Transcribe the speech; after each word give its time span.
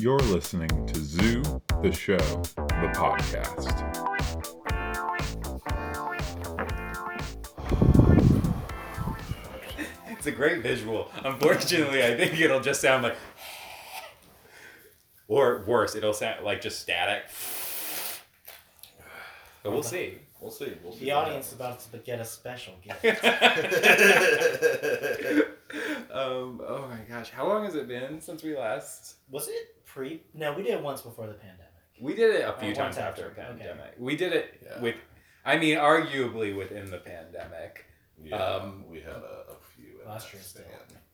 You're 0.00 0.18
listening 0.18 0.86
to 0.86 0.98
Zoo, 0.98 1.42
the 1.82 1.92
show, 1.92 2.16
the 2.16 2.90
podcast. 2.94 3.68
It's 10.08 10.26
a 10.26 10.30
great 10.30 10.62
visual. 10.62 11.10
Unfortunately, 11.22 12.02
I 12.02 12.16
think 12.16 12.40
it'll 12.40 12.60
just 12.62 12.80
sound 12.80 13.02
like, 13.02 13.16
or 15.28 15.64
worse, 15.66 15.94
it'll 15.94 16.14
sound 16.14 16.46
like 16.46 16.62
just 16.62 16.80
static. 16.80 17.24
But 19.62 19.72
we'll 19.72 19.82
see. 19.82 20.14
We'll 20.40 20.50
see. 20.50 20.78
We'll 20.82 20.94
see 20.94 21.00
The 21.04 21.10
audience 21.10 21.48
is 21.48 21.52
about 21.52 21.80
to 21.92 21.98
get 21.98 22.20
a 22.20 22.24
special 22.24 22.72
gift. 23.02 23.22
um, 26.12 26.60
oh 26.66 26.86
my 26.88 26.98
gosh, 27.08 27.30
how 27.30 27.46
long 27.48 27.64
has 27.64 27.74
it 27.74 27.86
been 27.88 28.20
since 28.20 28.42
we 28.42 28.56
last? 28.56 29.16
Was 29.30 29.48
it 29.48 29.84
pre? 29.86 30.22
No, 30.34 30.52
we 30.52 30.62
did 30.62 30.72
it 30.74 30.82
once 30.82 31.02
before 31.02 31.26
the 31.26 31.34
pandemic. 31.34 31.66
We 32.00 32.14
did 32.14 32.34
it 32.36 32.48
a 32.48 32.52
few 32.54 32.70
Uh, 32.72 32.74
times 32.74 32.96
after 32.98 33.22
after, 33.28 33.34
the 33.34 33.42
okay. 33.42 33.58
pandemic. 33.66 33.94
We 33.98 34.16
did 34.16 34.32
it 34.32 34.60
Yeah. 34.64 34.80
with, 34.80 34.96
I 35.44 35.58
mean, 35.58 35.76
arguably 35.76 36.56
within 36.56 36.90
the 36.90 36.98
pandemic, 36.98 37.84
Yeah, 38.22 38.36
Um, 38.36 38.86
we 38.88 39.00
had 39.00 39.12
a, 39.16 39.44
a 39.50 39.56
few. 39.74 40.00
in 40.02 40.08
Last 40.08 40.26
that 40.28 40.34
year 40.34 40.42
still. 40.42 40.64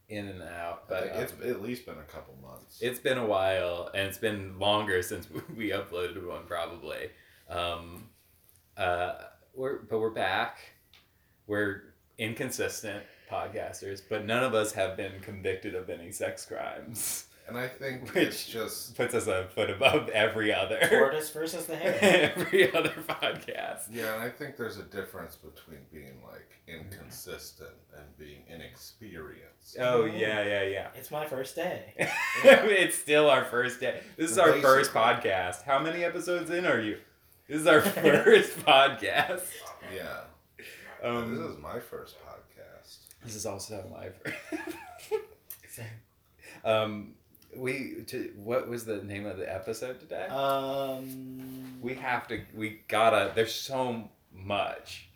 in 0.08 0.28
and 0.28 0.42
out. 0.42 0.88
But 0.88 1.04
um, 1.12 1.22
it's 1.22 1.32
at 1.44 1.60
least 1.62 1.86
been 1.86 1.98
a 1.98 2.04
couple 2.04 2.34
months. 2.42 2.80
It's 2.80 2.98
been 3.00 3.18
a 3.18 3.26
while, 3.26 3.90
and 3.94 4.06
it's 4.06 4.18
been 4.18 4.58
longer 4.58 5.02
since 5.02 5.28
we 5.56 5.70
uploaded 5.70 6.24
one, 6.26 6.44
probably. 6.46 7.10
Um, 7.48 8.08
uh, 8.76 9.14
we're 9.54 9.78
but 9.82 9.98
we're 10.00 10.10
back. 10.10 10.58
We're 11.46 11.94
inconsistent 12.18 13.04
podcasters, 13.30 14.00
but 14.08 14.24
none 14.24 14.42
of 14.44 14.54
us 14.54 14.72
have 14.72 14.96
been 14.96 15.12
convicted 15.20 15.74
of 15.74 15.88
any 15.90 16.12
sex 16.12 16.44
crimes. 16.46 17.26
and 17.48 17.56
I 17.56 17.68
think 17.68 18.02
Which- 18.14 18.24
it's 18.28 18.46
just 18.46 18.96
Puts 18.96 19.14
us 19.14 19.26
a 19.26 19.46
foot 19.54 19.70
above 19.70 20.08
every 20.10 20.52
other 20.52 20.78
Tortoise 20.88 21.30
versus 21.30 21.66
the 21.66 21.76
hare. 21.76 22.32
every 22.36 22.72
other 22.74 22.94
podcast. 23.08 23.82
yeah, 23.92 24.14
and 24.14 24.22
I 24.22 24.28
think 24.30 24.56
there's 24.56 24.78
a 24.78 24.82
difference 24.84 25.36
between 25.36 25.80
being 25.92 26.18
like 26.26 26.50
inconsistent 26.68 27.70
and 27.96 28.04
being 28.18 28.42
inexperienced. 28.48 29.76
Oh 29.80 30.04
yeah, 30.04 30.42
yeah, 30.44 30.62
yeah. 30.64 30.88
It's 30.94 31.10
my 31.10 31.26
first 31.26 31.54
day. 31.56 31.94
it's 32.44 32.96
still 32.98 33.28
our 33.30 33.44
first 33.44 33.80
day. 33.80 34.00
This 34.16 34.30
is 34.30 34.38
our 34.38 34.52
first 34.54 34.92
podcast. 34.92 35.62
How 35.62 35.78
many 35.78 36.02
episodes 36.04 36.50
in 36.50 36.66
are 36.66 36.80
you? 36.80 36.98
This 37.48 37.60
is 37.60 37.66
our 37.68 37.80
first 37.80 38.56
podcast. 38.58 39.42
Yeah, 39.94 40.22
Um, 41.02 41.36
this 41.36 41.46
is 41.52 41.58
my 41.58 41.78
first 41.78 42.16
podcast. 42.18 42.25
This 43.26 43.34
is 43.34 43.44
also 43.46 43.84
my 43.92 44.08
first. 44.10 44.36
Um, 46.64 47.14
we 47.54 48.02
to 48.08 48.32
what 48.36 48.68
was 48.68 48.84
the 48.84 49.02
name 49.02 49.26
of 49.26 49.36
the 49.38 49.52
episode 49.52 50.00
today? 50.00 50.26
Um. 50.28 51.78
we 51.82 51.94
have 51.94 52.26
to. 52.28 52.40
We 52.54 52.80
gotta. 52.88 53.32
There's 53.34 53.54
so 53.54 54.08
much 54.32 55.08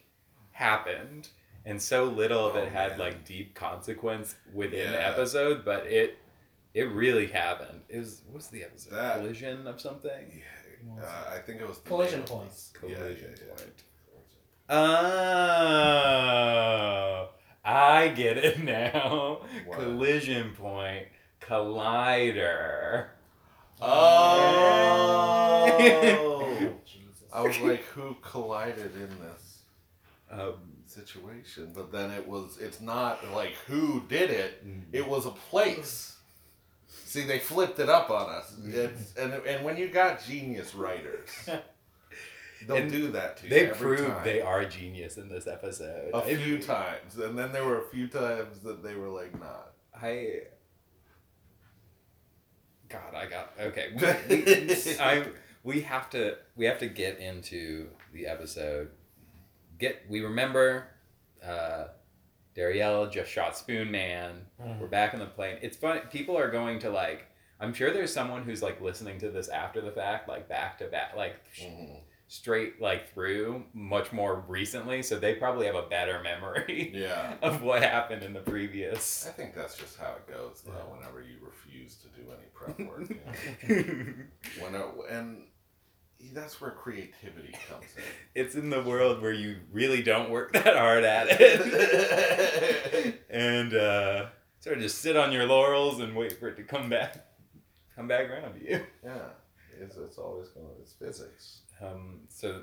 happened, 0.53 1.29
and 1.65 1.81
so 1.81 2.05
little 2.05 2.47
of 2.47 2.57
it 2.57 2.69
Oh, 2.69 2.71
had 2.71 2.91
man. 2.93 2.99
like 2.99 3.25
deep 3.25 3.55
consequence 3.55 4.35
within 4.53 4.91
the 4.93 5.07
episode. 5.07 5.65
But 5.65 5.87
it, 5.87 6.19
it 6.75 6.89
really 6.91 7.27
happened. 7.29 7.81
It 7.89 7.99
was 7.99 8.23
what 8.27 8.37
was 8.37 8.49
the 8.49 8.65
episode? 8.65 8.93
That- 8.95 9.19
Collision 9.21 9.67
of 9.67 9.81
something. 9.81 10.11
Yeah, 10.97 11.03
uh, 11.05 11.31
I 11.35 11.39
think 11.39 11.61
it 11.61 11.69
was 11.69 11.79
the 11.79 11.89
Collision 11.89 12.21
name 12.21 12.25
of- 12.25 12.29
points. 12.31 12.73
Yeah, 12.83 12.89
yeah, 12.91 12.97
Collision 12.97 13.35
yeah. 13.39 13.55
point. 13.55 13.83
Oh, 16.01 17.29
I 17.65 18.09
get 18.09 18.37
it 18.39 18.63
now. 18.65 19.41
What? 19.67 19.79
Collision 19.79 20.55
point, 20.55 21.07
collider. 21.41 23.07
Oh. 25.81 26.71
Jesus. 26.85 27.23
I 27.33 27.43
was 27.43 27.59
like, 27.61 27.83
who 27.85 28.17
collided 28.23 28.95
in 28.95 29.09
this 29.21 29.63
Um, 30.31 30.55
situation? 30.87 31.73
But 31.75 31.91
then 31.93 32.11
it 32.11 32.27
was, 32.29 32.59
it's 32.61 32.81
not 32.81 33.27
like 33.33 33.55
who 33.67 34.03
did 34.09 34.31
it, 34.31 34.65
it 34.93 35.07
was 35.09 35.27
a 35.27 35.31
place. 35.31 36.17
See, 37.05 37.25
they 37.27 37.39
flipped 37.41 37.79
it 37.81 37.89
up 37.89 38.11
on 38.11 38.29
us. 38.31 38.53
It's, 38.65 39.15
and, 39.17 39.33
and 39.33 39.65
when 39.65 39.77
you 39.77 39.89
got 39.89 40.23
genius 40.25 40.75
writers, 40.75 41.29
they'll 42.67 42.77
And 42.77 42.91
do 42.91 43.11
that 43.13 43.37
to 43.39 43.45
you. 43.45 43.51
they 43.51 43.67
every 43.69 43.97
proved 43.97 44.09
time. 44.13 44.25
they 44.25 44.41
are 44.41 44.65
genius 44.65 45.17
in 45.17 45.29
this 45.29 45.47
episode. 45.47 46.11
A 46.15 46.19
I- 46.19 46.35
few 46.37 46.59
times. 46.61 47.17
And 47.17 47.37
then 47.39 47.53
there 47.53 47.65
were 47.65 47.79
a 47.79 47.89
few 47.89 48.09
times 48.09 48.61
that 48.61 48.83
they 48.83 48.95
were 48.95 49.09
like, 49.09 49.39
not. 49.39 49.73
I. 50.01 50.43
God, 52.89 53.15
I 53.15 53.27
got 53.27 53.53
okay. 53.61 53.93
We, 54.29 54.37
we, 54.45 54.99
I 54.99 55.25
we 55.63 55.81
have 55.83 56.11
to 56.11 56.37
we 56.57 56.65
have 56.65 56.79
to 56.79 56.89
get 56.89 57.19
into 57.19 57.89
the 58.13 58.27
episode. 58.27 58.91
Get 59.79 60.03
we 60.09 60.21
remember, 60.23 60.87
uh, 61.45 61.85
Darielle 62.57 63.11
just 63.13 63.31
shot 63.31 63.57
Spoon 63.57 63.91
Man. 63.91 64.47
We're 64.81 64.89
back 64.89 65.15
in 65.15 65.21
the 65.21 65.27
plane. 65.27 65.59
It's 65.63 65.77
funny. 65.77 66.01
People 66.11 66.37
are 66.37 66.51
going 66.51 66.79
to 66.81 66.91
like. 66.91 67.27
I'm 67.61 67.75
sure 67.75 67.93
there's 67.93 68.13
someone 68.13 68.43
who's 68.43 68.63
like 68.63 68.81
listening 68.81 69.19
to 69.21 69.31
this 69.31 69.49
after 69.49 69.81
the 69.83 69.91
fact, 69.93 70.29
like 70.29 70.49
back 70.49 70.79
to 70.79 70.87
back, 70.87 71.15
like 71.15 71.37
Mhm. 71.63 72.01
Straight 72.33 72.81
like 72.81 73.13
through, 73.13 73.65
much 73.75 74.13
more 74.13 74.45
recently. 74.47 75.03
So 75.03 75.19
they 75.19 75.35
probably 75.35 75.67
have 75.67 75.75
a 75.75 75.83
better 75.83 76.21
memory 76.25 76.93
Yeah. 76.95 77.35
of 77.43 77.61
what 77.63 77.83
happened 77.83 78.23
in 78.23 78.33
the 78.33 78.39
previous. 78.41 79.27
I 79.27 79.33
think 79.33 79.53
that's 79.55 79.77
just 79.77 79.99
how 79.99 80.13
it 80.13 80.29
goes, 80.33 80.63
though, 80.65 80.95
whenever 80.97 81.21
you 81.21 81.37
refuse 81.45 81.97
to 81.97 82.09
do 82.09 82.23
any 82.31 82.47
prep 82.55 82.79
work. 82.89 83.11
you 83.69 84.71
know? 84.71 84.93
when 85.01 85.11
and 85.11 85.43
that's 86.33 86.61
where 86.61 86.71
creativity 86.71 87.53
comes 87.69 87.87
in. 87.97 88.03
it's 88.35 88.55
in 88.55 88.71
the 88.71 88.83
world 88.83 89.21
where 89.23 89.33
you 89.33 89.57
really 89.73 90.03
don't 90.03 90.31
work 90.31 90.53
that 90.53 90.77
hard 90.77 91.03
at 91.03 91.27
it 91.31 93.21
and 93.31 93.75
uh, 93.75 94.27
sort 94.61 94.77
of 94.77 94.83
just 94.83 94.99
sit 94.99 95.17
on 95.17 95.33
your 95.33 95.47
laurels 95.47 95.99
and 95.99 96.15
wait 96.15 96.39
for 96.39 96.49
it 96.49 96.57
to 96.57 96.63
come 96.63 96.91
back 96.91 97.27
come 97.97 98.07
back 98.07 98.29
around 98.31 98.53
to 98.61 98.61
you 98.71 98.81
Yeah, 99.03 99.19
it's, 99.81 99.97
it's 99.97 100.19
always 100.19 100.49
going. 100.49 100.67
It's 100.81 100.93
physics. 100.93 101.61
um, 101.83 102.21
so 102.29 102.63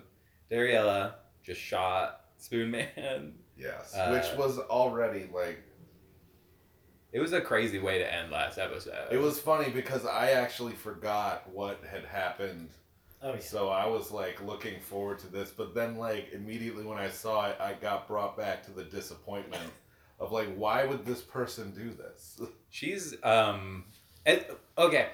dariela 0.52 1.14
just 1.44 1.60
shot 1.62 2.22
spoon 2.38 2.72
man 2.72 3.34
Yes, 3.58 3.96
Uh, 3.96 4.12
which 4.12 4.38
was 4.38 4.60
already 4.60 5.28
like 5.34 5.64
it 7.12 7.20
was 7.20 7.34
a 7.34 7.42
crazy 7.42 7.80
way 7.80 7.98
to 7.98 8.14
end 8.14 8.32
last 8.32 8.58
episode 8.60 9.08
it 9.12 9.18
was 9.18 9.40
funny 9.40 9.70
because 9.72 10.06
I 10.06 10.32
actually 10.32 10.74
forgot 10.74 11.50
what 11.52 11.82
had 11.90 12.06
happened. 12.06 12.70
Oh 13.24 13.34
yeah. 13.34 13.40
So 13.40 13.70
I 13.70 13.88
was 13.88 14.12
like 14.12 14.44
looking 14.44 14.80
forward 14.80 15.18
to 15.20 15.28
this, 15.28 15.50
but 15.50 15.74
then 15.74 15.98
like 15.98 16.30
immediately 16.34 16.84
when 16.84 17.00
I 17.00 17.10
saw 17.10 17.48
it, 17.48 17.58
I 17.60 17.74
got 17.74 18.08
brought 18.08 18.38
back 18.38 18.64
to 18.66 18.72
the 18.72 18.84
disappointment 18.84 19.72
of 20.20 20.32
like, 20.32 20.54
why 20.56 20.86
would 20.86 21.04
this 21.06 21.22
person 21.22 21.72
do 21.72 21.92
this? 21.92 22.40
she's 22.70 23.16
um 23.24 23.86
it, 24.26 24.56
okay 24.78 25.08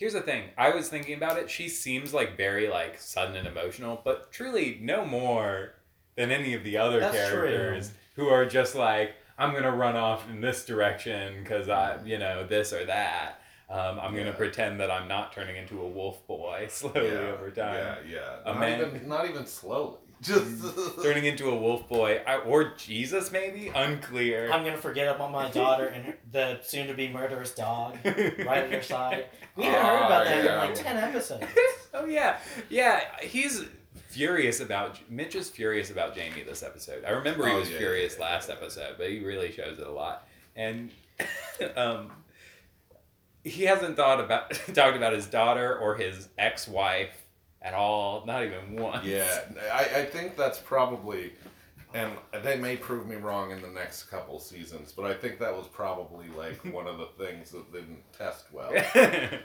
here's 0.00 0.14
the 0.14 0.20
thing. 0.20 0.44
I 0.58 0.70
was 0.70 0.88
thinking 0.88 1.14
about 1.14 1.38
it. 1.38 1.48
She 1.48 1.68
seems 1.68 2.12
like 2.12 2.36
very 2.36 2.68
like 2.68 2.98
sudden 2.98 3.36
and 3.36 3.46
emotional 3.46 4.00
but 4.02 4.32
truly 4.32 4.78
no 4.82 5.04
more 5.04 5.74
than 6.16 6.32
any 6.32 6.54
of 6.54 6.64
the 6.64 6.76
other 6.76 6.98
That's 7.00 7.14
true. 7.30 7.42
characters 7.48 7.92
who 8.16 8.28
are 8.28 8.44
just 8.44 8.74
like 8.74 9.14
i'm 9.38 9.54
gonna 9.54 9.74
run 9.74 9.96
off 9.96 10.28
in 10.28 10.40
this 10.40 10.66
direction 10.66 11.42
because 11.42 11.68
i 11.68 11.98
you 12.04 12.18
know 12.18 12.46
this 12.46 12.72
or 12.72 12.84
that. 12.86 13.40
Um, 13.70 14.00
i'm 14.00 14.14
gonna 14.16 14.32
pretend 14.32 14.80
that 14.80 14.90
i'm 14.90 15.06
not 15.06 15.32
turning 15.32 15.56
into 15.56 15.80
a 15.80 15.88
wolf 15.88 16.26
boy 16.26 16.66
slowly 16.70 17.06
yeah, 17.08 17.32
over 17.32 17.50
time. 17.50 17.74
Yeah, 17.74 17.96
yeah. 18.10 18.36
Not 18.44 18.60
man- 18.60 18.80
even 18.80 19.08
not 19.08 19.28
even 19.30 19.46
slowly. 19.46 19.98
Just 20.20 21.02
turning 21.02 21.24
into 21.24 21.48
a 21.48 21.56
wolf 21.56 21.88
boy 21.88 22.20
I, 22.26 22.36
or 22.36 22.74
jesus 22.76 23.32
maybe 23.32 23.68
unclear 23.68 24.52
I'm 24.52 24.64
gonna 24.64 24.76
forget 24.76 25.14
about 25.14 25.32
my 25.32 25.50
daughter 25.50 25.86
and 25.86 26.14
the 26.30 26.58
soon-to-be 26.62 27.08
murderous 27.08 27.54
dog 27.54 27.96
right 28.04 28.64
at 28.64 28.70
her 28.70 28.82
side. 28.82 29.26
We 29.56 29.64
haven't 29.64 29.86
heard 29.86 30.06
about 30.06 30.24
that 30.26 30.44
yeah. 30.44 30.62
in 30.62 30.68
like 30.68 30.74
ten 30.74 30.96
episodes. 30.98 31.46
oh 31.94 32.04
yeah, 32.04 32.38
yeah. 32.68 33.00
He's 33.22 33.64
furious 34.08 34.60
about 34.60 34.98
Mitch 35.10 35.34
is 35.34 35.48
furious 35.48 35.90
about 35.90 36.14
Jamie 36.14 36.42
this 36.42 36.62
episode. 36.62 37.04
I 37.04 37.10
remember 37.10 37.46
he 37.46 37.52
Oh, 37.52 37.60
was 37.60 37.70
yeah, 37.70 37.78
furious 37.78 38.16
yeah, 38.18 38.26
yeah. 38.26 38.34
last 38.34 38.50
episode, 38.50 38.96
but 38.98 39.08
he 39.10 39.20
really 39.20 39.52
shows 39.52 39.78
it 39.78 39.86
a 39.86 39.92
lot. 39.92 40.26
And 40.56 40.90
um, 41.76 42.10
he 43.44 43.64
hasn't 43.64 43.96
thought 43.96 44.20
about 44.20 44.50
talked 44.74 44.96
about 44.96 45.12
his 45.12 45.26
daughter 45.26 45.76
or 45.78 45.96
his 45.96 46.28
ex-wife 46.38 47.19
at 47.62 47.74
all. 47.74 48.24
Not 48.26 48.44
even 48.44 48.76
once. 48.76 49.04
yeah, 49.04 49.40
I, 49.72 50.00
I 50.00 50.04
think 50.06 50.36
that's 50.36 50.58
probably, 50.58 51.32
and 51.94 52.12
they 52.42 52.56
may 52.56 52.76
prove 52.76 53.06
me 53.06 53.16
wrong 53.16 53.50
in 53.50 53.60
the 53.62 53.68
next 53.68 54.04
couple 54.04 54.38
seasons, 54.38 54.92
but 54.92 55.04
I 55.06 55.14
think 55.14 55.38
that 55.40 55.54
was 55.56 55.66
probably 55.66 56.28
like 56.36 56.62
one 56.74 56.86
of 56.86 56.98
the 56.98 57.06
things 57.18 57.50
that 57.50 57.72
didn't 57.72 58.02
test 58.12 58.46
well. 58.52 58.72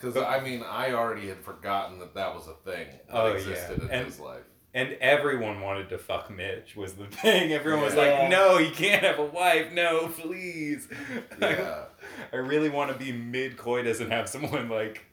Because 0.00 0.16
I 0.16 0.38
mean, 0.38 0.62
I 0.62 0.92
already 0.92 1.26
had 1.28 1.38
forgotten 1.38 1.98
that 1.98 2.14
that 2.14 2.32
was 2.32 2.46
a 2.46 2.52
thing 2.70 2.86
that 3.08 3.16
Oh, 3.16 3.26
yeah. 3.26 3.34
existed 3.34 3.82
in 3.82 3.90
And- 3.90 4.06
his 4.06 4.20
life. 4.20 4.42
And 4.74 4.92
everyone 5.00 5.60
wanted 5.60 5.88
to 5.88 5.98
fuck 5.98 6.30
Mitch 6.30 6.76
was 6.76 6.92
the 6.92 7.06
thing. 7.06 7.52
Everyone 7.52 7.82
was 7.82 7.94
Yeah. 7.96 8.02
like, 8.20 8.30
"No, 8.30 8.58
he 8.58 8.70
can't 8.70 9.02
have 9.02 9.18
a 9.18 9.24
wife. 9.24 9.72
No, 9.72 10.06
please." 10.08 10.86
Yeah. 11.40 11.84
I 12.32 12.36
really 12.36 12.68
want 12.68 12.92
to 12.92 12.96
be 12.96 13.10
mid 13.10 13.56
coitus 13.56 13.98
and 13.98 14.12
have 14.12 14.28
someone 14.28 14.68
like 14.68 15.04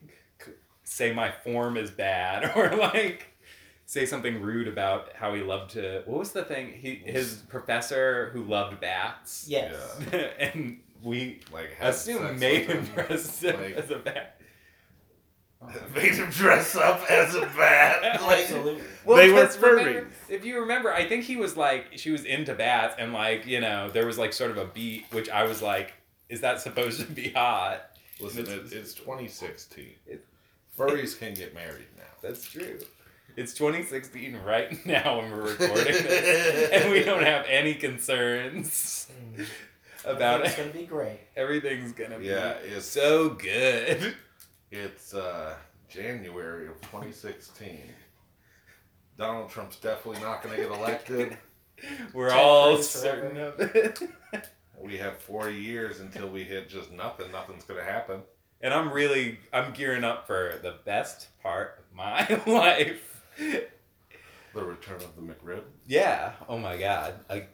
say 0.88 1.12
my 1.12 1.30
form 1.30 1.76
is 1.76 1.90
bad 1.90 2.52
or 2.56 2.74
like 2.76 3.26
say 3.84 4.06
something 4.06 4.40
rude 4.40 4.66
about 4.68 5.10
how 5.14 5.34
he 5.34 5.42
loved 5.42 5.72
to. 5.72 6.02
What 6.06 6.18
was 6.20 6.32
the 6.32 6.44
thing? 6.44 6.72
He 6.72 6.94
his 7.04 7.42
professor 7.48 8.30
who 8.32 8.42
loved 8.44 8.80
bats. 8.80 9.44
Yes. 9.48 9.74
and 10.40 10.80
we 11.02 11.40
Like 11.52 11.72
had 11.74 11.90
assume 11.90 12.38
made 12.38 12.66
him 12.66 12.84
him, 12.84 12.94
dress 12.94 13.44
up 13.44 13.60
like- 13.60 13.74
as 13.74 13.90
a 13.90 13.98
bat. 13.98 14.40
made 15.94 16.14
him 16.14 16.30
dress 16.30 16.76
up 16.76 17.02
as 17.10 17.34
a 17.34 17.40
bat. 17.42 18.02
Like, 18.22 18.40
Absolutely. 18.40 18.82
They 19.06 19.30
were 19.30 19.44
'cause 19.46 19.58
remember- 19.58 20.08
If 20.28 20.44
you 20.44 20.60
remember, 20.60 20.92
I 20.92 21.08
think 21.08 21.24
he 21.24 21.36
was 21.36 21.56
like 21.56 21.86
she 21.96 22.10
was 22.10 22.24
into 22.24 22.54
bats, 22.54 22.96
and 22.98 23.12
like 23.12 23.46
you 23.46 23.60
know 23.60 23.88
there 23.90 24.06
was 24.06 24.18
like 24.18 24.32
sort 24.32 24.50
of 24.50 24.58
a 24.58 24.64
beat, 24.66 25.04
which 25.12 25.28
I 25.28 25.44
was 25.44 25.62
like, 25.62 25.92
is 26.28 26.40
that 26.40 26.60
supposed 26.60 27.00
to 27.00 27.06
be 27.06 27.30
hot? 27.30 27.82
listen, 28.20 28.42
It's- 28.46 28.72
it's 28.72 28.94
2016. 28.94 29.90
It- 30.06 30.24
Furries 30.76 31.18
can 31.18 31.34
get 31.34 31.54
married 31.54 31.86
now. 31.96 32.02
That's 32.22 32.44
true. 32.44 32.78
It's 33.36 33.52
2016 33.54 34.36
right 34.44 34.84
now 34.86 35.18
when 35.18 35.30
we're 35.30 35.50
recording 35.50 35.84
this, 35.92 36.70
and 36.72 36.90
we 36.90 37.02
don't 37.02 37.22
have 37.22 37.44
any 37.48 37.74
concerns 37.74 39.08
about 40.04 40.42
It's 40.44 40.54
it. 40.54 40.56
gonna 40.58 40.70
be 40.70 40.86
great. 40.86 41.20
Everything's 41.36 41.92
gonna 41.92 42.18
be 42.18 42.26
Yeah, 42.26 42.54
it's 42.64 42.86
so 42.86 43.30
good. 43.30 44.14
It's 44.70 45.14
uh, 45.14 45.54
January 45.88 46.66
of 46.68 46.80
2016. 46.82 47.80
Donald 49.16 49.48
Trump's 49.50 49.76
definitely 49.76 50.20
not 50.20 50.42
going 50.42 50.56
to 50.56 50.62
get 50.62 50.70
elected. 50.70 51.38
We're 52.12 52.28
Ted 52.30 52.38
all 52.38 52.82
certain 52.82 53.34
forever. 53.36 53.62
of 53.62 53.76
it. 53.76 54.00
We 54.78 54.98
have 54.98 55.16
four 55.18 55.48
years 55.48 56.00
until 56.00 56.28
we 56.28 56.42
hit 56.44 56.68
just 56.68 56.90
nothing. 56.92 57.30
Nothing's 57.32 57.64
going 57.64 57.78
to 57.80 57.90
happen. 57.90 58.20
And 58.60 58.72
I'm 58.72 58.90
really 58.92 59.38
I'm 59.52 59.72
gearing 59.72 60.04
up 60.04 60.26
for 60.26 60.58
the 60.62 60.74
best 60.84 61.28
part 61.42 61.78
of 61.78 61.96
my 61.96 62.26
life. 62.46 63.22
The 63.38 64.64
return 64.64 64.96
of 64.96 65.14
the 65.16 65.22
McRib. 65.22 65.62
Yeah. 65.86 66.32
Oh 66.48 66.58
my 66.58 66.76
god. 66.76 67.14
I 67.28 67.46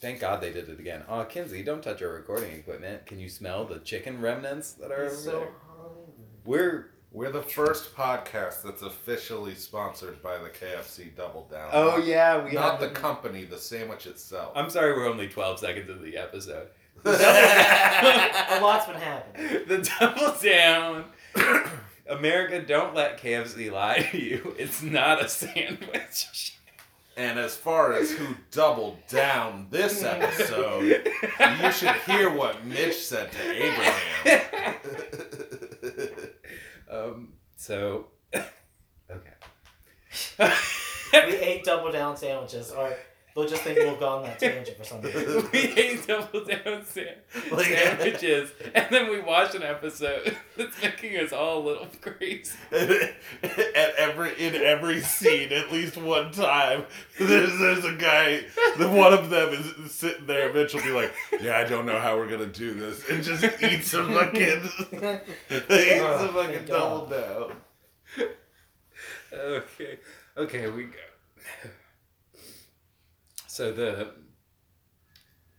thank 0.00 0.20
God 0.20 0.40
they 0.40 0.52
did 0.52 0.68
it 0.68 0.80
again. 0.80 1.02
Oh, 1.08 1.24
Kinsey, 1.24 1.62
don't 1.62 1.82
touch 1.82 2.02
our 2.02 2.08
recording 2.12 2.50
equipment. 2.52 3.06
Can 3.06 3.20
you 3.20 3.28
smell 3.28 3.64
the 3.64 3.78
chicken 3.78 4.20
remnants 4.20 4.72
that 4.72 4.90
are 4.90 5.04
over 5.04 5.10
He's 5.10 5.24
so 5.24 5.30
there? 5.30 5.48
hungry. 5.78 6.24
We're 6.44 6.90
We're 7.12 7.30
the 7.30 7.42
first 7.42 7.94
podcast 7.94 8.62
that's 8.62 8.82
officially 8.82 9.54
sponsored 9.54 10.20
by 10.22 10.38
the 10.38 10.48
KFC 10.50 11.14
Double 11.14 11.46
Down. 11.50 11.70
Oh 11.72 11.98
Not- 11.98 12.06
yeah, 12.06 12.44
we 12.44 12.52
Not 12.52 12.72
have 12.72 12.80
the 12.80 12.88
company, 12.90 13.44
the 13.44 13.58
sandwich 13.58 14.06
itself. 14.06 14.52
I'm 14.56 14.70
sorry, 14.70 14.92
we're 14.94 15.08
only 15.08 15.28
12 15.28 15.60
seconds 15.60 15.88
into 15.88 16.02
the 16.02 16.16
episode. 16.16 16.68
A 17.04 18.58
lot's 18.60 18.86
been 18.86 18.96
happening. 18.96 19.64
the 19.66 19.90
double 19.98 20.34
down. 20.42 21.04
America, 22.08 22.60
don't 22.60 22.94
let 22.94 23.20
KFC 23.20 23.70
lie 23.72 24.08
to 24.10 24.18
you. 24.18 24.54
It's 24.58 24.82
not 24.82 25.24
a 25.24 25.28
sandwich. 25.28 26.58
and 27.16 27.38
as 27.38 27.56
far 27.56 27.92
as 27.94 28.10
who 28.10 28.34
doubled 28.50 28.98
down 29.08 29.68
this 29.70 30.02
episode, 30.02 30.82
you 31.62 31.72
should 31.72 31.94
hear 32.06 32.30
what 32.30 32.64
Mitch 32.64 32.96
said 32.96 33.30
to 33.32 33.50
Abraham. 33.52 34.80
um. 36.90 37.32
So. 37.56 38.06
Okay. 40.38 40.52
We 41.28 41.34
ate 41.36 41.64
double 41.64 41.92
down 41.92 42.16
sandwiches, 42.16 42.70
or 42.70 42.96
they'll 43.34 43.48
just 43.48 43.62
think 43.62 43.78
we'll 43.78 43.96
go 43.96 44.08
on 44.08 44.22
that 44.24 44.38
tangent 44.38 44.76
for 44.76 44.84
some 44.84 45.00
reason. 45.00 45.48
we 45.52 45.58
ate 45.60 46.06
double 46.06 46.44
down 46.44 46.84
san- 46.84 47.06
Like- 47.50 47.66
sandwiches, 47.66 48.50
and 48.74 48.86
then 48.90 49.10
we 49.10 49.20
watched 49.20 49.54
an 49.54 49.62
episode 49.62 50.36
that's 50.56 50.80
making 50.82 51.16
us 51.18 51.32
all 51.32 51.58
a 51.58 51.64
little 51.66 51.86
crazy. 52.00 52.52
at 52.72 53.94
every 53.98 54.32
in 54.38 54.54
every 54.56 55.00
scene, 55.00 55.52
at 55.52 55.72
least 55.72 55.96
one 55.96 56.30
time, 56.32 56.84
there's 57.18 57.58
there's 57.58 57.84
a 57.84 57.94
guy. 57.94 58.42
The 58.78 58.88
one 58.88 59.12
of 59.12 59.30
them 59.30 59.50
is 59.50 59.92
sitting 59.92 60.26
there. 60.26 60.52
Mitch 60.52 60.74
will 60.74 60.82
be 60.82 60.90
like, 60.90 61.12
"Yeah, 61.40 61.58
I 61.58 61.64
don't 61.64 61.86
know 61.86 61.98
how 61.98 62.16
we're 62.16 62.28
gonna 62.28 62.46
do 62.46 62.74
this," 62.74 63.08
and 63.08 63.22
just 63.22 63.44
eats 63.62 63.94
a 63.94 64.04
fucking 64.04 64.62
eats 65.50 65.64
a 65.70 66.28
fucking 66.32 66.64
double 66.66 67.06
down. 67.06 67.52
Okay. 69.32 69.98
Okay, 70.36 70.68
we 70.70 70.84
go. 70.84 70.98
So 73.52 73.70
the 73.70 74.08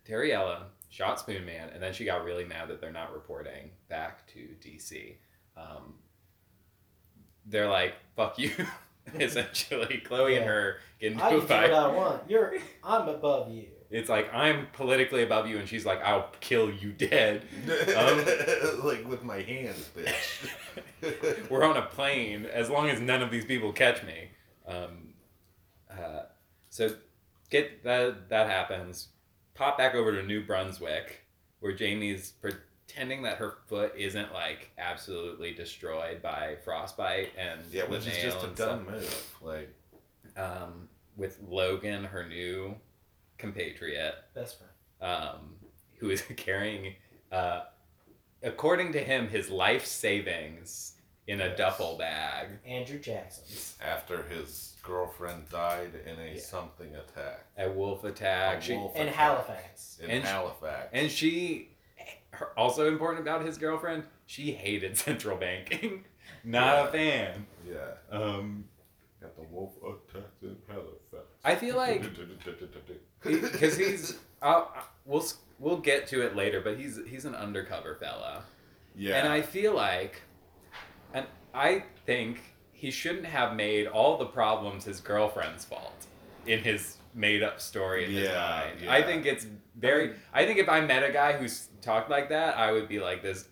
Dariela 0.04 0.64
shot 0.90 1.20
Spoon 1.20 1.46
Man, 1.46 1.70
and 1.72 1.84
then 1.84 1.94
she 1.94 2.06
got 2.06 2.24
really 2.24 2.44
mad 2.44 2.70
that 2.70 2.82
they're 2.82 2.92
not 2.92 3.14
reporting 3.14 3.70
back 3.88 4.26
to 4.34 4.40
DC. 4.68 5.18
Um, 5.56 5.94
they're 7.46 7.70
like, 7.70 7.94
"Fuck 8.16 8.40
you," 8.40 8.50
essentially. 9.20 10.02
Chloe 10.04 10.38
and 10.38 10.44
her 10.44 10.78
get 11.00 11.12
into 11.12 11.24
I 11.24 11.28
a 11.28 11.32
can 11.34 11.40
do 11.42 11.46
fight. 11.46 11.72
what 11.72 11.80
I 11.84 11.88
want. 11.96 12.22
You're, 12.28 12.56
I'm 12.84 13.08
above 13.10 13.52
you. 13.52 13.68
It's 13.92 14.10
like 14.10 14.34
I'm 14.34 14.70
politically 14.74 15.22
above 15.22 15.48
you, 15.48 15.60
and 15.60 15.70
she's 15.70 15.86
like, 15.86 16.02
"I'll 16.02 16.32
kill 16.40 16.72
you 16.72 16.94
dead." 16.94 17.44
Um, 17.96 18.26
like 18.84 19.08
with 19.08 19.24
my 19.24 19.44
hands, 19.44 19.92
bitch. 19.96 21.48
We're 21.48 21.64
on 21.64 21.78
a 21.78 21.84
plane. 21.84 22.48
As 22.48 22.72
long 22.72 22.90
as 22.90 23.00
none 23.00 23.22
of 23.22 23.30
these 23.30 23.46
people 23.46 23.72
catch 23.72 24.02
me. 24.02 24.30
Um, 24.68 25.14
uh, 25.92 26.24
so 26.72 26.96
get 27.54 27.84
that 27.84 28.30
that 28.30 28.50
happens. 28.50 29.10
Pop 29.54 29.78
back 29.78 29.94
over 29.96 30.12
to 30.12 30.24
New 30.24 30.44
Brunswick, 30.44 31.26
where 31.60 31.72
Jamie's 31.74 32.34
pretending 32.42 33.22
that 33.22 33.38
her 33.38 33.58
foot 33.68 33.94
isn't 33.96 34.34
like 34.34 34.72
absolutely 34.80 35.54
destroyed 35.54 36.22
by 36.22 36.58
frostbite 36.66 37.30
and 37.38 37.62
yeah, 37.72 37.86
the 37.86 37.92
which 37.92 38.08
is 38.08 38.18
just 38.18 38.44
a 38.44 38.48
dumb 38.48 38.86
move. 38.90 39.36
Like, 39.42 39.70
Um, 40.36 40.90
with 41.16 41.38
Logan, 41.48 42.04
her 42.06 42.28
new 42.28 42.76
compatriot, 43.38 44.16
Best 44.34 44.58
friend. 44.58 45.14
um, 45.16 45.56
who 46.00 46.10
is 46.10 46.22
carrying, 46.36 46.96
uh, 47.32 47.62
according 48.42 48.92
to 48.94 49.00
him, 49.00 49.28
his 49.28 49.50
life 49.52 49.86
savings 49.86 50.93
in 51.28 51.42
a 51.42 51.56
duffel 51.56 51.98
bag. 51.98 52.48
Andrew 52.66 53.00
Jackson's. 53.00 53.76
after 53.82 54.24
his 54.24 54.76
girlfriend 54.84 55.48
died 55.50 55.92
in 56.06 56.20
a 56.20 56.34
Yeah. 56.34 56.40
something 56.42 56.94
attack. 56.96 57.46
A 57.58 57.70
wolf 57.70 58.04
attack. 58.04 58.58
A 58.58 58.62
She- 58.62 58.74
wolf 58.74 58.96
In 58.96 59.04
attack 59.04 59.16
Halifax. 59.16 60.00
In 60.04 60.10
And 60.10 60.24
sh- 60.24 60.28
Halifax. 60.28 60.90
and 60.92 61.10
she, 61.12 61.70
her, 62.32 62.48
also 62.60 62.88
important 62.90 63.22
about 63.22 63.46
his 63.46 63.58
girlfriend, 63.58 64.04
she 64.26 64.52
hated 64.52 64.98
central 64.98 65.38
banking. 65.38 66.04
Not 66.44 66.76
Yeah. 66.76 66.88
a 66.88 66.92
fan. 66.92 67.48
yeah. 67.66 67.78
Um, 68.18 68.66
Got 69.22 69.36
the 69.38 69.44
wolf 69.44 69.72
attack 69.78 70.30
in 70.42 70.58
Halifax. 70.68 71.24
I 71.46 71.56
feel 71.56 71.78
like 71.78 72.02
because 73.24 73.78
he's, 73.78 74.18
I'll, 74.42 74.74
we'll 75.06 75.26
we'll 75.60 75.78
get 75.78 76.08
to 76.08 76.22
it 76.26 76.36
later, 76.36 76.60
but 76.60 76.78
he's 76.78 77.00
he's 77.08 77.24
an 77.24 77.34
undercover 77.36 77.96
fella. 77.96 78.44
yeah. 78.96 79.16
And 79.16 79.28
I 79.30 79.42
feel 79.42 79.74
like, 79.74 80.12
and 80.12 80.22
I 81.54 81.84
think 82.06 82.40
he 82.72 82.92
shouldn't 82.92 83.26
have 83.26 83.56
made 83.56 83.88
all 83.88 84.18
the 84.18 84.26
problems 84.26 84.86
his 84.86 85.00
girlfriend's 85.00 85.64
fault 85.66 86.06
in 86.46 86.60
his 86.60 86.98
made 87.14 87.44
up 87.44 87.62
story 87.62 88.06
in 88.06 88.12
his 88.12 88.24
Yeah, 88.30 88.34
mind. 88.66 88.80
yeah. 88.84 88.92
I 88.92 89.04
think 89.04 89.26
it's 89.26 89.46
very. 89.78 90.14
I 90.34 90.46
think 90.46 90.60
if 90.60 90.68
I 90.70 90.82
met 90.82 91.04
a 91.04 91.12
guy 91.12 91.34
who's 91.34 91.68
talked 91.82 92.10
like 92.10 92.30
that, 92.30 92.58
I 92.58 92.72
would 92.72 92.88
be 92.88 93.00
like 93.00 93.22
this. 93.22 93.48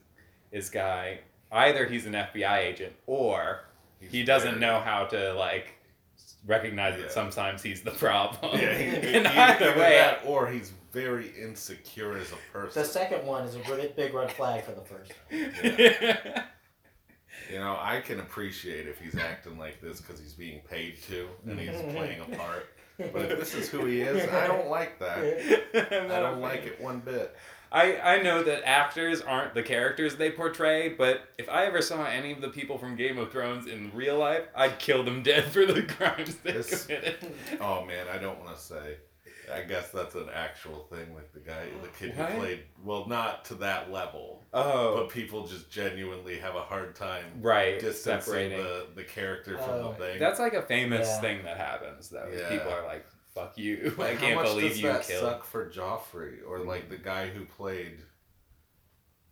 This 0.51 0.69
guy, 0.69 1.19
either 1.51 1.85
he's 1.85 2.05
an 2.05 2.13
FBI 2.13 2.57
agent 2.57 2.93
or 3.07 3.61
He's 3.99 4.11
he 4.11 4.23
doesn't 4.23 4.55
very- 4.55 4.59
know 4.61 4.79
how 4.81 5.05
to 5.05 5.33
like 5.33 5.75
recognize 6.45 6.95
Yeah. 6.97 7.03
that 7.03 7.11
sometimes 7.13 7.61
he's 7.63 7.81
the 7.83 7.91
problem. 7.91 8.59
Yeah, 8.59 8.73
he, 8.77 9.15
and 9.15 9.27
he- 9.27 9.37
either 9.37 9.69
either 9.69 9.79
way, 9.79 9.97
that 9.99 10.23
or 10.25 10.47
he's 10.49 10.73
very 10.91 11.31
insecure 11.41 12.17
as 12.17 12.33
a 12.33 12.37
person. 12.51 12.81
The 12.81 12.87
second 12.87 13.25
one 13.25 13.45
is 13.45 13.55
a 13.55 13.59
really 13.71 13.93
big 13.95 14.13
red 14.13 14.31
flag 14.33 14.63
for 14.65 14.71
the 14.73 14.81
first. 14.81 15.13
You 17.51 17.59
know, 17.59 17.77
I 17.79 17.99
can 18.01 18.19
appreciate 18.19 18.87
if 18.87 18.99
he's 18.99 19.17
acting 19.17 19.57
like 19.57 19.81
this 19.81 19.99
because 19.99 20.19
he's 20.19 20.33
being 20.33 20.61
paid 20.69 21.01
to 21.09 21.27
and 21.45 21.59
he's 21.59 21.69
playing 21.95 22.21
a 22.21 22.35
part. 22.37 22.67
But 22.97 23.23
if 23.31 23.39
this 23.39 23.55
is 23.55 23.67
who 23.69 23.85
he 23.85 24.01
is, 24.01 24.29
I 24.31 24.47
don't 24.47 24.69
like 24.69 24.99
that. 24.99 25.17
I 26.11 26.19
don't 26.19 26.39
like 26.39 26.65
it 26.65 26.79
one 26.79 26.99
bit. 26.99 27.35
I, 27.73 27.97
I 27.99 28.21
know 28.21 28.43
that 28.43 28.67
actors 28.67 29.21
aren't 29.21 29.53
the 29.53 29.63
characters 29.63 30.17
they 30.17 30.29
portray, 30.29 30.89
but 30.89 31.21
if 31.37 31.47
I 31.49 31.65
ever 31.65 31.81
saw 31.81 32.05
any 32.05 32.31
of 32.33 32.41
the 32.41 32.49
people 32.49 32.77
from 32.77 32.95
Game 32.97 33.17
of 33.17 33.31
Thrones 33.31 33.65
in 33.65 33.91
real 33.93 34.17
life, 34.17 34.43
I'd 34.53 34.77
kill 34.77 35.03
them 35.03 35.23
dead 35.23 35.45
for 35.51 35.65
the 35.65 35.81
crimes 35.83 36.35
they 36.43 36.51
This- 36.51 36.85
committed. 36.85 37.15
Oh 37.59 37.83
man, 37.85 38.07
I 38.13 38.17
don't 38.17 38.39
want 38.39 38.55
to 38.55 38.61
say. 38.61 38.97
I 39.53 39.61
guess 39.63 39.89
that's 39.89 40.15
an 40.15 40.27
actual 40.33 40.87
thing, 40.91 41.13
like 41.13 41.31
the 41.33 41.39
guy, 41.39 41.65
the 41.81 41.87
kid 41.89 42.17
What? 42.17 42.29
who 42.31 42.39
played. 42.39 42.63
Well, 42.83 43.07
not 43.07 43.45
to 43.45 43.55
that 43.55 43.91
level, 43.91 44.43
Oh, 44.53 44.95
but 44.97 45.09
people 45.09 45.45
just 45.47 45.69
genuinely 45.71 46.37
have 46.39 46.55
a 46.55 46.61
hard 46.61 46.95
time 46.95 47.25
right, 47.41 47.79
distancing 47.79 48.21
separating. 48.33 48.57
the, 48.63 48.87
the 48.95 49.03
character 49.03 49.57
from 49.57 49.69
Oh. 49.69 49.89
the 49.97 50.05
thing. 50.05 50.19
That's 50.19 50.39
like 50.39 50.53
a 50.53 50.61
famous 50.61 51.07
Yeah. 51.07 51.21
thing 51.21 51.43
that 51.43 51.57
happens, 51.57 52.09
though. 52.09 52.27
is 52.31 52.39
Yeah. 52.41 52.49
People 52.49 52.71
are 52.71 52.85
like, 52.85 53.05
"Fuck 53.35 53.57
you! 53.57 53.93
Like, 53.97 54.11
I 54.11 54.13
how 54.15 54.19
can't 54.21 54.35
much 54.35 54.45
believe 54.47 54.69
does 54.71 54.81
you 54.81 54.87
that 54.87 55.03
killed." 55.03 55.21
suck 55.23 55.43
for 55.45 55.69
Joffrey 55.69 56.37
or 56.47 56.59
like 56.59 56.89
the 56.89 56.97
guy 56.97 57.27
who 57.29 57.45
played 57.45 57.99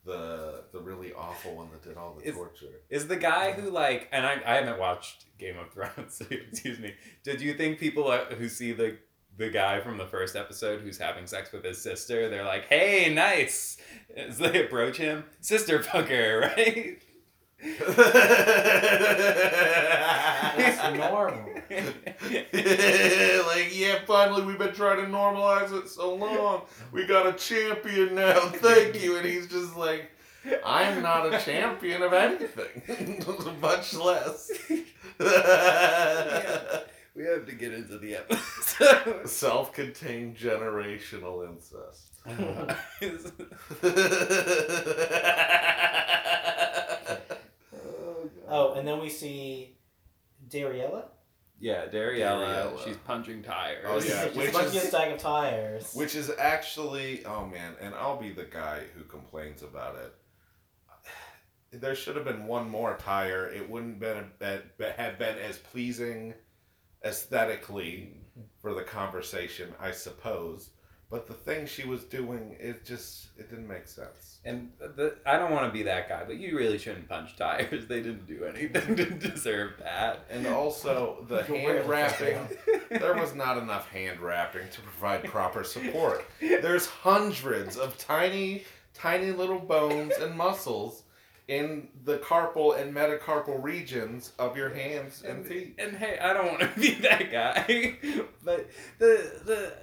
the 0.06 0.64
the 0.72 0.80
really 0.80 1.12
awful 1.14 1.56
one 1.56 1.70
that 1.72 1.82
did 1.84 1.98
all 1.98 2.16
the 2.16 2.28
Is- 2.28 2.36
torture. 2.36 2.82
Is 2.90 3.08
the 3.08 3.18
guy 3.18 3.52
who 3.52 3.70
like, 3.70 4.08
and 4.12 4.26
I, 4.26 4.42
I 4.46 4.56
haven't 4.56 4.80
watched 4.80 5.26
Game 5.38 5.58
of 5.58 5.72
Thrones. 5.72 6.16
so 6.16 6.26
excuse 6.32 6.80
me. 6.80 6.94
Did 7.24 7.42
you 7.42 7.54
think 7.54 7.80
people 7.80 8.10
uh, 8.10 8.26
who 8.26 8.48
see 8.50 8.72
the 8.72 8.98
the 9.40 9.50
guy 9.50 9.80
from 9.80 9.98
the 9.98 10.06
first 10.06 10.36
episode 10.36 10.82
who's 10.82 10.98
having 10.98 11.26
sex 11.26 11.52
with 11.52 11.64
his 11.64 11.82
sister, 11.82 12.30
they're 12.30 12.46
like, 12.46 12.66
"Hey, 12.66 13.12
nice," 13.12 13.78
as 14.16 14.38
they 14.38 14.64
approach 14.66 14.98
him, 14.98 15.24
sister 15.40 15.80
fucker, 15.80 16.42
right? 16.58 17.02
It's 20.58 20.84
normal. 20.98 21.50
like, 23.48 23.78
yeah, 23.78 24.00
finally, 24.06 24.44
we've 24.44 24.58
been 24.58 24.74
trying 24.74 24.98
to 24.98 25.12
normalize 25.12 25.72
it 25.78 25.90
so 25.90 26.14
long. 26.16 26.64
We 26.92 27.06
got 27.06 27.28
a 27.28 27.34
champion 27.34 28.16
now. 28.16 28.40
Thank 28.50 29.02
you. 29.02 29.18
And 29.18 29.26
he's 29.26 29.48
just 29.48 29.76
like, 29.76 30.12
I'm 30.66 31.02
not 31.02 31.34
a 31.34 31.40
champion 31.40 32.02
of 32.02 32.14
anything, 32.14 33.24
much 33.62 33.94
less. 33.94 34.52
We 37.16 37.26
have 37.26 37.46
to 37.48 37.56
get 37.56 37.74
into 37.74 37.98
the 37.98 38.16
episode. 38.16 39.28
Self 39.28 39.74
contained 39.74 40.38
generational 40.38 41.48
incest. 41.48 42.14
Oh, 42.28 42.68
oh, 48.48 48.74
and 48.74 48.88
then 48.88 49.00
we 49.00 49.10
see 49.10 49.78
Dariela. 50.50 51.06
yeah, 51.60 51.86
Dariela, 51.88 52.74
Dariela. 52.74 52.84
she's 52.86 52.98
punching 52.98 53.44
tires. 53.44 53.86
Oh, 53.88 54.00
yeah, 54.00 54.28
She's 54.28 54.36
which 54.38 54.52
punching 54.52 54.78
is- 54.78 54.84
a 54.84 54.88
stack 54.88 55.10
of 55.12 55.18
tires. 55.20 55.94
Which 55.94 56.16
is 56.16 56.32
actually, 56.38 57.26
oh 57.26 57.46
man, 57.46 57.76
and 57.82 57.94
I'll 57.96 58.18
be 58.20 58.32
the 58.32 58.46
guy 58.46 58.82
who 58.96 59.04
complains 59.04 59.62
about 59.64 59.96
it. 59.96 60.14
There 61.72 61.94
should 61.94 62.16
have 62.16 62.26
been 62.26 62.48
one 62.48 62.68
more 62.68 62.98
tire. 62.98 63.48
It 63.48 63.70
wouldn't 63.70 64.00
been, 64.00 64.32
been 64.40 64.62
have 64.98 65.20
been 65.20 65.38
as 65.38 65.60
pleasing 65.60 66.34
aesthetically 67.04 68.14
for 68.62 68.74
the 68.74 68.84
conversation, 68.84 69.74
I 69.80 69.92
suppose. 69.92 70.70
But 71.10 71.26
the 71.26 71.34
thing 71.34 71.66
she 71.66 71.88
was 71.88 72.04
doing, 72.04 72.56
it 72.60 72.86
just 72.86 73.30
it 73.36 73.50
didn't 73.50 73.68
make 73.68 73.88
sense. 73.88 74.40
And 74.46 74.72
the, 74.80 75.16
I 75.26 75.40
don't 75.40 75.52
want 75.52 75.66
to 75.66 75.72
be 75.72 75.82
that 75.84 76.08
guy, 76.08 76.24
but 76.24 76.38
you 76.38 76.56
really 76.56 76.78
shouldn't 76.78 77.10
punch 77.10 77.36
tires. 77.36 77.88
They 77.88 78.04
didn't 78.04 78.28
do 78.28 78.44
anything 78.44 78.96
to 78.96 79.06
deserve 79.06 79.74
that. 79.80 80.26
And 80.30 80.46
also 80.46 81.26
the 81.28 81.44
You're 81.48 81.58
hand 81.58 81.90
wrapping. 81.90 82.38
there 82.92 83.16
was 83.16 83.34
not 83.34 83.58
enough 83.58 83.90
hand 83.90 84.20
wrapping 84.20 84.70
to 84.70 84.82
provide 84.82 85.24
proper 85.24 85.64
support. 85.64 86.26
There's 86.40 86.86
hundreds 86.86 87.76
of 87.76 87.98
tiny, 87.98 88.66
tiny 88.94 89.32
little 89.32 89.60
bones 89.60 90.14
and 90.20 90.36
muscles 90.36 91.04
in 91.50 91.88
the 92.04 92.20
carpal 92.20 92.80
and 92.80 92.96
metacarpal 92.96 93.62
regions 93.62 94.34
of 94.38 94.56
your 94.56 94.70
hands 94.70 95.24
and 95.24 95.44
feet. 95.44 95.76
And 95.80 95.98
hey, 95.98 96.20
I 96.20 96.32
don't 96.32 96.46
want 96.46 96.60
to 96.60 96.80
be 96.80 96.94
that 97.02 97.32
guy, 97.32 97.98
but 98.44 98.70
the 99.00 99.42
the 99.46 99.74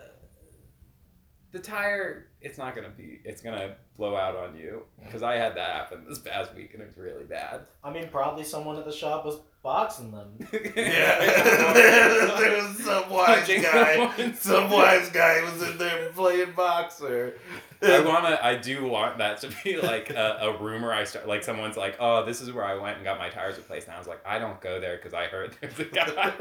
the 1.50 1.58
tire, 1.58 2.28
it's 2.40 2.56
not 2.56 2.76
gonna 2.76 2.88
be. 2.88 3.20
It's 3.24 3.42
gonna 3.42 3.76
blow 3.96 4.16
out 4.16 4.36
on 4.36 4.56
you 4.56 4.82
because 5.04 5.22
I 5.22 5.36
had 5.36 5.56
that 5.56 5.70
happen 5.70 6.04
this 6.08 6.18
past 6.18 6.54
week 6.54 6.74
and 6.74 6.82
it 6.82 6.88
was 6.88 6.96
really 6.96 7.24
bad. 7.24 7.62
I 7.82 7.90
mean, 7.92 8.08
probably 8.08 8.44
someone 8.44 8.76
at 8.76 8.84
the 8.84 8.92
shop 8.92 9.24
was 9.24 9.40
boxing 9.62 10.12
them. 10.12 10.28
Yeah, 10.76 11.72
there 11.74 12.62
was 12.62 12.78
some 12.84 13.10
wise 13.10 13.48
guy. 13.48 14.32
Some 14.34 14.70
wise 14.70 15.08
guy 15.10 15.42
was 15.42 15.62
in 15.68 15.78
there 15.78 16.10
playing 16.10 16.52
boxer. 16.52 17.38
I 17.82 18.00
wanna. 18.00 18.38
I 18.42 18.56
do 18.56 18.86
want 18.86 19.18
that 19.18 19.40
to 19.42 19.50
be 19.62 19.76
like 19.80 20.10
a, 20.10 20.38
a 20.42 20.62
rumor. 20.62 20.92
I 20.92 21.04
start 21.04 21.28
like 21.28 21.42
someone's 21.44 21.76
like, 21.76 21.96
"Oh, 22.00 22.24
this 22.24 22.40
is 22.40 22.50
where 22.52 22.64
I 22.64 22.74
went 22.74 22.96
and 22.96 23.04
got 23.04 23.18
my 23.18 23.28
tires 23.28 23.56
replaced." 23.58 23.86
And 23.86 23.94
I 23.96 23.98
was 23.98 24.06
like, 24.08 24.20
"I 24.26 24.38
don't 24.38 24.60
go 24.60 24.80
there 24.80 24.96
because 24.96 25.12
I 25.14 25.26
heard 25.26 25.56
there's 25.60 25.78
a 25.78 25.84
guy." 25.84 26.32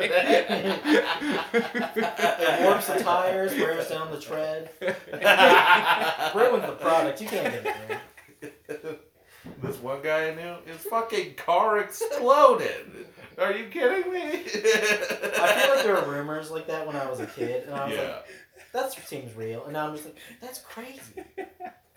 It 1.54 2.64
warps 2.64 2.88
the 2.88 3.00
tires, 3.00 3.54
wears 3.54 3.90
down 3.90 4.12
the 4.12 4.20
tread, 4.20 4.70
ruins 4.82 6.66
the 6.66 6.78
product. 6.80 7.22
You 7.22 7.28
can't 7.28 7.45
get 7.45 7.45
it. 7.45 7.45
Man. 7.45 7.45
This 9.62 9.78
one 9.82 10.02
guy 10.02 10.30
I 10.30 10.36
knew, 10.36 10.56
his 10.66 10.82
fucking 10.82 11.36
car 11.36 11.80
exploded. 11.80 13.08
Are 13.38 13.52
you 13.52 13.68
kidding 13.68 14.12
me? 14.12 14.20
I 14.22 15.60
feel 15.62 15.76
like 15.76 15.84
there 15.84 15.96
were 15.96 16.12
rumors 16.12 16.50
like 16.50 16.68
that 16.68 16.86
when 16.86 16.96
I 16.96 17.10
was 17.10 17.20
a 17.20 17.28
kid, 17.28 17.66
and 17.66 17.76
I 17.76 17.86
was 17.86 17.96
yeah, 17.96 18.02
like, 18.02 18.26
that 18.74 19.08
seems 19.08 19.36
real. 19.36 19.64
And 19.66 19.74
now 19.74 19.88
I'm 19.88 19.94
just 19.94 20.06
like, 20.06 20.18
that's 20.42 20.60
crazy. 20.60 21.24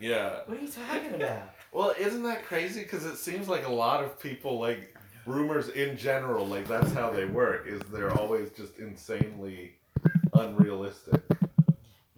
yeah. 0.00 0.40
What 0.46 0.58
are 0.58 0.60
you 0.60 0.68
talking 0.68 1.14
about? 1.14 1.50
Well, 1.72 1.94
isn't 1.98 2.22
that 2.24 2.44
crazy? 2.44 2.82
Because 2.82 3.04
it 3.04 3.16
seems 3.16 3.48
like 3.48 3.66
a 3.66 3.72
lot 3.72 4.04
of 4.04 4.18
people, 4.20 4.58
like 4.58 4.94
rumors 5.26 5.68
in 5.70 5.96
general, 5.96 6.46
like 6.46 6.66
that's 6.66 6.92
how 6.92 7.10
they 7.10 7.24
work. 7.24 7.66
Is 7.66 7.80
they're 7.92 8.12
always 8.18 8.50
just 8.50 8.78
insanely 8.78 9.76
unrealistic. 10.34 11.20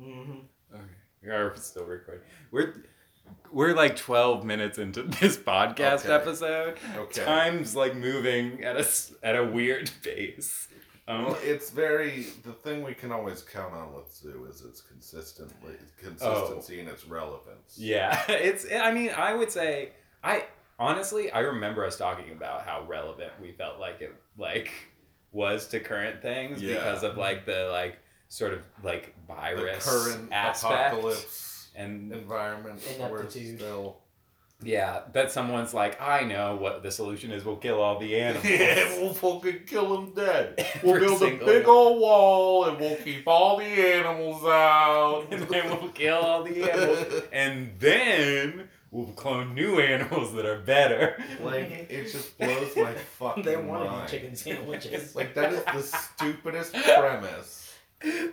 hmm 0.00 0.40
Okay, 0.72 0.82
we 1.22 1.30
are 1.30 1.54
still 1.56 1.84
recording. 1.84 2.24
We're 2.50 2.74
we're 3.52 3.74
like 3.74 3.96
twelve 3.96 4.44
minutes 4.44 4.78
into 4.78 5.02
this 5.20 5.36
podcast 5.36 6.04
Okay. 6.04 6.12
episode. 6.12 6.76
Okay. 6.96 7.24
Time's 7.24 7.74
like 7.76 7.94
moving 7.96 8.64
at 8.64 8.76
a 8.76 8.86
at 9.22 9.36
a 9.36 9.44
weird 9.44 9.90
pace. 10.02 10.68
Um, 11.08 11.24
Well, 11.24 11.38
it's 11.42 11.70
very 11.70 12.26
the 12.44 12.52
thing 12.52 12.82
we 12.84 12.94
can 12.94 13.10
always 13.10 13.42
count 13.42 13.74
on 13.74 13.92
with 13.94 14.14
Zoo 14.14 14.46
is 14.48 14.62
its 14.62 14.80
consistently 14.80 15.74
consistency 16.00 16.78
and 16.80 16.88
its 16.88 17.04
relevance. 17.06 17.76
yeah, 17.76 18.22
it's. 18.30 18.66
I 18.72 18.92
mean, 18.92 19.10
I 19.16 19.34
would 19.34 19.50
say 19.50 19.90
I 20.22 20.44
honestly 20.78 21.30
I 21.32 21.40
remember 21.40 21.84
us 21.84 21.96
talking 21.96 22.30
about 22.32 22.62
how 22.64 22.84
relevant 22.86 23.32
we 23.42 23.52
felt 23.52 23.80
like 23.80 24.00
it 24.00 24.14
like 24.38 24.70
was 25.32 25.66
to 25.68 25.80
current 25.80 26.22
things 26.22 26.62
Yeah. 26.62 26.74
because 26.76 27.02
of 27.02 27.16
like 27.16 27.44
the 27.44 27.68
like 27.72 27.98
sort 28.28 28.52
of 28.52 28.60
like 28.84 29.14
The 29.26 29.34
virus 29.34 29.84
current 29.84 30.32
aspect 30.32 30.92
apocalypse 30.92 31.59
and 31.74 32.12
environment 32.12 32.80
where 32.98 33.20
it's 33.22 33.34
still 33.34 33.98
yeah 34.62 35.00
that 35.14 35.32
someone's 35.32 35.72
like 35.72 35.98
I 36.02 36.24
know 36.24 36.56
what 36.56 36.82
the 36.82 36.90
solution 36.90 37.30
is. 37.30 37.44
We'll 37.44 37.56
kill 37.56 37.80
all 37.80 37.98
the 37.98 38.20
animals. 38.20 38.44
Yeah, 38.44 39.00
we'll 39.00 39.14
fucking 39.14 39.60
kill 39.66 39.88
them 39.96 40.12
dead. 40.14 40.66
We'll 40.82 41.00
build 41.00 41.22
a 41.22 41.36
big 41.44 41.66
old 41.66 42.00
wall 42.00 42.64
and 42.66 42.78
we'll 42.78 42.96
keep 42.96 43.26
all 43.26 43.56
the 43.58 43.64
animals 43.64 44.44
out. 44.44 45.26
and 45.30 45.42
then 45.44 45.68
we'll 45.70 45.88
kill 45.90 46.16
all 46.18 46.42
the 46.42 46.70
animals, 46.70 47.22
and 47.32 47.70
then 47.78 48.68
we'll 48.90 49.06
clone 49.12 49.54
new 49.54 49.78
animals 49.80 50.34
that 50.34 50.44
are 50.44 50.58
better. 50.58 51.22
like 51.42 51.86
it 51.88 52.10
just 52.12 52.36
blows 52.38 52.76
my 52.76 52.92
fucking 52.92 53.44
They 53.44 53.56
want 53.56 53.84
to 53.84 53.90
mind. 53.90 54.04
eat 54.04 54.10
chicken 54.10 54.36
sandwiches. 54.36 55.14
Like 55.16 55.34
that 55.34 55.52
is 55.54 55.64
the 55.64 55.82
stupidest 55.82 56.74
premise. 56.74 57.59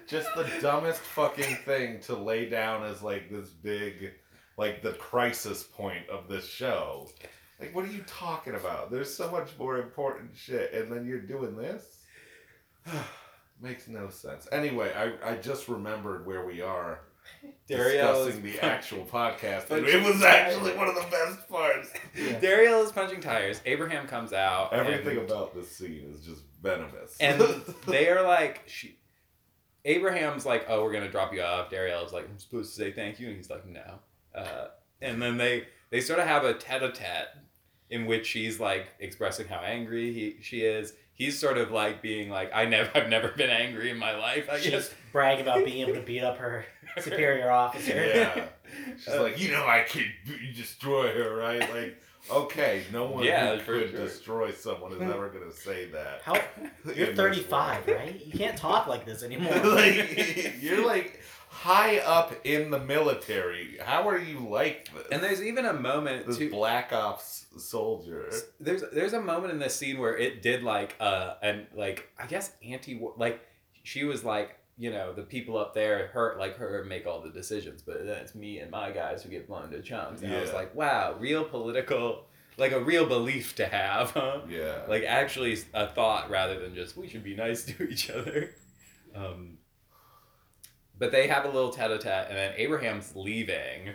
Just 0.08 0.30
the 0.36 0.50
dumbest 0.62 1.00
fucking 1.00 1.56
thing 1.58 2.00
to 2.02 2.16
lay 2.16 2.48
down 2.48 2.84
as 2.84 3.02
like 3.02 3.30
this 3.30 3.50
big, 3.50 4.14
like 4.58 4.82
the 4.82 4.94
crisis 4.94 5.64
point 5.64 6.08
of 6.10 6.28
this 6.28 6.48
show. 6.48 7.10
Like, 7.60 7.76
what 7.76 7.86
are 7.86 7.92
you 7.92 8.04
talking 8.06 8.56
about? 8.56 8.92
There's 8.92 9.14
so 9.14 9.32
much 9.32 9.50
more 9.58 9.80
important 9.80 10.32
shit, 10.36 10.74
and 10.74 10.92
then 10.92 11.06
you're 11.06 11.20
doing 11.20 11.56
this. 11.56 12.04
Makes 13.62 13.88
no 13.88 14.10
sense. 14.10 14.48
Anyway, 14.52 14.94
I, 14.94 15.32
I 15.32 15.36
just 15.38 15.68
remembered 15.68 16.28
where 16.28 16.46
we 16.46 16.62
are 16.62 17.00
discussing 17.68 18.34
is, 18.34 18.42
the 18.42 18.60
actual 18.64 19.06
podcast. 19.06 19.70
and 19.72 19.86
it 19.86 20.04
was 20.04 20.22
actually 20.24 20.76
one 20.76 20.88
of 20.88 20.96
the 20.96 21.06
best 21.10 21.48
parts. 21.50 21.92
Yeah. 22.16 22.40
Dariel 22.40 22.86
is 22.86 22.92
punching 22.92 23.22
tires. 23.22 23.62
Abraham 23.66 24.08
comes 24.08 24.34
out. 24.34 24.74
Everything 24.74 25.18
and, 25.18 25.30
about 25.30 25.56
this 25.56 25.76
scene 25.76 26.14
is 26.14 26.26
just 26.26 26.44
venomous. 26.62 27.18
and 27.20 27.42
they 27.88 28.10
are 28.10 28.24
like, 28.24 28.64
she, 28.68 28.98
Abraham's 29.88 30.46
like, 30.46 30.66
oh, 30.70 30.84
we're 30.84 30.92
gonna 30.94 31.10
drop 31.10 31.34
you 31.34 31.42
off. 31.42 31.72
Dariel 31.72 32.06
is 32.06 32.12
like, 32.14 32.26
I'm 32.30 32.38
supposed 32.38 32.76
to 32.76 32.82
say 32.84 32.92
thank 32.92 33.20
you, 33.20 33.28
and 33.28 33.36
he's 33.38 33.50
like, 33.50 33.66
no. 33.66 34.00
Uh, 34.36 34.68
and 35.02 35.20
then 35.22 35.38
they 35.38 35.66
they 35.90 36.02
sort 36.02 36.20
of 36.20 36.28
have 36.28 36.44
a 36.44 36.54
tete-a-tete 36.54 37.30
in 37.90 38.06
which 38.06 38.28
she's 38.28 38.60
like 38.60 38.88
expressing 39.00 39.48
how 39.48 39.60
angry 39.62 40.14
he 40.14 40.38
she 40.42 40.62
is. 40.62 40.94
He's 41.14 41.40
sort 41.40 41.58
of 41.58 41.72
like 41.72 42.02
being 42.04 42.30
like, 42.30 42.52
I 42.54 42.66
never 42.66 42.92
I've 42.94 43.10
never 43.10 43.30
been 43.30 43.50
angry 43.50 43.90
in 43.90 43.98
my 43.98 44.16
life. 44.16 44.50
I 44.52 44.60
She's 44.60 44.72
guess. 44.72 44.94
bragging 45.12 45.44
about 45.48 45.66
being 45.66 45.80
able 45.88 45.94
to 45.96 46.02
beat 46.06 46.22
up 46.22 46.38
her 46.38 46.66
superior 47.00 47.50
officer. 47.50 47.96
Yeah. 48.14 48.46
She's 48.98 49.08
Uh, 49.08 49.24
like, 49.24 49.40
you 49.42 49.52
know, 49.52 49.66
I 49.66 49.86
could 49.90 50.06
destroy 50.56 51.12
her, 51.14 51.36
right? 51.38 51.62
Like, 51.74 51.98
okay, 52.32 52.84
no 52.92 53.06
one 53.08 53.24
Yeah, 53.24 53.56
who 53.58 53.80
could 53.82 53.92
sure. 53.92 54.00
destroy 54.06 54.52
someone 54.52 54.94
is 54.94 55.02
ever 55.02 55.30
gonna 55.30 55.52
say 55.52 55.86
that. 55.92 56.22
How 56.24 56.40
you're 56.96 57.16
35, 57.16 57.88
right? 57.88 58.26
You 58.26 58.38
can't 58.38 58.58
talk 58.58 58.88
like 58.88 59.06
this 59.06 59.24
anymore. 59.24 59.54
like, 59.64 60.56
you're 60.62 60.86
like 60.86 61.22
high 61.50 61.98
up 62.00 62.34
in 62.44 62.70
the 62.70 62.80
military. 62.80 63.78
How 63.82 64.08
are 64.10 64.18
you 64.20 64.48
like 64.48 64.94
this? 64.94 65.08
And 65.12 65.24
there's 65.24 65.42
even 65.42 65.66
a 65.66 65.74
moment 65.74 66.28
this 66.28 66.38
too. 66.38 66.50
black 66.50 66.94
ops 66.94 67.46
soldier. 67.58 68.32
there's 68.60 68.84
there's 68.94 69.14
a 69.14 69.22
moment 69.22 69.52
in 69.54 69.60
this 69.60 69.76
scene 69.76 69.98
where 69.98 70.16
it 70.16 70.42
did 70.44 70.62
like 70.64 70.96
uh 71.00 71.36
and 71.42 71.66
like 71.74 72.10
I 72.20 72.28
guess 72.28 72.52
anti 72.64 73.02
like 73.18 73.42
she 73.84 74.04
was 74.04 74.24
like 74.24 74.58
you 74.78 74.92
know 74.92 75.12
the 75.14 75.24
people 75.24 75.58
up 75.58 75.74
there 75.74 76.08
hurt 76.08 76.38
like 76.38 76.58
her 76.58 76.84
make 76.84 77.08
all 77.08 77.22
the 77.22 77.30
decisions, 77.30 77.82
but 77.82 78.06
then 78.06 78.18
it's 78.18 78.36
me 78.36 78.60
and 78.60 78.70
my 78.70 78.92
guys 78.92 79.24
who 79.24 79.30
get 79.30 79.48
blown 79.48 79.72
to 79.72 79.82
chunks. 79.82 80.22
And 80.22 80.34
I 80.34 80.40
was 80.42 80.54
like, 80.54 80.76
wow, 80.76 81.16
real 81.20 81.44
political, 81.44 82.26
like 82.58 82.72
a 82.72 82.80
real 82.80 83.06
belief 83.08 83.56
to 83.56 83.66
have, 83.66 84.12
huh? 84.12 84.42
Yeah. 84.48 84.82
Like 84.88 85.04
actually 85.04 85.58
a 85.74 85.88
thought 85.88 86.30
rather 86.30 86.60
than 86.60 86.76
just 86.76 86.96
we 86.96 87.08
should 87.08 87.24
be 87.24 87.36
nice 87.36 87.66
to 87.78 87.84
each 87.90 88.10
other. 88.10 88.56
Um, 89.16 89.58
but 91.00 91.12
they 91.12 91.28
have 91.28 91.46
a 91.46 91.50
little 91.50 91.72
tete-a-tete, 91.72 92.28
and 92.30 92.38
then 92.38 92.54
Abraham's 92.58 93.16
leaving, 93.16 93.90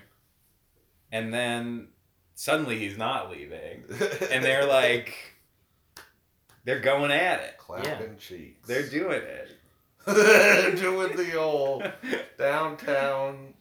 and 1.11 1.33
then 1.35 1.89
suddenly 2.35 2.79
he's 2.79 2.97
not 2.97 3.31
leaving, 3.31 3.85
and 4.31 4.45
they're 4.45 4.67
like, 4.67 5.15
they're 6.65 6.81
going 6.81 7.11
at 7.11 7.41
it. 7.41 7.59
clapping 7.59 8.17
cheeks. 8.19 8.67
They're 8.69 8.89
doing 8.89 9.23
it. 9.23 9.51
They're 10.07 10.75
doing 10.77 11.17
the 11.17 11.39
old 11.39 11.91
downtown 12.39 13.55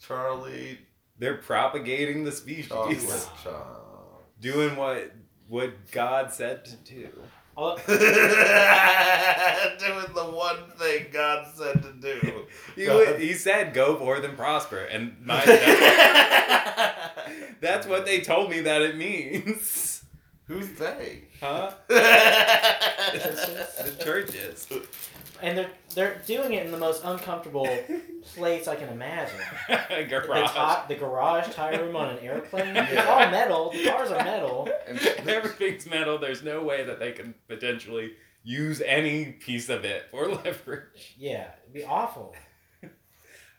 Charlie 0.00 0.78
They're 1.18 1.36
propagating 1.36 2.24
the 2.24 2.32
species, 2.32 3.28
doing 4.40 4.76
what 4.76 5.12
what 5.48 5.90
God 5.90 6.32
said 6.32 6.64
to 6.66 6.76
do. 6.76 7.08
Doing 7.60 7.74
the 10.14 10.30
one 10.32 10.70
thing 10.78 11.06
God 11.12 11.46
said 11.54 11.82
to 11.82 11.92
do. 11.92 12.46
He, 12.74 12.86
God. 12.86 13.18
he 13.20 13.34
said, 13.34 13.74
"Go 13.74 13.96
forth 13.96 14.24
and 14.24 14.34
prosper," 14.34 14.78
and 14.78 15.16
my 15.22 15.44
that's, 15.44 17.20
that's 17.60 17.86
what 17.86 18.06
they 18.06 18.20
told 18.20 18.48
me 18.48 18.60
that 18.60 18.80
it 18.80 18.96
means, 18.96 20.04
Who's 20.46 20.70
they? 20.72 21.24
huh? 21.40 21.72
Churches. 23.12 23.74
The 23.84 24.04
churches. 24.04 24.66
And 25.42 25.56
they're 25.58 25.70
they're 25.94 26.22
doing 26.26 26.52
it 26.52 26.66
in 26.66 26.72
the 26.72 26.78
most 26.78 27.02
uncomfortable 27.04 27.68
place 28.36 28.68
I 28.68 28.76
can 28.76 28.88
imagine. 28.88 29.38
The, 29.90 30.04
Garage. 30.04 30.88
the 30.88 30.94
garage 30.94 31.52
tire 31.54 31.84
room 31.84 31.96
on 31.96 32.10
an 32.10 32.18
airplane. 32.20 32.76
It's 32.76 33.06
all 33.06 33.30
metal. 33.30 33.70
The 33.72 33.84
cars 33.88 34.10
are 34.10 34.24
metal. 34.24 34.68
And 34.88 34.98
Everything's 35.28 35.86
metal. 35.86 36.18
There's 36.18 36.42
no 36.42 36.62
way 36.62 36.84
that 36.84 36.98
they 36.98 37.12
can 37.12 37.34
potentially 37.48 38.12
use 38.42 38.80
any 38.80 39.26
piece 39.32 39.68
of 39.68 39.84
it 39.84 40.04
for 40.10 40.28
leverage. 40.28 41.14
Yeah, 41.18 41.50
it'd 41.62 41.74
be 41.74 41.84
awful. 41.84 42.34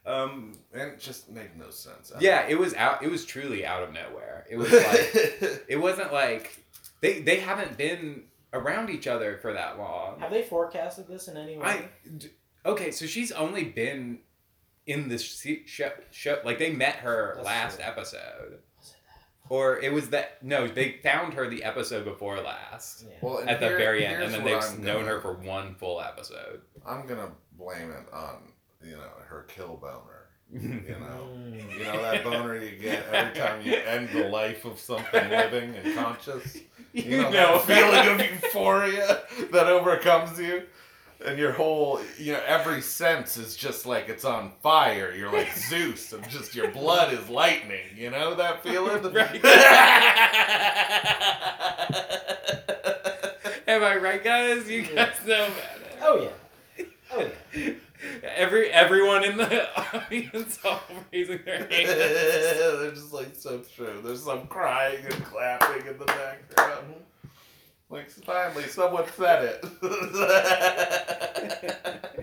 Um, 0.05 0.53
and 0.73 0.91
it 0.93 0.99
just 0.99 1.29
made 1.29 1.55
no 1.57 1.69
sense. 1.69 2.11
yeah, 2.19 2.47
it 2.47 2.57
was 2.57 2.73
out. 2.73 3.03
It 3.03 3.11
was 3.11 3.23
truly 3.23 3.65
out 3.65 3.83
of 3.83 3.93
nowhere. 3.93 4.45
It 4.49 4.57
was 4.57 4.71
like 4.71 5.63
it 5.67 5.79
wasn't 5.79 6.11
like 6.11 6.63
they 7.01 7.21
they 7.21 7.37
haven't 7.37 7.77
been 7.77 8.23
around 8.53 8.89
each 8.89 9.07
other 9.07 9.37
for 9.41 9.53
that 9.53 9.77
long. 9.77 10.19
Have 10.19 10.31
they 10.31 10.43
forecasted 10.43 11.07
this 11.07 11.27
in 11.27 11.37
any 11.37 11.57
way? 11.57 11.63
I 11.65 11.85
d- 12.17 12.29
okay, 12.65 12.91
so 12.91 13.05
she's 13.05 13.31
only 13.31 13.63
been 13.63 14.19
in 14.87 15.07
this 15.09 15.27
se- 15.29 15.63
show, 15.67 15.91
show 16.11 16.39
like 16.43 16.57
they 16.59 16.71
met 16.71 16.95
her 16.97 17.33
That's 17.35 17.45
last 17.45 17.75
true. 17.77 17.85
episode, 17.85 18.59
or 19.49 19.79
it 19.79 19.93
was 19.93 20.09
that 20.09 20.41
no, 20.43 20.67
they 20.67 20.99
found 21.03 21.33
her 21.35 21.47
the 21.49 21.63
episode 21.63 22.03
before 22.05 22.39
last 22.41 23.05
yeah. 23.07 23.15
well, 23.21 23.37
and 23.37 23.49
at 23.49 23.59
the 23.59 23.67
here- 23.67 23.77
very 23.77 24.05
end, 24.05 24.23
and 24.23 24.33
then 24.33 24.43
they've 24.43 24.61
I'm 24.61 24.83
known 24.83 25.01
gonna- 25.03 25.07
her 25.15 25.21
for 25.21 25.33
one 25.33 25.75
full 25.75 26.01
episode. 26.01 26.61
I'm 26.85 27.05
gonna 27.07 27.31
blame 27.57 27.91
it 27.91 28.11
on 28.13 28.51
you 28.83 28.93
know 28.93 29.09
her 29.27 29.43
kill 29.43 29.77
boner. 29.77 30.20
You 30.53 30.95
know. 30.99 31.29
Mm. 31.35 31.77
You 31.77 31.83
know 31.85 32.01
that 32.01 32.23
boner 32.23 32.57
you 32.57 32.77
get 32.77 33.05
every 33.11 33.39
time 33.41 33.61
you 33.65 33.73
end 33.73 34.09
the 34.09 34.27
life 34.29 34.65
of 34.65 34.79
something 34.79 35.29
living 35.29 35.75
and 35.75 35.95
conscious. 35.95 36.57
You 36.93 37.19
know, 37.21 37.31
that 37.31 37.61
feeling 37.61 38.07
of 38.21 38.43
euphoria 38.43 39.21
that 39.51 39.67
overcomes 39.67 40.37
you, 40.37 40.63
and 41.25 41.39
your 41.39 41.53
whole, 41.53 42.01
you 42.17 42.33
know, 42.33 42.41
every 42.45 42.81
sense 42.81 43.37
is 43.37 43.55
just 43.55 43.85
like 43.85 44.09
it's 44.09 44.25
on 44.25 44.51
fire. 44.61 45.13
You're 45.15 45.31
like 45.31 45.55
Zeus, 45.69 46.11
and 46.11 46.27
just 46.27 46.53
your 46.53 46.69
blood 46.69 47.13
is 47.13 47.29
lightning. 47.29 47.85
You 47.95 48.09
know 48.09 48.35
that 48.35 48.61
feeling? 48.61 49.05
Am 53.67 53.83
I 53.83 53.95
right, 53.95 54.21
guys? 54.21 54.69
You 54.69 54.81
guys 54.83 55.13
know 55.25 55.45
about 55.45 55.47
it. 55.47 55.97
Oh 56.01 56.29
yeah. 56.77 56.85
Oh 57.13 57.29
yeah. 57.53 57.73
Every 58.23 58.69
everyone 58.71 59.23
in 59.23 59.37
the 59.37 59.67
audience 59.79 60.59
all 60.65 60.81
raising 61.11 61.39
their 61.45 61.57
hands. 61.69 61.89
They're 61.89 62.91
just 62.91 63.13
like 63.13 63.35
so 63.35 63.59
true. 63.75 64.01
There's 64.03 64.23
some 64.23 64.47
crying 64.47 65.03
and 65.05 65.23
clapping 65.25 65.87
in 65.87 65.97
the 65.97 66.05
background. 66.05 66.95
Like 67.89 68.09
finally, 68.09 68.63
someone 68.67 69.05
said 69.15 69.59
it. 69.61 69.65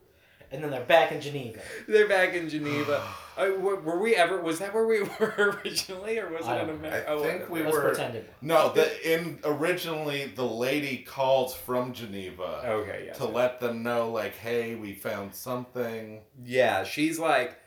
And 0.51 0.61
then 0.63 0.69
they're 0.69 0.83
back 0.83 1.11
in 1.13 1.21
Geneva. 1.21 1.59
They're 1.87 2.07
back 2.09 2.33
in 2.33 2.49
Geneva. 2.49 3.03
Uh, 3.37 3.49
were, 3.59 3.79
were 3.79 3.97
we 3.97 4.13
ever? 4.13 4.41
Was 4.41 4.59
that 4.59 4.73
where 4.73 4.85
we 4.85 5.01
were 5.19 5.61
originally, 5.63 6.19
or 6.19 6.27
was 6.29 6.45
I 6.45 6.57
it 6.57 6.61
in 6.63 6.67
don't. 6.67 6.75
America? 6.79 7.11
I 7.13 7.21
think 7.23 7.49
we 7.49 7.61
were- 7.61 7.79
pretend 7.81 8.15
it. 8.15 8.31
no, 8.41 8.73
the 8.73 9.13
in 9.15 9.39
originally 9.45 10.25
the 10.35 10.43
lady 10.45 10.97
calls 10.97 11.55
from 11.55 11.93
Geneva 11.93 12.61
Okay, 12.65 13.05
yeah. 13.07 13.13
to 13.13 13.25
let 13.25 13.61
them 13.61 13.83
know, 13.83 14.11
like, 14.11 14.35
hey, 14.35 14.75
we 14.75 14.93
found 14.93 15.33
something. 15.33 16.19
Yeah, 16.43 16.83
she's 16.83 17.17
like, 17.19 17.57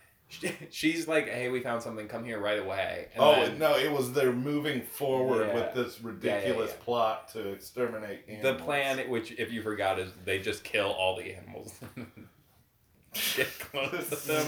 she's 0.71 1.09
like, 1.09 1.29
hey, 1.31 1.49
we 1.49 1.61
found 1.61 1.83
something. 1.83 2.09
Come 2.09 2.25
here 2.27 2.39
right 2.39 2.59
away. 2.59 3.09
And 3.15 3.25
oh 3.25 3.33
then 3.47 3.59
no, 3.59 3.75
it 3.79 3.91
was 3.91 4.13
they're 4.13 4.35
moving 4.35 4.83
forward 4.83 5.47
Yeah. 5.49 5.55
with 5.55 5.75
this 5.75 6.01
ridiculous 6.03 6.73
yeah. 6.73 6.85
plot 6.85 7.29
to 7.33 7.49
exterminate 7.49 8.43
the 8.43 8.55
plan, 8.57 8.99
which 9.09 9.33
if 9.33 9.51
you 9.51 9.63
forgot, 9.63 9.99
is 9.99 10.11
they 10.27 10.41
just 10.41 10.63
kill 10.63 10.91
all 10.93 11.17
the 11.17 11.35
animals. 11.35 11.73
Get 13.37 13.59
close 13.59 14.09
to 14.11 14.29
them. 14.29 14.47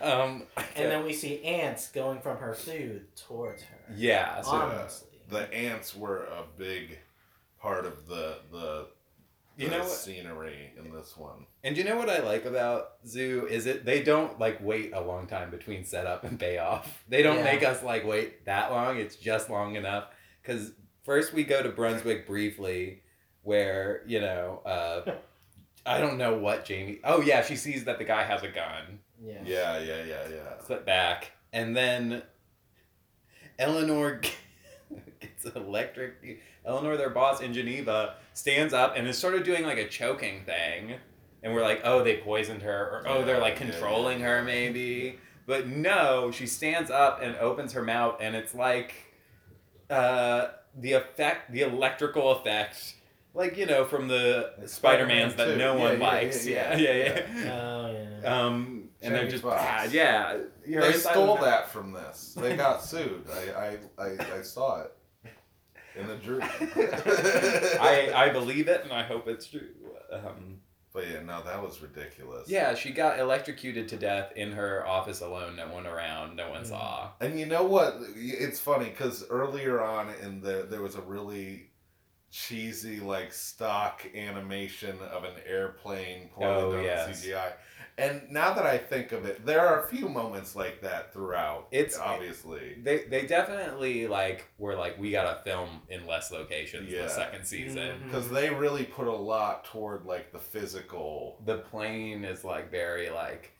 Um, 0.00 0.42
And 0.76 0.90
then 0.90 1.04
we 1.04 1.12
see 1.12 1.42
ants 1.44 1.90
going 1.90 2.20
from 2.20 2.38
her 2.38 2.54
food 2.54 3.14
towards 3.16 3.62
her. 3.64 3.78
yeah, 3.94 4.40
so 4.40 4.50
Ominously. 4.52 5.08
the 5.28 5.52
ants 5.52 5.94
were 5.96 6.24
a 6.24 6.44
big 6.56 6.98
part 7.60 7.84
of 7.86 8.06
the 8.08 8.36
the, 8.50 8.86
you 9.56 9.68
the 9.68 9.72
know 9.76 9.82
what? 9.82 9.90
scenery 9.90 10.72
in 10.78 10.92
this 10.94 11.16
one. 11.16 11.44
And 11.64 11.76
you 11.76 11.84
know 11.84 11.96
what 11.96 12.08
I 12.08 12.20
like 12.20 12.46
about 12.46 12.92
Zoo 13.06 13.46
is 13.50 13.66
it 13.66 13.84
they 13.84 14.02
don't 14.02 14.38
like 14.38 14.58
wait 14.62 14.92
a 14.94 15.00
long 15.00 15.26
time 15.26 15.50
between 15.50 15.84
setup 15.84 16.24
and 16.24 16.38
payoff. 16.40 17.04
They 17.08 17.22
don't 17.22 17.38
Yeah. 17.38 17.44
make 17.44 17.62
us 17.62 17.82
like 17.82 18.06
wait 18.06 18.44
that 18.46 18.70
long. 18.72 18.96
It's 18.96 19.16
just 19.16 19.50
long 19.50 19.74
enough 19.76 20.04
because 20.40 20.72
first 21.04 21.32
we 21.34 21.44
go 21.44 21.62
to 21.62 21.68
Brunswick 21.70 22.26
briefly, 22.26 23.02
where 23.42 24.02
you 24.06 24.20
know 24.20 24.62
uh, 24.64 25.12
I 25.86 25.98
don't 25.98 26.18
know 26.18 26.36
what 26.36 26.64
Jamie. 26.64 27.00
Oh 27.04 27.20
yeah, 27.20 27.42
she 27.42 27.56
sees 27.56 27.84
that 27.84 27.98
the 27.98 28.04
guy 28.04 28.22
has 28.24 28.42
a 28.42 28.48
gun. 28.48 29.00
Yeah. 29.22 29.40
Yeah, 29.44 29.78
yeah, 29.78 30.04
yeah, 30.04 30.28
yeah. 30.30 30.66
Sit 30.66 30.86
back, 30.86 31.32
and 31.52 31.76
then 31.76 32.22
Eleanor 33.58 34.20
gets 35.20 35.44
electric. 35.54 36.40
Eleanor, 36.64 36.96
their 36.96 37.10
boss 37.10 37.40
in 37.40 37.52
Geneva, 37.52 38.16
stands 38.34 38.72
up 38.74 38.94
and 38.96 39.06
is 39.08 39.18
sort 39.18 39.34
of 39.34 39.44
doing 39.44 39.64
like 39.64 39.78
a 39.78 39.88
choking 39.88 40.44
thing, 40.44 40.94
and 41.42 41.54
we're 41.54 41.62
like, 41.62 41.80
oh, 41.84 42.02
they 42.02 42.18
poisoned 42.18 42.62
her, 42.62 43.02
or 43.04 43.08
oh, 43.08 43.24
they're 43.24 43.40
like 43.40 43.58
Yeah, 43.58 43.66
yeah, 43.66 43.72
controlling 43.72 44.20
yeah. 44.20 44.26
her 44.26 44.42
maybe. 44.44 45.18
But 45.46 45.66
no, 45.68 46.30
she 46.30 46.46
stands 46.46 46.90
up 46.90 47.20
and 47.22 47.34
opens 47.36 47.72
her 47.72 47.82
mouth, 47.82 48.18
and 48.20 48.36
it's 48.36 48.54
like 48.54 48.94
uh, 49.88 50.48
the 50.78 50.92
effect, 50.92 51.52
the 51.52 51.62
electrical 51.62 52.30
effect. 52.32 52.94
Like 53.32 53.56
you 53.56 53.66
know 53.66 53.84
from 53.84 54.08
the 54.08 54.52
Spider 54.66 55.06
Mans 55.06 55.34
that 55.36 55.44
Spider-Man 55.44 55.58
no 55.58 55.74
2. 55.74 55.78
one 55.80 55.92
Yeah, 55.92 55.98
yeah, 55.98 56.08
likes, 56.12 56.46
yeah, 56.46 56.76
yeah, 56.76 56.92
yeah, 56.92 57.04
yeah, 57.04 57.44
yeah. 57.44 57.52
Oh 57.62 58.18
yeah. 58.22 58.44
Um, 58.46 58.88
and 59.02 59.14
they're 59.14 59.28
just 59.28 59.42
Foxx. 59.42 59.92
Yeah, 59.92 60.36
you're 60.66 60.82
They 60.82 60.92
stole 60.92 61.36
the- 61.36 61.42
that 61.44 61.68
from 61.70 61.92
this. 61.92 62.36
They 62.38 62.56
got 62.56 62.82
sued. 62.84 63.24
I, 63.32 63.78
I, 63.98 64.04
I, 64.04 64.38
I 64.38 64.42
saw 64.42 64.82
it 64.82 64.92
in 65.96 66.06
the 66.06 66.16
jury. 66.16 66.42
I 67.80 68.12
I 68.14 68.28
believe 68.30 68.68
it, 68.68 68.82
and 68.84 68.92
I 68.92 69.02
hope 69.02 69.28
it's 69.28 69.46
true. 69.46 69.68
Um, 70.12 70.58
but 70.92 71.08
yeah, 71.08 71.22
no, 71.22 71.40
that 71.44 71.62
was 71.62 71.80
ridiculous. 71.80 72.48
yeah, 72.50 72.74
she 72.74 72.90
got 72.90 73.20
electrocuted 73.20 73.88
to 73.90 73.96
death 73.96 74.32
in 74.34 74.50
her 74.52 74.84
office 74.86 75.20
alone. 75.20 75.54
No 75.56 75.68
one 75.68 75.86
around. 75.86 76.34
No 76.36 76.50
one 76.50 76.62
Mhm. 76.64 76.66
saw. 76.68 77.10
And 77.20 77.38
you 77.38 77.46
know 77.46 77.62
what? 77.62 77.96
It's 78.16 78.58
funny 78.58 78.86
because 78.86 79.24
earlier 79.30 79.80
on 79.80 80.08
in 80.22 80.40
the 80.40 80.66
there 80.68 80.82
was 80.82 80.96
a 80.96 81.00
really 81.00 81.69
cheesy 82.30 83.00
like 83.00 83.32
stock 83.32 84.06
animation 84.14 84.96
of 85.12 85.24
an 85.24 85.34
airplane 85.46 86.30
Oh, 86.36 86.40
poorly 86.40 86.76
done 86.76 86.84
yes. 86.84 87.24
CGI. 87.26 87.52
And 87.98 88.22
now 88.30 88.54
that 88.54 88.64
I 88.64 88.78
think 88.78 89.12
of 89.12 89.26
it, 89.26 89.44
there 89.44 89.60
are 89.66 89.84
a 89.84 89.88
few 89.88 90.08
moments 90.08 90.56
like 90.56 90.80
that 90.82 91.12
throughout. 91.12 91.66
It's- 91.70 91.98
obviously. 91.98 92.76
They 92.82 93.04
they 93.04 93.26
definitely 93.26 94.06
like 94.06 94.46
were 94.58 94.74
like 94.76 94.98
we 94.98 95.10
gotta 95.10 95.42
film 95.42 95.82
in 95.88 96.06
less 96.06 96.30
locations 96.30 96.90
Yeah. 96.90 97.02
the 97.02 97.08
second 97.08 97.44
season. 97.44 98.00
Mhm. 98.00 98.04
Because 98.04 98.30
they 98.30 98.48
really 98.50 98.84
put 98.84 99.06
a 99.06 99.12
lot 99.12 99.64
toward 99.64 100.06
like 100.06 100.32
the 100.32 100.38
physical. 100.38 101.42
The 101.44 101.58
plane 101.58 102.24
is 102.24 102.44
like 102.44 102.70
very 102.70 103.10
like 103.10 103.52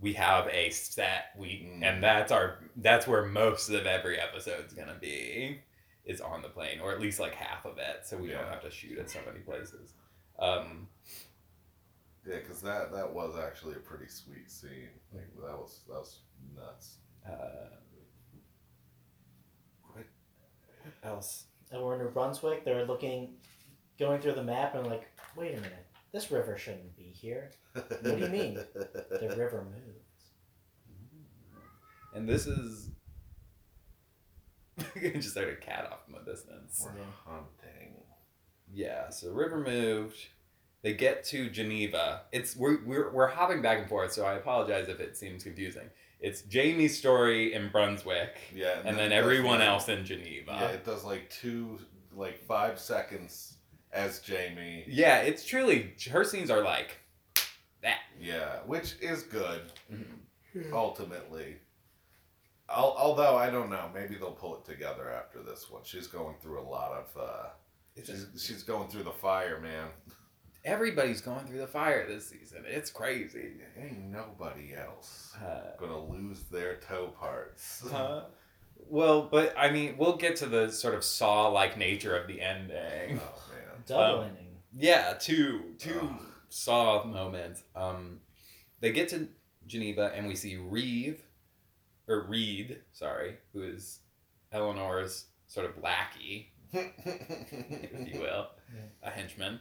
we 0.00 0.12
have 0.12 0.46
a 0.48 0.70
set 0.70 1.32
we 1.36 1.48
Mm. 1.78 1.82
and 1.82 2.02
that's 2.04 2.30
our 2.30 2.58
that's 2.76 3.08
where 3.08 3.24
most 3.24 3.68
of 3.70 3.84
every 3.86 4.20
episode's 4.20 4.72
gonna 4.74 4.94
be 5.00 5.60
is 6.08 6.20
on 6.20 6.42
the 6.42 6.48
plane 6.48 6.80
or 6.80 6.90
at 6.92 7.00
least 7.00 7.20
like 7.20 7.34
half 7.34 7.64
of 7.64 7.78
it 7.78 8.00
so 8.04 8.16
we 8.16 8.28
don't 8.28 8.48
have 8.48 8.62
to 8.62 8.70
shoot 8.70 8.98
at 8.98 9.08
so 9.08 9.20
many 9.26 9.38
places. 9.40 9.92
Um, 10.40 10.88
Yeah, 12.26 12.36
because 12.40 12.60
that 12.62 12.92
that 12.92 13.12
was 13.12 13.36
actually 13.38 13.74
a 13.76 13.78
pretty 13.78 14.08
sweet 14.08 14.50
scene. 14.50 14.90
Like 15.14 15.28
that 15.36 15.56
was 15.56 15.80
that 15.88 15.94
was 15.94 16.18
nuts. 16.56 16.96
Uh, 17.26 17.76
what 19.92 20.04
else? 21.02 21.44
And 21.70 21.82
we're 21.82 21.94
in 21.94 22.00
New 22.00 22.10
Brunswick. 22.10 22.64
They're 22.64 22.86
looking, 22.86 23.34
going 23.98 24.20
through 24.20 24.32
the 24.32 24.42
map, 24.42 24.74
and 24.74 24.86
like, 24.86 25.06
wait 25.36 25.52
a 25.52 25.60
minute, 25.60 25.86
this 26.12 26.30
river 26.30 26.56
shouldn't 26.56 26.96
be 26.96 27.04
here. 27.04 27.50
what 27.74 28.02
do 28.02 28.16
you 28.18 28.28
mean? 28.28 28.58
The 28.74 29.34
river 29.36 29.66
moves. 29.70 30.32
And 32.14 32.28
this 32.28 32.46
is. 32.46 32.90
just 35.20 35.36
heard 35.36 35.48
a 35.48 35.56
cat 35.56 35.88
off 35.90 36.00
in 36.08 36.14
the 36.14 36.30
distance. 36.30 36.82
We're 36.84 36.98
Yeah. 36.98 37.04
hunting. 37.26 37.94
Yeah, 38.72 39.08
so 39.10 39.30
river 39.32 39.58
moved. 39.58 40.16
They 40.82 40.92
get 40.94 41.24
to 41.24 41.48
Geneva. 41.50 42.22
It's 42.32 42.54
we're, 42.56 42.84
we're 42.84 43.10
we're 43.10 43.26
hopping 43.28 43.62
back 43.62 43.78
and 43.80 43.88
forth, 43.88 44.12
so 44.12 44.24
I 44.24 44.34
apologize 44.34 44.88
if 44.88 45.00
it 45.00 45.16
seems 45.16 45.42
confusing. 45.42 45.88
It's 46.20 46.42
Jamie's 46.42 46.96
story 46.98 47.54
in 47.54 47.68
Brunswick, 47.70 48.36
Yeah, 48.54 48.78
and 48.84 48.96
then 48.98 49.12
it 49.12 49.16
does, 49.16 49.24
everyone 49.24 49.58
like- 49.60 49.68
else 49.68 49.88
in 49.88 50.04
Geneva. 50.04 50.52
Yeah, 50.60 50.68
it 50.68 50.84
does 50.84 51.04
like 51.04 51.30
two, 51.30 51.78
like 52.12 52.38
five 52.44 52.78
seconds 52.78 53.56
as 53.92 54.20
Jamie. 54.20 54.84
Yeah, 54.86 55.20
it's 55.22 55.44
truly 55.44 55.94
her 56.10 56.24
scenes 56.24 56.50
are 56.50 56.62
like 56.62 56.98
that. 57.82 58.00
Yeah, 58.20 58.58
which 58.66 58.96
is 59.00 59.22
good 59.22 59.62
Mhm. 59.92 60.72
ultimately. 60.72 61.56
Al- 62.70 62.96
although 62.98 63.36
I 63.36 63.50
don't 63.50 63.70
know, 63.70 63.88
maybe 63.94 64.14
they'll 64.16 64.32
pull 64.32 64.56
it 64.56 64.64
together 64.64 65.10
after 65.10 65.42
this 65.42 65.70
one. 65.70 65.82
She's 65.84 66.06
going 66.06 66.36
through 66.40 66.60
a 66.60 66.68
lot 66.68 66.92
of. 66.92 67.16
uh 67.22 67.46
It's 67.96 68.08
She's 68.10 68.26
she's 68.44 68.62
going 68.62 68.88
through 68.88 69.04
the 69.04 69.12
fire, 69.12 69.60
man. 69.60 69.88
everybody's 70.64 71.20
going 71.20 71.46
through 71.46 71.58
the 71.58 71.66
fire 71.66 72.06
this 72.06 72.28
season. 72.28 72.64
It's 72.66 72.90
crazy. 72.90 73.52
Ain't 73.80 74.10
nobody 74.10 74.74
else 74.74 75.32
Uh, 75.42 75.76
gonna 75.78 75.98
lose 76.04 76.42
their 76.44 76.76
toe 76.76 77.08
parts. 77.18 77.86
uh, 77.92 78.24
well, 78.88 79.22
but 79.22 79.54
I 79.56 79.70
mean, 79.70 79.96
we'll 79.98 80.16
get 80.16 80.36
to 80.36 80.46
the 80.46 80.70
sort 80.70 80.94
of 80.94 81.04
saw-like 81.04 81.76
nature 81.78 82.16
of 82.16 82.26
the 82.28 82.40
ending. 82.40 83.20
Oh 83.20 83.42
man. 83.50 83.82
Double 83.86 84.20
Um, 84.20 84.28
ending. 84.28 84.44
Yeah, 84.76 85.14
two 85.18 85.74
two 85.78 86.00
Ugh. 86.02 86.26
saw 86.50 87.04
moments. 87.04 87.62
Um, 87.74 88.20
they 88.80 88.92
get 88.92 89.08
to 89.10 89.28
Geneva 89.66 90.12
and 90.14 90.26
we 90.28 90.34
see 90.36 90.56
Reeve, 90.56 91.22
or 92.08 92.22
Reed, 92.22 92.78
sorry, 92.92 93.36
who 93.52 93.62
is 93.62 94.00
Eleanor's 94.52 95.26
sort 95.46 95.66
of 95.66 95.82
lackey, 95.82 96.52
if 96.72 98.14
you 98.14 98.20
will, 98.20 98.48
a 99.02 99.10
henchman. 99.10 99.60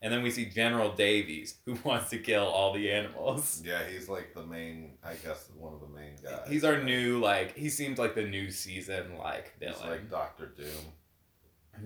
And 0.00 0.12
then 0.12 0.22
we 0.22 0.30
see 0.30 0.44
General 0.46 0.92
Davies, 0.92 1.56
who 1.66 1.76
wants 1.84 2.10
to 2.10 2.18
kill 2.18 2.44
all 2.44 2.72
the 2.72 2.88
animals. 2.90 3.60
yeah, 3.64 3.80
he's 3.88 4.08
like 4.08 4.32
the 4.32 4.44
main. 4.46 4.92
I 5.02 5.14
guess 5.14 5.48
one 5.56 5.74
of 5.74 5.80
the 5.80 5.88
main 5.88 6.14
guys. 6.22 6.46
He's 6.48 6.62
our 6.64 6.80
new 6.82 7.18
like. 7.18 7.56
He 7.56 7.68
seems 7.68 7.98
like 7.98 8.14
the 8.14 8.22
new 8.22 8.50
season 8.52 9.18
like 9.18 9.58
villain. 9.58 9.74
He's 9.76 9.82
like 9.84 10.10
Doctor 10.10 10.52
Doom, 10.56 10.92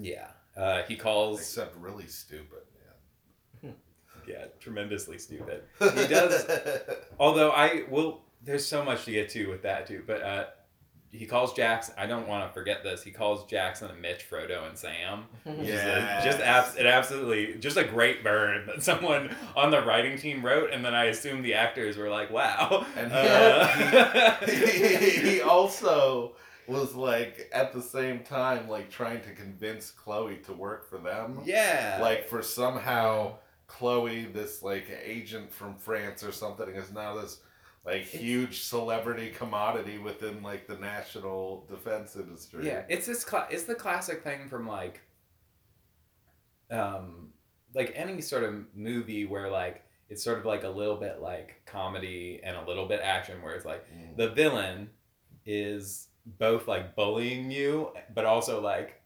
yeah. 0.01 0.29
Uh, 0.55 0.83
he 0.83 0.97
calls. 0.97 1.41
except 1.41 1.75
really 1.79 2.07
stupid, 2.07 2.65
man. 3.63 3.75
Yeah, 4.29 4.45
tremendously 4.61 5.19
stupid. 5.19 5.63
He 5.81 6.07
does- 6.07 6.47
Although 7.19 7.51
I 7.51 7.85
will, 7.91 8.21
there's 8.45 8.67
so 8.67 8.85
much 8.85 9.05
to 9.05 9.13
get 9.13 9.29
to 9.31 9.47
with 9.49 9.63
that 9.63 9.87
too. 9.87 10.03
But 10.07 10.23
uh, 10.23 10.45
he 11.11 11.27
calls 11.27 11.53
Jackson. 11.53 11.95
I 11.99 12.07
don't 12.07 12.27
want 12.27 12.49
to 12.49 12.55
forget 12.55 12.83
this. 12.83 13.03
He 13.03 13.11
calls 13.11 13.45
Jackson 13.51 13.91
and 13.91 14.01
Mitch, 14.01 14.25
Frodo, 14.29 14.67
and 14.67 14.77
Sam. 14.79 15.25
Which 15.45 15.69
is 15.69 15.75
a- 15.75 15.75
Yes. 15.75 16.25
just 16.25 16.41
abs- 16.41 16.77
it 16.77 16.87
absolutely 16.87 17.59
just 17.59 17.77
a 17.77 17.85
great 17.85 18.25
burn 18.25 18.67
that 18.67 18.83
someone 18.83 19.35
on 19.55 19.71
the 19.71 19.83
writing 19.83 20.17
team 20.19 20.45
wrote, 20.45 20.71
and 20.73 20.85
then 20.85 20.95
I 20.95 21.05
assume 21.05 21.43
the 21.43 21.55
actors 21.55 21.97
were 21.99 22.09
like, 22.09 22.31
"Wow." 22.31 22.87
And 22.97 23.13
he- 23.13 23.19
Uh, 23.19 24.37
he, 24.47 25.11
he 25.31 25.41
also 25.43 26.35
was 26.69 26.95
like 26.95 27.51
at 27.53 27.73
the 27.73 27.83
same 27.83 28.21
time 28.21 28.69
like 28.69 28.89
trying 28.91 29.21
to 29.21 29.33
convince 29.35 29.91
Chloe 29.91 30.37
to 30.47 30.53
work 30.53 30.89
for 30.89 30.97
them. 30.99 31.41
yeah. 31.45 31.99
Like 32.01 32.29
for 32.29 32.41
somehow 32.43 33.35
Chloe, 33.67 34.25
this 34.25 34.63
like 34.63 34.87
agent 35.05 35.53
from 35.53 35.75
France 35.77 36.23
or 36.23 36.33
something, 36.33 36.69
is 36.71 36.91
now 36.93 37.15
this 37.21 37.41
like 37.85 38.03
huge 38.03 38.63
celebrity 38.63 39.31
commodity 39.31 39.99
within 39.99 40.43
like 40.43 40.67
the 40.69 40.77
national 40.77 41.67
defense 41.69 42.15
industry. 42.17 42.67
Yeah, 42.67 42.83
it's 42.89 43.07
this. 43.07 43.25
Cla- 43.25 43.49
it's 43.51 43.65
the 43.65 43.75
classic 43.75 44.23
thing 44.23 44.49
from 44.49 44.67
like, 44.69 45.01
um, 46.71 47.31
like 47.75 47.93
any 47.95 48.21
sort 48.21 48.45
of 48.45 48.55
movie 48.75 49.25
where 49.25 49.51
like 49.51 49.83
it's 50.09 50.23
sort 50.23 50.39
of 50.39 50.45
like 50.45 50.65
a 50.65 50.69
little 50.69 50.97
bit 50.97 51.21
like 51.21 51.63
comedy 51.67 52.41
and 52.45 52.57
a 52.57 52.65
little 52.67 52.87
bit 52.87 53.01
action, 53.03 53.41
where 53.43 53.55
it's 53.55 53.65
like 53.65 53.85
Mm. 53.91 54.17
the 54.17 54.31
villain 54.31 54.91
is 55.47 56.09
both 56.25 56.69
like 56.69 56.95
bullying 56.95 57.51
you, 57.51 57.93
but 58.15 58.25
also 58.25 58.61
like, 58.61 59.01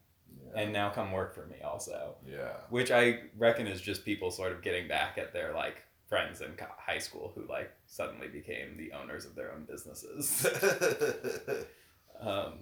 Yeah. 0.53 0.61
and 0.61 0.73
now 0.73 0.89
come 0.91 1.11
work 1.11 1.33
for 1.33 1.45
me 1.47 1.61
also, 1.63 2.15
yeah. 2.27 2.57
which 2.69 2.91
I 2.91 3.21
reckon 3.37 3.65
is 3.67 3.81
just 3.81 4.05
people 4.05 4.29
sort 4.31 4.51
of 4.51 4.61
getting 4.61 4.87
back 4.87 5.17
at 5.17 5.33
their 5.33 5.53
like 5.53 5.81
friends 6.07 6.41
in 6.41 6.51
high 6.77 6.97
school 6.97 7.31
who 7.35 7.45
like 7.47 7.71
suddenly 7.85 8.27
became 8.27 8.77
the 8.77 8.91
owners 8.93 9.25
of 9.25 9.35
their 9.35 9.53
own 9.53 9.65
businesses. 9.65 10.45
um, 12.21 12.53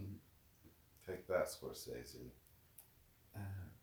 Take 1.08 1.28
that, 1.28 1.48
Scorsese. 1.48 2.32
Uh, 3.36 3.40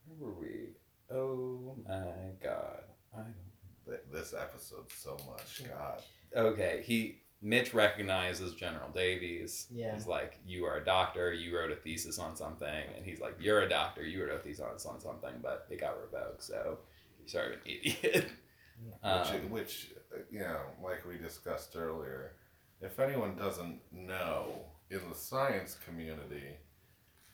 where 0.06 0.30
were 0.30 0.40
we? 0.40 0.70
Oh 1.14 1.76
my 1.86 2.32
god. 2.42 2.82
I 3.14 3.18
don't... 3.18 4.12
This 4.12 4.32
episode 4.32 4.90
so 4.96 5.16
much. 5.28 5.62
God. 5.68 6.02
Okay, 6.34 6.82
he 6.84 7.22
Mitch 7.42 7.74
recognizes 7.74 8.54
General 8.54 8.88
Davies. 8.94 9.66
Yeah. 9.70 9.94
He's 9.94 10.06
like, 10.06 10.38
You 10.46 10.64
are 10.64 10.76
a 10.76 10.84
doctor, 10.84 11.32
you 11.32 11.56
wrote 11.56 11.72
a 11.72 11.76
thesis 11.76 12.18
on 12.18 12.36
something. 12.36 12.84
And 12.96 13.04
he's 13.04 13.20
like, 13.20 13.34
You're 13.40 13.62
a 13.62 13.68
doctor, 13.68 14.04
you 14.04 14.22
wrote 14.22 14.32
a 14.32 14.38
thesis 14.38 14.86
on 14.86 15.00
something, 15.00 15.34
but 15.42 15.66
it 15.68 15.80
got 15.80 16.00
revoked, 16.00 16.44
so 16.44 16.78
you're 17.18 17.28
sort 17.28 17.46
of 17.46 17.52
an 17.52 17.58
idiot. 17.66 18.26
which, 18.84 18.94
Um, 19.02 19.50
which 19.50 19.92
uh, 20.14 20.18
you 20.30 20.40
know, 20.40 20.60
like 20.82 21.04
we 21.06 21.16
discussed 21.18 21.74
earlier, 21.76 22.32
if 22.80 22.98
anyone 22.98 23.36
doesn't 23.36 23.80
know, 23.92 24.64
in 24.90 25.00
the 25.08 25.14
science 25.14 25.76
community, 25.86 26.56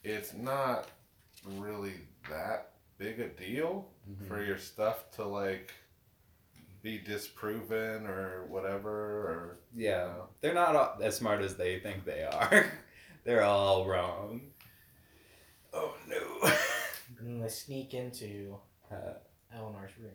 it's 0.04 0.32
not 0.34 0.88
really 1.44 1.94
that 2.30 2.72
big 2.98 3.20
a 3.20 3.28
deal 3.28 3.88
Mhm. 4.08 4.26
for 4.28 4.42
your 4.44 4.58
stuff 4.58 5.10
to 5.12 5.24
like 5.24 5.72
be 6.82 6.98
disproven 6.98 8.06
or 8.06 8.46
whatever 8.46 8.90
or 8.90 9.58
yeah. 9.74 10.02
you 10.06 10.12
know. 10.12 10.28
They're 10.40 10.54
not 10.54 10.76
all- 10.76 10.98
as 11.02 11.16
smart 11.16 11.42
as 11.42 11.56
they 11.56 11.80
think 11.80 12.04
they 12.04 12.22
are. 12.24 12.66
They're 13.24 13.42
all 13.42 13.86
wrong. 13.86 14.52
Oh 15.72 15.94
no. 16.06 16.48
And 17.18 17.26
then 17.26 17.40
they 17.40 17.48
sneak 17.48 17.94
into 17.94 18.58
Uh, 18.90 19.14
Eleanor's 19.52 19.90
room. 19.98 20.12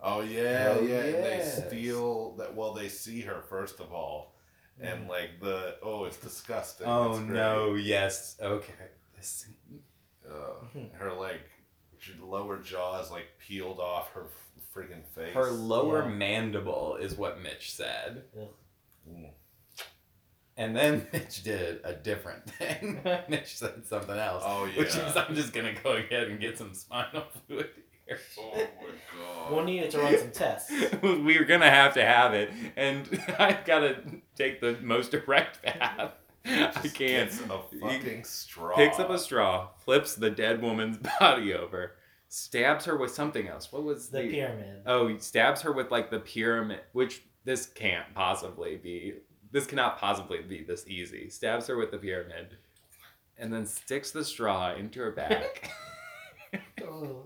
Oh 0.00 0.20
yeah, 0.20 0.76
Oh, 0.78 0.82
yeah. 0.82 1.00
And 1.00 1.24
they 1.24 1.42
steal 1.44 2.32
that. 2.36 2.54
Well, 2.54 2.72
they 2.74 2.88
see 2.88 3.20
her 3.22 3.42
first 3.48 3.80
of 3.80 3.92
all, 3.92 4.34
and 4.80 5.08
like 5.08 5.40
the 5.40 5.76
oh, 5.82 6.04
it's 6.04 6.16
disgusting. 6.18 6.86
oh 6.86 7.12
It's 7.12 7.20
no, 7.20 7.74
yes. 7.74 8.36
Okay. 8.40 8.72
This 9.16 9.46
Uh, 10.28 10.78
her 10.94 11.12
like 11.12 11.42
j- 11.98 12.12
lower 12.22 12.58
jaw 12.58 13.00
is 13.00 13.10
like 13.10 13.26
peeled 13.38 13.78
off 13.80 14.10
her 14.12 14.24
f- 14.24 14.64
freaking 14.74 15.04
face. 15.14 15.34
Her 15.34 15.50
lower 15.50 16.02
Yeah. 16.02 16.14
mandible 16.14 16.96
is 17.00 17.14
what 17.16 17.40
Mitch 17.42 17.72
said. 17.74 18.24
Ugh. 18.40 18.48
Mm. 19.08 19.30
And 20.56 20.76
then 20.76 21.06
Mitch 21.12 21.42
did 21.42 21.80
a 21.84 21.94
different 21.94 22.48
thing. 22.48 23.00
Mitch 23.28 23.56
said 23.56 23.84
something 23.86 24.16
else. 24.16 24.42
Oh 24.46 24.64
yeah. 24.66 24.78
Which 24.78 24.96
is, 24.96 25.16
I'm 25.16 25.34
just 25.34 25.52
going 25.52 25.74
to 25.74 25.82
go 25.82 25.92
ahead 25.96 26.28
and 26.28 26.40
get 26.40 26.56
some 26.58 26.72
spinal 26.74 27.24
fluid 27.46 27.70
here. 27.74 27.83
Oh 28.10 28.52
my 28.54 28.90
god. 29.18 29.52
We'll 29.52 29.64
need 29.64 29.80
it 29.80 29.90
to 29.92 29.98
run 29.98 30.18
some 30.18 30.30
tests. 30.30 30.72
We're 31.02 31.44
going 31.44 31.60
to 31.60 31.70
have 31.70 31.94
to 31.94 32.04
have 32.04 32.34
it. 32.34 32.50
And 32.76 33.08
I've 33.38 33.64
got 33.64 33.80
to 33.80 33.96
take 34.36 34.60
the 34.60 34.76
most 34.82 35.10
direct 35.10 35.62
path. 35.62 36.12
I 36.46 36.70
can't. 36.72 36.92
gets 37.30 37.40
a 37.40 37.60
He 37.70 37.78
fucking 37.80 38.24
straw. 38.24 38.76
Picks 38.76 38.98
up 38.98 39.08
a 39.10 39.18
straw, 39.18 39.68
flips 39.78 40.14
the 40.14 40.30
dead 40.30 40.60
woman's 40.60 40.98
body 41.18 41.54
over, 41.54 41.92
stabs 42.28 42.84
her 42.84 42.96
with 42.98 43.12
something 43.12 43.48
else. 43.48 43.72
What 43.72 43.84
was 43.84 44.08
The 44.08 44.28
pyramid. 44.28 44.82
Oh, 44.84 45.08
he 45.08 45.18
stabs 45.18 45.62
her 45.62 45.72
with 45.72 45.90
like 45.90 46.10
the 46.10 46.20
pyramid, 46.20 46.80
which 46.92 47.22
this 47.44 47.66
can't 47.66 48.12
possibly 48.14 48.76
be. 48.76 49.14
This 49.52 49.66
cannot 49.66 49.98
possibly 49.98 50.42
be 50.42 50.62
this 50.62 50.86
easy. 50.86 51.30
Stabs 51.30 51.66
her 51.68 51.78
with 51.78 51.90
the 51.90 51.98
pyramid, 51.98 52.58
and 53.38 53.50
then 53.50 53.64
sticks 53.64 54.10
the 54.10 54.24
straw 54.24 54.74
into 54.74 55.00
her 55.00 55.12
back. 55.12 55.70
Oh. 56.82 57.22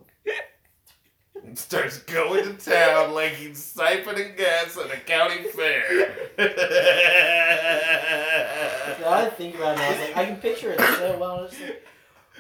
And 1.49 1.59
starts 1.59 1.99
going 1.99 2.45
to 2.45 2.53
town 2.53 3.15
like 3.21 3.33
he's 3.33 3.75
siphoning 3.75 4.37
gas 4.37 4.77
at 4.77 4.93
a 4.93 5.01
county 5.01 5.45
fair. 5.45 6.29
I 9.07 9.31
think 9.37 9.55
about 9.55 9.79
it. 9.79 9.81
and 9.81 9.83
I 9.83 9.91
was 9.91 9.99
like, 10.01 10.17
I 10.17 10.25
can 10.27 10.37
picture 10.37 10.73
it 10.73 10.81
so 10.81 11.19
well. 11.19 11.45
It's 11.45 11.59
like, 11.61 11.83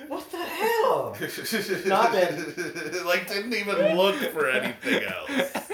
What 0.09 0.31
the 0.31 0.37
hell? 0.37 1.17
Not 1.87 2.13
that. 2.13 3.03
like 3.07 3.29
didn't 3.29 3.55
even 3.55 3.97
look 3.97 4.17
for 4.33 4.51
anything 4.51 5.05
else. 5.05 5.71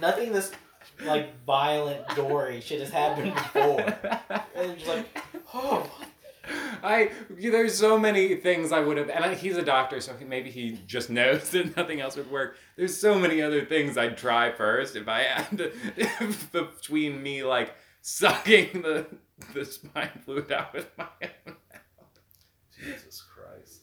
Nothing 0.00 0.32
this 0.32 0.50
like 1.04 1.44
violent, 1.44 2.08
gory 2.16 2.60
shit 2.62 2.80
has 2.80 2.90
happened 2.90 3.34
before. 3.34 3.80
And 3.80 4.70
it's 4.72 4.82
just 4.82 4.86
like, 4.86 5.22
oh, 5.52 5.80
what? 5.80 6.08
I 6.82 7.10
there's 7.30 7.76
so 7.76 7.98
many 7.98 8.36
things 8.36 8.72
I 8.72 8.80
would 8.80 8.96
have, 8.96 9.08
and 9.10 9.24
I, 9.24 9.34
he's 9.34 9.56
a 9.56 9.62
doctor, 9.62 10.00
so 10.00 10.14
maybe 10.26 10.50
he 10.50 10.80
just 10.86 11.10
knows 11.10 11.50
that 11.50 11.76
nothing 11.76 12.00
else 12.00 12.16
would 12.16 12.30
work. 12.30 12.56
There's 12.76 12.98
so 12.98 13.18
many 13.18 13.42
other 13.42 13.64
things 13.64 13.96
I'd 13.96 14.16
try 14.16 14.52
first 14.52 14.96
if 14.96 15.08
I 15.08 15.22
had 15.22 15.58
to, 15.58 15.72
if 15.96 16.52
between 16.52 17.22
me 17.22 17.42
like 17.42 17.74
sucking 18.02 18.82
the 18.82 19.06
the 19.54 19.64
spine 19.64 20.10
fluid 20.24 20.50
out 20.52 20.74
with 20.74 20.88
my 20.96 21.08
own. 21.22 21.56
Jesus 22.76 23.22
Christ. 23.22 23.82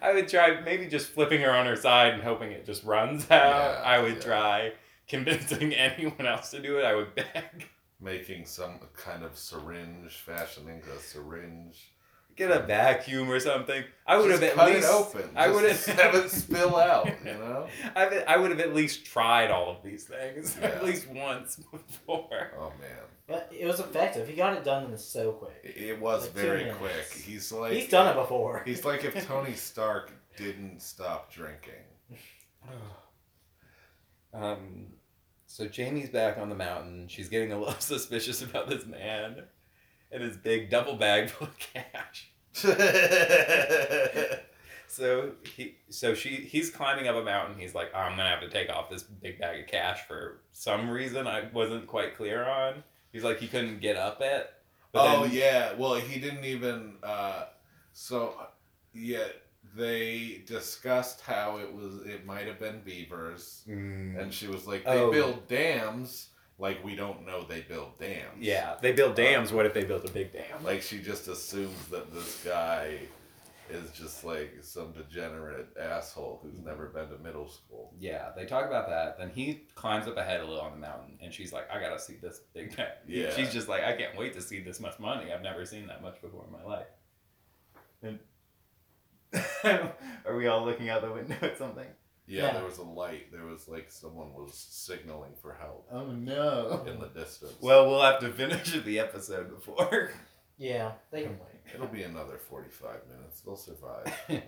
I 0.00 0.14
would 0.14 0.28
try 0.28 0.60
maybe 0.60 0.86
just 0.86 1.08
flipping 1.08 1.40
her 1.42 1.50
on 1.50 1.66
her 1.66 1.76
side 1.76 2.14
and 2.14 2.22
hoping 2.22 2.52
it 2.52 2.64
just 2.64 2.84
runs 2.84 3.24
out. 3.30 3.30
Yeah, 3.30 3.82
I 3.84 4.00
would 4.00 4.16
yeah. 4.16 4.20
try 4.20 4.72
convincing 5.08 5.74
anyone 5.74 6.26
else 6.26 6.50
to 6.52 6.60
do 6.60 6.78
it. 6.78 6.84
I 6.84 6.94
would 6.94 7.14
beg. 7.14 7.68
Making 8.00 8.46
some 8.46 8.80
kind 8.96 9.22
of 9.24 9.36
syringe, 9.36 10.12
fashioning 10.16 10.82
a 10.96 10.98
syringe. 11.00 11.92
Get 12.36 12.50
a 12.50 12.60
vacuum 12.60 13.28
or 13.30 13.38
something. 13.40 13.84
I 14.06 14.16
would 14.16 14.28
Just 14.30 14.40
have 14.42 14.50
at 14.52 14.56
cut 14.56 14.70
least. 14.72 14.88
it 14.88 14.90
open. 14.90 15.30
I 15.36 15.48
Just 15.48 15.88
would 15.88 15.96
have 15.98 16.14
it 16.14 16.30
spill 16.30 16.76
out. 16.76 17.06
You 17.24 17.32
know. 17.34 17.66
I, 17.94 18.08
bet- 18.08 18.28
I 18.28 18.36
would 18.38 18.50
have 18.52 18.60
at 18.60 18.74
least 18.74 19.04
tried 19.04 19.50
all 19.50 19.70
of 19.70 19.82
these 19.82 20.04
things 20.04 20.56
Yeah. 20.62 20.68
at 20.68 20.84
least 20.84 21.08
once 21.08 21.56
before. 21.56 22.52
Oh 22.58 22.72
man, 22.80 22.98
But 23.26 23.52
it 23.54 23.66
was 23.66 23.80
effective. 23.80 24.26
He 24.28 24.34
got 24.36 24.56
it 24.56 24.64
done 24.64 24.96
so 24.96 25.32
quick. 25.32 25.60
it 25.62 25.76
it 25.76 26.00
was 26.00 26.22
Like 26.22 26.32
very 26.32 26.70
quick. 26.78 27.12
He's 27.22 27.52
like 27.52 27.72
He's 27.74 27.88
done 27.88 28.06
it 28.08 28.18
before. 28.18 28.62
He's 28.64 28.84
like 28.86 29.04
if 29.04 29.26
Tony 29.26 29.52
Stark 29.54 30.12
didn't 30.38 30.80
stop 30.80 31.30
drinking. 31.30 31.84
Um, 34.32 34.86
so 35.50 35.66
Jamie's 35.66 36.08
back 36.10 36.38
on 36.38 36.48
the 36.48 36.54
mountain. 36.54 37.08
She's 37.08 37.28
getting 37.28 37.50
a 37.52 37.58
little 37.58 37.74
suspicious 37.80 38.40
about 38.40 38.68
this 38.68 38.86
man 38.86 39.42
and 40.12 40.22
his 40.22 40.36
big 40.36 40.70
double 40.70 40.96
bag 40.96 41.28
full 41.30 41.48
of 41.48 41.58
cash. 41.58 42.30
So 44.92 45.32
he, 45.56 45.76
so 45.88 46.14
she, 46.14 46.30
he's 46.30 46.68
climbing 46.68 47.06
up 47.06 47.14
a 47.14 47.22
mountain. 47.22 47.56
He's 47.56 47.76
like, 47.76 47.94
I'm 47.94 48.16
gonna 48.16 48.28
have 48.28 48.40
to 48.40 48.48
take 48.50 48.68
off 48.70 48.90
this 48.90 49.04
big 49.04 49.38
bag 49.38 49.60
of 49.60 49.66
cash 49.68 50.00
for 50.08 50.40
some 50.50 50.90
reason 50.90 51.28
I 51.28 51.48
wasn't 51.52 51.86
quite 51.86 52.16
clear 52.16 52.44
on. 52.44 52.82
He's 53.12 53.22
like, 53.22 53.38
he 53.38 53.46
couldn't 53.46 53.80
get 53.80 53.96
up 53.96 54.20
it. 54.20 54.50
Oh 54.92 55.22
then- 55.22 55.32
yeah, 55.32 55.74
well 55.74 55.94
he 55.94 56.18
didn't 56.18 56.44
even. 56.44 56.94
Uh, 57.04 57.44
so 57.92 58.34
yeah, 58.92 59.28
they 59.76 60.42
discussed 60.46 61.20
how 61.22 61.58
it 61.58 61.72
was. 61.72 62.00
It 62.06 62.26
might 62.26 62.46
have 62.46 62.58
been 62.58 62.80
beavers, 62.84 63.62
Mm, 63.68 64.18
and 64.20 64.32
she 64.34 64.46
was 64.46 64.66
like, 64.66 64.84
"They 64.84 64.98
Oh. 64.98 65.10
build 65.10 65.48
dams." 65.48 66.28
Like 66.58 66.84
we 66.84 66.94
don't 66.94 67.24
know 67.24 67.42
they 67.44 67.62
build 67.62 67.98
dams. 67.98 68.36
Yeah, 68.38 68.76
they 68.82 68.92
build 68.92 69.14
dams. 69.14 69.50
What 69.52 69.64
if 69.64 69.72
they 69.72 69.84
built 69.84 70.04
a 70.04 70.10
big 70.12 70.32
dam? 70.32 70.62
Like 70.62 70.82
she 70.82 70.98
just 71.00 71.26
assumes 71.28 71.86
that 71.88 72.12
this 72.12 72.42
guy 72.44 72.98
is 73.70 73.90
just 73.92 74.24
like 74.24 74.58
some 74.62 74.92
degenerate 74.92 75.68
asshole 75.80 76.40
who's 76.42 76.58
never 76.58 76.86
been 76.88 77.08
to 77.08 77.16
middle 77.18 77.48
school. 77.48 77.94
yeah, 77.98 78.32
they 78.36 78.44
talk 78.44 78.66
about 78.66 78.88
that. 78.90 79.16
Then 79.16 79.30
he 79.30 79.62
climbs 79.76 80.06
up 80.08 80.16
ahead 80.18 80.40
a 80.40 80.44
little 80.44 80.60
on 80.60 80.72
the 80.72 80.76
mountain, 80.78 81.16
and 81.22 81.32
she's 81.32 81.50
like, 81.52 81.70
I 81.70 81.80
gotta 81.80 81.98
see 81.98 82.16
this 82.16 82.40
big 82.52 82.76
bag. 82.76 82.88
Yeah. 83.06 83.30
She's 83.34 83.52
just 83.52 83.68
like, 83.68 83.82
I 83.84 83.94
can't 83.96 84.18
wait 84.18 84.34
to 84.34 84.42
see 84.42 84.60
this 84.60 84.80
much 84.80 84.98
money. 84.98 85.32
I've 85.32 85.40
never 85.42 85.64
seen 85.64 85.86
that 85.86 86.02
much 86.02 86.20
before 86.20 86.44
in 86.46 86.52
my 86.52 86.64
life. 86.64 86.88
And 88.02 88.18
are 89.64 90.36
we 90.36 90.46
all 90.46 90.64
looking 90.64 90.88
out 90.88 91.02
the 91.02 91.12
window 91.12 91.36
at 91.42 91.58
something? 91.58 91.86
Yeah, 92.26 92.44
Yeah. 92.46 92.52
there 92.54 92.64
was 92.64 92.78
a 92.78 92.82
light. 92.84 93.32
There 93.32 93.44
was 93.44 93.68
like 93.68 93.90
someone 93.90 94.32
was 94.34 94.54
signaling 94.54 95.32
for 95.40 95.54
help 95.54 95.86
Oh 95.92 96.06
no. 96.12 96.84
in 96.86 97.00
the 97.00 97.08
distance. 97.08 97.54
Well, 97.60 97.88
we'll 97.88 98.02
have 98.02 98.20
to 98.20 98.32
finish 98.32 98.72
the 98.84 98.98
episode 99.00 99.50
before. 99.54 100.10
Yeah, 100.58 100.92
they 101.10 101.22
can 101.22 101.32
wait. 101.40 101.74
it'll 101.74 101.86
be 101.86 102.02
another 102.02 102.38
forty-five 102.38 103.00
minutes. 103.08 103.40
They'll 103.40 103.56
survive. 103.56 104.12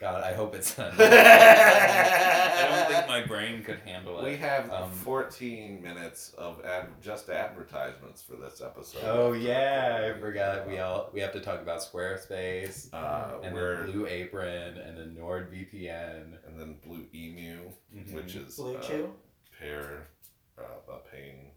God, 0.00 0.22
I 0.24 0.32
hope 0.32 0.54
it's 0.54 0.78
not. 0.78 0.92
I 0.98 2.66
don't 2.68 2.88
think 2.90 3.06
my 3.06 3.22
brain 3.26 3.62
could 3.62 3.80
handle 3.80 4.18
it. 4.18 4.24
we 4.24 4.36
have 4.38 4.70
Um, 4.72 4.90
14 4.90 5.82
minutes 5.82 6.32
of 6.38 6.64
ad- 6.64 6.88
just 7.02 7.28
advertisements 7.28 8.22
for 8.22 8.36
this 8.36 8.62
episode. 8.62 9.02
Oh 9.04 9.32
yeah, 9.32 10.10
I 10.14 10.18
forgot. 10.18 10.66
We 10.66 10.78
all 10.78 11.10
we 11.12 11.20
have 11.20 11.32
to 11.32 11.40
talk 11.40 11.60
about 11.60 11.80
Squarespace, 11.80 12.92
Uh, 12.94 13.40
and 13.42 13.54
we're 13.54 13.82
then 13.82 13.92
Blue 13.92 14.06
Apron, 14.06 14.78
and 14.78 14.96
then 14.96 15.14
NordVPN. 15.20 16.38
and 16.46 16.58
then 16.58 16.76
Blue 16.84 17.06
Emu, 17.14 17.70
Mhm. 17.94 18.14
which 18.14 18.36
is 18.36 18.56
Blue 18.56 18.76
uh, 18.76 18.80
Chew? 18.80 19.12
pair 19.58 20.08
uh, 20.58 20.92
a 20.94 20.98
pain 21.14 21.50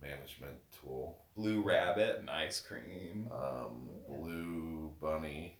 management 0.00 0.56
tool. 0.80 1.18
Blue 1.36 1.60
Rabbit 1.62 2.16
and 2.20 2.30
ice 2.30 2.60
cream. 2.60 3.28
Um, 3.32 3.88
Blue 4.08 4.92
Bunny 5.00 5.58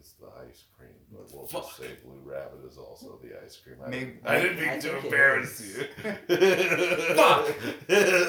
is 0.00 0.14
the 0.20 0.28
ice 0.48 0.64
cream, 0.76 0.90
but 1.12 1.24
we'll 1.32 1.46
Fuck. 1.46 1.64
just 1.66 1.76
say 1.78 1.88
Blue 2.04 2.20
Rabbit 2.24 2.64
is 2.70 2.76
also 2.78 3.18
the 3.22 3.30
ice 3.44 3.56
cream. 3.62 3.76
I, 3.84 3.88
Maybe- 3.88 4.04
didn't, 4.06 4.26
I 4.26 4.40
didn't 4.40 4.58
mean 4.60 4.68
I 4.68 4.78
to 4.78 4.80
think 4.80 4.94
it 4.98 5.04
embarrass 5.04 5.60
is. 5.60 5.76
you. 5.76 5.84
Fuck. 7.14 7.46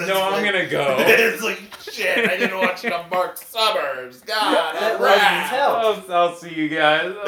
No, 0.07 0.15
I'm 0.31 0.43
gonna 0.43 0.67
go. 0.67 0.95
it's 0.99 1.41
like 1.43 1.59
shit. 1.81 2.29
I 2.29 2.37
didn't 2.37 2.57
watch 2.59 2.83
enough 2.85 3.09
Marc 3.11 3.37
Summers. 3.37 4.21
God, 4.21 4.75
That 4.79 4.93
all 4.95 4.99
wasn't 4.99 5.21
right. 5.21 5.47
help. 5.47 6.09
I'll, 6.09 6.15
I'll 6.29 6.35
see 6.35 6.53
you 6.53 6.69
guys. 6.69 7.13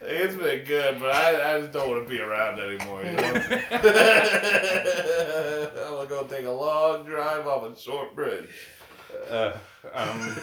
it's 0.00 0.34
been 0.34 0.64
good, 0.64 0.98
but 1.00 1.10
I, 1.14 1.56
I 1.56 1.60
just 1.60 1.72
don't 1.72 1.88
want 1.90 2.04
to 2.04 2.08
be 2.10 2.20
around 2.20 2.58
anymore. 2.60 3.02
You 3.04 3.12
know? 3.12 3.22
I'm 3.22 3.42
gonna 5.92 6.06
go 6.08 6.24
take 6.28 6.46
a 6.46 6.50
long 6.50 7.04
drive 7.04 7.46
off 7.46 7.64
a 7.64 7.78
short 7.78 8.14
bridge. 8.14 8.48
Uh, 9.30 9.52
um, 9.92 10.36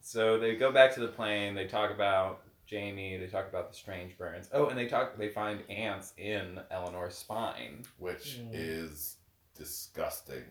so 0.00 0.38
they 0.38 0.56
go 0.56 0.72
back 0.72 0.94
to 0.94 1.00
the 1.00 1.08
plane. 1.08 1.54
They 1.54 1.66
talk 1.66 1.90
about 1.90 2.42
Jamie. 2.66 3.16
They 3.16 3.26
talk 3.26 3.48
about 3.48 3.70
the 3.70 3.76
strange 3.76 4.16
burns. 4.18 4.48
Oh, 4.52 4.68
and 4.68 4.78
they 4.78 4.86
talk. 4.86 5.16
They 5.16 5.28
find 5.28 5.60
ants 5.70 6.12
in 6.18 6.60
Eleanor's 6.70 7.16
spine. 7.16 7.84
Which 7.98 8.38
Mm. 8.40 8.50
is 8.52 9.16
disgusting. 9.54 10.44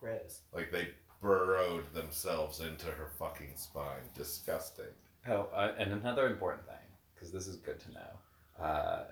Gross. 0.00 0.42
Like 0.52 0.70
they 0.70 0.88
burrowed 1.20 1.92
themselves 1.94 2.60
into 2.60 2.86
her 2.86 3.08
fucking 3.18 3.56
spine. 3.56 4.02
Disgusting. 4.14 4.92
Oh, 5.28 5.48
uh, 5.52 5.74
and 5.78 5.92
another 5.92 6.26
important 6.28 6.66
thing, 6.66 6.76
because 7.14 7.32
this 7.32 7.46
is 7.48 7.56
good 7.56 7.80
to 7.80 7.92
know. 7.92 8.62
Uh, 8.64 9.04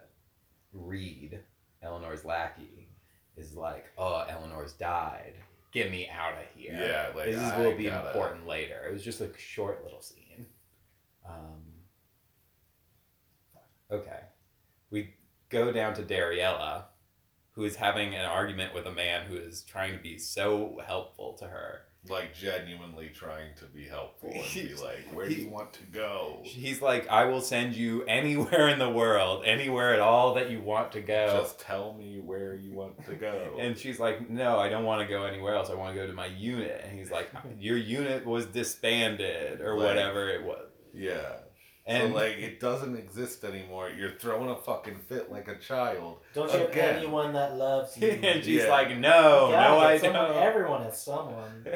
Reed, 0.73 1.41
Eleanor's 1.83 2.25
lackey, 2.25 2.89
is 3.37 3.55
like, 3.57 3.87
"Oh, 3.99 4.25
Eleanor's 4.29 4.73
died. 4.75 5.35
Get 5.75 5.91
me 5.91 6.09
out 6.09 6.33
of 6.35 6.47
here." 6.55 6.73
Yeah, 6.73 7.13
like 7.15 7.27
this 7.27 7.37
is, 7.37 7.43
I 7.43 7.61
will 7.61 7.77
be 7.77 7.85
gotta- 7.85 8.07
important 8.09 8.47
later. 8.47 8.87
It 8.89 8.93
was 8.93 9.03
just 9.05 9.21
a 9.21 9.37
short 9.37 9.85
little 9.85 10.01
scene. 10.01 10.47
Um, 11.29 11.63
okay, 13.91 14.21
we 14.91 15.15
go 15.49 15.73
down 15.73 15.95
to 15.95 16.03
Dariela, 16.03 16.85
who 17.53 17.65
is 17.65 17.77
having 17.77 18.15
an 18.15 18.25
argument 18.25 18.73
with 18.75 18.87
a 18.87 18.93
man 18.93 19.27
who 19.27 19.37
is 19.37 19.63
trying 19.63 19.93
to 19.97 20.03
be 20.03 20.17
so 20.19 20.81
helpful 20.87 21.35
to 21.35 21.47
her. 21.47 21.83
Like 22.09 22.35
genuinely 22.35 23.09
trying 23.15 23.55
to 23.61 23.65
be 23.65 23.85
helpful 23.85 24.31
and 24.31 24.45
be 24.53 24.75
like, 24.75 25.07
"Where 25.15 25.27
do 25.27 25.35
you 25.35 25.49
want 25.49 25.73
to 25.75 25.83
go?" 25.85 26.41
He's 26.43 26.83
like, 26.83 27.09
I 27.09 27.25
will 27.25 27.41
send 27.41 27.75
you 27.75 28.05
anywhere 28.05 28.69
in 28.69 28.79
the 28.79 28.91
world, 28.91 29.43
anywhere 29.47 29.95
at 29.95 30.01
all 30.01 30.35
that 30.35 30.51
you 30.51 30.61
want 30.61 30.93
to 30.93 31.01
go. 31.01 31.41
Just 31.41 31.61
tell 31.61 31.95
me 31.95 32.21
where 32.21 32.55
you 32.55 32.73
want 32.73 33.03
to 33.07 33.15
go. 33.15 33.57
and 33.59 33.79
she's 33.79 33.99
like, 33.99 34.29
No, 34.29 34.59
I 34.59 34.69
don't 34.69 34.85
want 34.85 35.01
to 35.01 35.09
go 35.09 35.25
anywhere 35.25 35.55
else. 35.55 35.71
I 35.71 35.75
want 35.75 35.95
to 35.95 36.01
go 36.01 36.07
to 36.07 36.13
my 36.13 36.27
unit. 36.27 36.83
And 36.87 36.99
he's 36.99 37.11
like, 37.11 37.31
Your 37.59 37.79
unit 37.79 38.27
was 38.27 38.45
disbanded 38.47 39.61
or 39.63 39.75
Like- 39.79 39.87
whatever 39.87 40.29
it 40.29 40.45
was. 40.45 40.69
yeah. 40.93 41.37
And 41.87 42.13
so 42.13 42.19
like 42.19 42.39
it 42.39 42.61
doesn't 42.61 42.97
exist 42.97 43.45
anymore. 43.45 43.91
You're 43.91 44.13
throwing 44.19 44.49
a 44.49 44.57
fucking 44.57 44.97
fit 45.09 45.31
like 45.31 45.49
a 45.49 45.57
child. 45.57 46.21
Don't 46.33 46.51
you 46.53 46.67
Again. 46.67 46.95
have 46.95 46.97
anyone 47.03 47.33
that 47.35 47.57
loves 47.57 47.97
you? 48.01 48.09
and 48.09 48.43
she's 48.43 48.63
Yeah. 48.63 48.71
like, 48.71 48.97
No, 48.99 49.51
Yeah, 49.51 49.69
no, 49.69 49.75
but 49.81 49.87
I 49.87 49.99
someone, 49.99 50.23
don't. 50.31 50.37
Everyone 50.43 50.83
has 50.85 51.03
someone. 51.03 51.67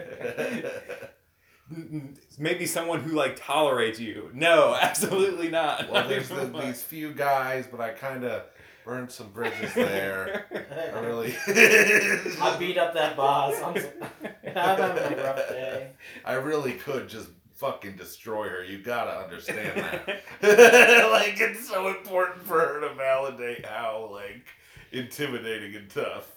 Maybe 2.39 2.65
someone 2.67 3.01
who 3.01 3.13
like 3.13 3.37
tolerates 3.37 4.01
you. 4.01 4.31
No, 4.33 4.75
absolutely 4.81 5.49
not. 5.51 5.91
well, 5.91 6.09
there's 6.09 6.29
the, 6.29 6.47
these 6.47 6.83
few 6.83 7.13
guys, 7.13 7.67
but 7.71 7.81
I 7.81 7.91
kind 7.91 8.25
of 8.25 8.45
burned 8.87 9.11
some 9.11 9.29
bridges 9.33 9.75
there. 9.75 10.47
I 10.95 10.99
really. 11.01 11.35
I 11.47 12.57
beat 12.59 12.79
up 12.79 12.95
that 12.95 13.17
boss. 13.17 13.61
I'm, 13.63 13.79
so- 13.79 13.93
I'm 14.47 14.55
having 14.79 15.19
a 15.19 15.23
rough 15.23 15.49
day. 15.51 15.91
I 16.25 16.33
really 16.35 16.73
could 16.73 17.09
just 17.09 17.29
fucking 17.59 17.97
destroy 17.97 18.49
her. 18.49 18.65
You 18.65 18.79
gotta 18.79 19.25
understand 19.25 19.77
that. 19.77 20.07
like 21.11 21.41
it's 21.41 21.69
so 21.69 21.89
important 21.89 22.47
for 22.47 22.61
her 22.61 22.81
to 22.81 22.95
validate 22.95 23.67
how 23.67 24.09
like 24.13 24.47
intimidating 24.93 25.75
and 25.75 25.91
tough. 25.91 26.31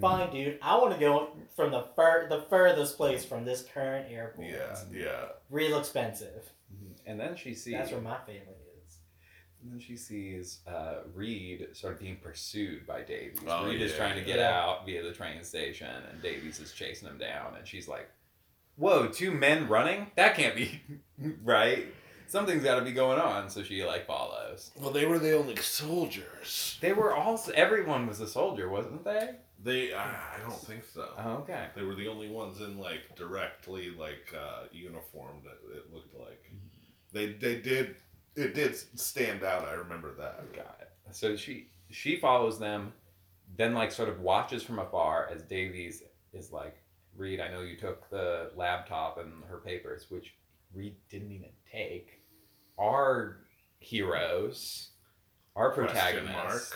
Fine, 0.00 0.30
dude. 0.30 0.58
I 0.62 0.76
want 0.78 0.94
to 0.94 1.00
go 1.00 1.30
from 1.54 1.72
the 1.72 1.84
fur 1.94 2.28
the 2.28 2.42
furthest 2.48 2.96
place 2.96 3.24
from 3.24 3.44
this 3.44 3.64
current 3.74 4.10
airport. 4.10 4.48
Yeah, 4.48 4.78
yeah. 4.92 5.24
Real 5.50 5.78
expensive. 5.78 6.52
and 7.06 7.20
then 7.20 7.36
she 7.36 7.54
sees 7.54 7.74
That's 7.74 7.90
where 7.90 8.00
my 8.00 8.16
family 8.18 8.40
is. 8.86 8.98
and 9.62 9.72
then 9.72 9.80
she 9.80 9.96
sees 9.96 10.60
uh, 10.66 11.00
Reed 11.14 11.66
sort 11.72 11.94
of 11.94 12.00
being 12.00 12.16
pursued 12.16 12.86
by 12.86 13.02
Davies. 13.02 13.40
Oh, 13.46 13.66
Reed 13.66 13.82
is 13.82 13.94
trying 13.94 14.14
to 14.14 14.24
get 14.24 14.38
yeah. 14.38 14.58
out 14.58 14.86
via 14.86 15.02
the 15.02 15.12
train 15.12 15.42
station, 15.42 15.88
and 16.10 16.22
Davies 16.22 16.60
is 16.60 16.72
chasing 16.72 17.08
him 17.08 17.18
down. 17.18 17.56
And 17.58 17.66
she's 17.66 17.88
like, 17.88 18.08
"Whoa, 18.76 19.08
two 19.08 19.30
men 19.30 19.68
running? 19.68 20.10
That 20.16 20.36
can't 20.36 20.56
be 20.56 20.80
right. 21.44 21.86
Something's 22.26 22.64
got 22.64 22.78
to 22.78 22.84
be 22.84 22.92
going 22.92 23.18
on." 23.18 23.50
So 23.50 23.62
she 23.62 23.84
like 23.84 24.06
follows. 24.06 24.70
Well, 24.80 24.90
they 24.90 25.06
were 25.06 25.18
the 25.18 25.36
only 25.36 25.56
soldiers. 25.56 26.78
They 26.80 26.92
were 26.92 27.14
all. 27.14 27.40
Everyone 27.54 28.06
was 28.06 28.20
a 28.20 28.28
soldier, 28.28 28.68
wasn't 28.68 29.04
they? 29.04 29.30
They, 29.62 29.94
I 29.94 30.04
I 30.04 30.40
don't 30.42 30.58
think 30.58 30.82
so. 30.92 31.08
Oh, 31.18 31.30
okay. 31.42 31.66
They 31.76 31.82
were 31.82 31.94
the 31.94 32.08
only 32.08 32.28
ones 32.28 32.60
in 32.60 32.78
like 32.78 33.14
directly 33.16 33.90
like 33.90 34.34
uh, 34.36 34.64
uniformed. 34.72 35.44
It, 35.44 35.76
it 35.76 35.94
looked 35.94 36.14
like 36.18 36.50
they 37.12 37.32
they 37.32 37.56
did 37.60 37.96
it 38.34 38.54
did 38.54 38.76
stand 38.98 39.44
out. 39.44 39.68
I 39.68 39.74
remember 39.74 40.14
that. 40.18 40.52
Got 40.52 40.78
it. 40.80 40.90
So 41.12 41.36
she 41.36 41.68
she 41.90 42.16
follows 42.16 42.58
them, 42.58 42.92
then 43.56 43.74
like 43.74 43.92
sort 43.92 44.08
of 44.08 44.20
watches 44.20 44.62
from 44.62 44.78
afar 44.78 45.28
as 45.32 45.42
Davies 45.42 46.02
is 46.32 46.50
like, 46.50 46.81
Reed, 47.16 47.40
I 47.40 47.48
know 47.48 47.60
you 47.62 47.76
took 47.76 48.08
the 48.10 48.50
laptop 48.56 49.18
and 49.18 49.44
her 49.48 49.58
papers, 49.58 50.06
which 50.08 50.34
Reed 50.74 50.96
didn't 51.10 51.32
even 51.32 51.50
take. 51.70 52.20
Our 52.78 53.38
heroes, 53.80 54.90
our 55.56 55.70
protagonists, 55.72 56.74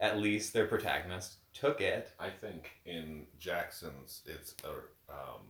at 0.00 0.18
least 0.18 0.52
their 0.52 0.66
protagonist, 0.66 1.36
took 1.52 1.80
it. 1.80 2.12
I 2.20 2.30
think 2.30 2.70
in 2.84 3.26
Jackson's 3.38 4.22
it's 4.26 4.54
a 4.64 4.70
um, 5.12 5.40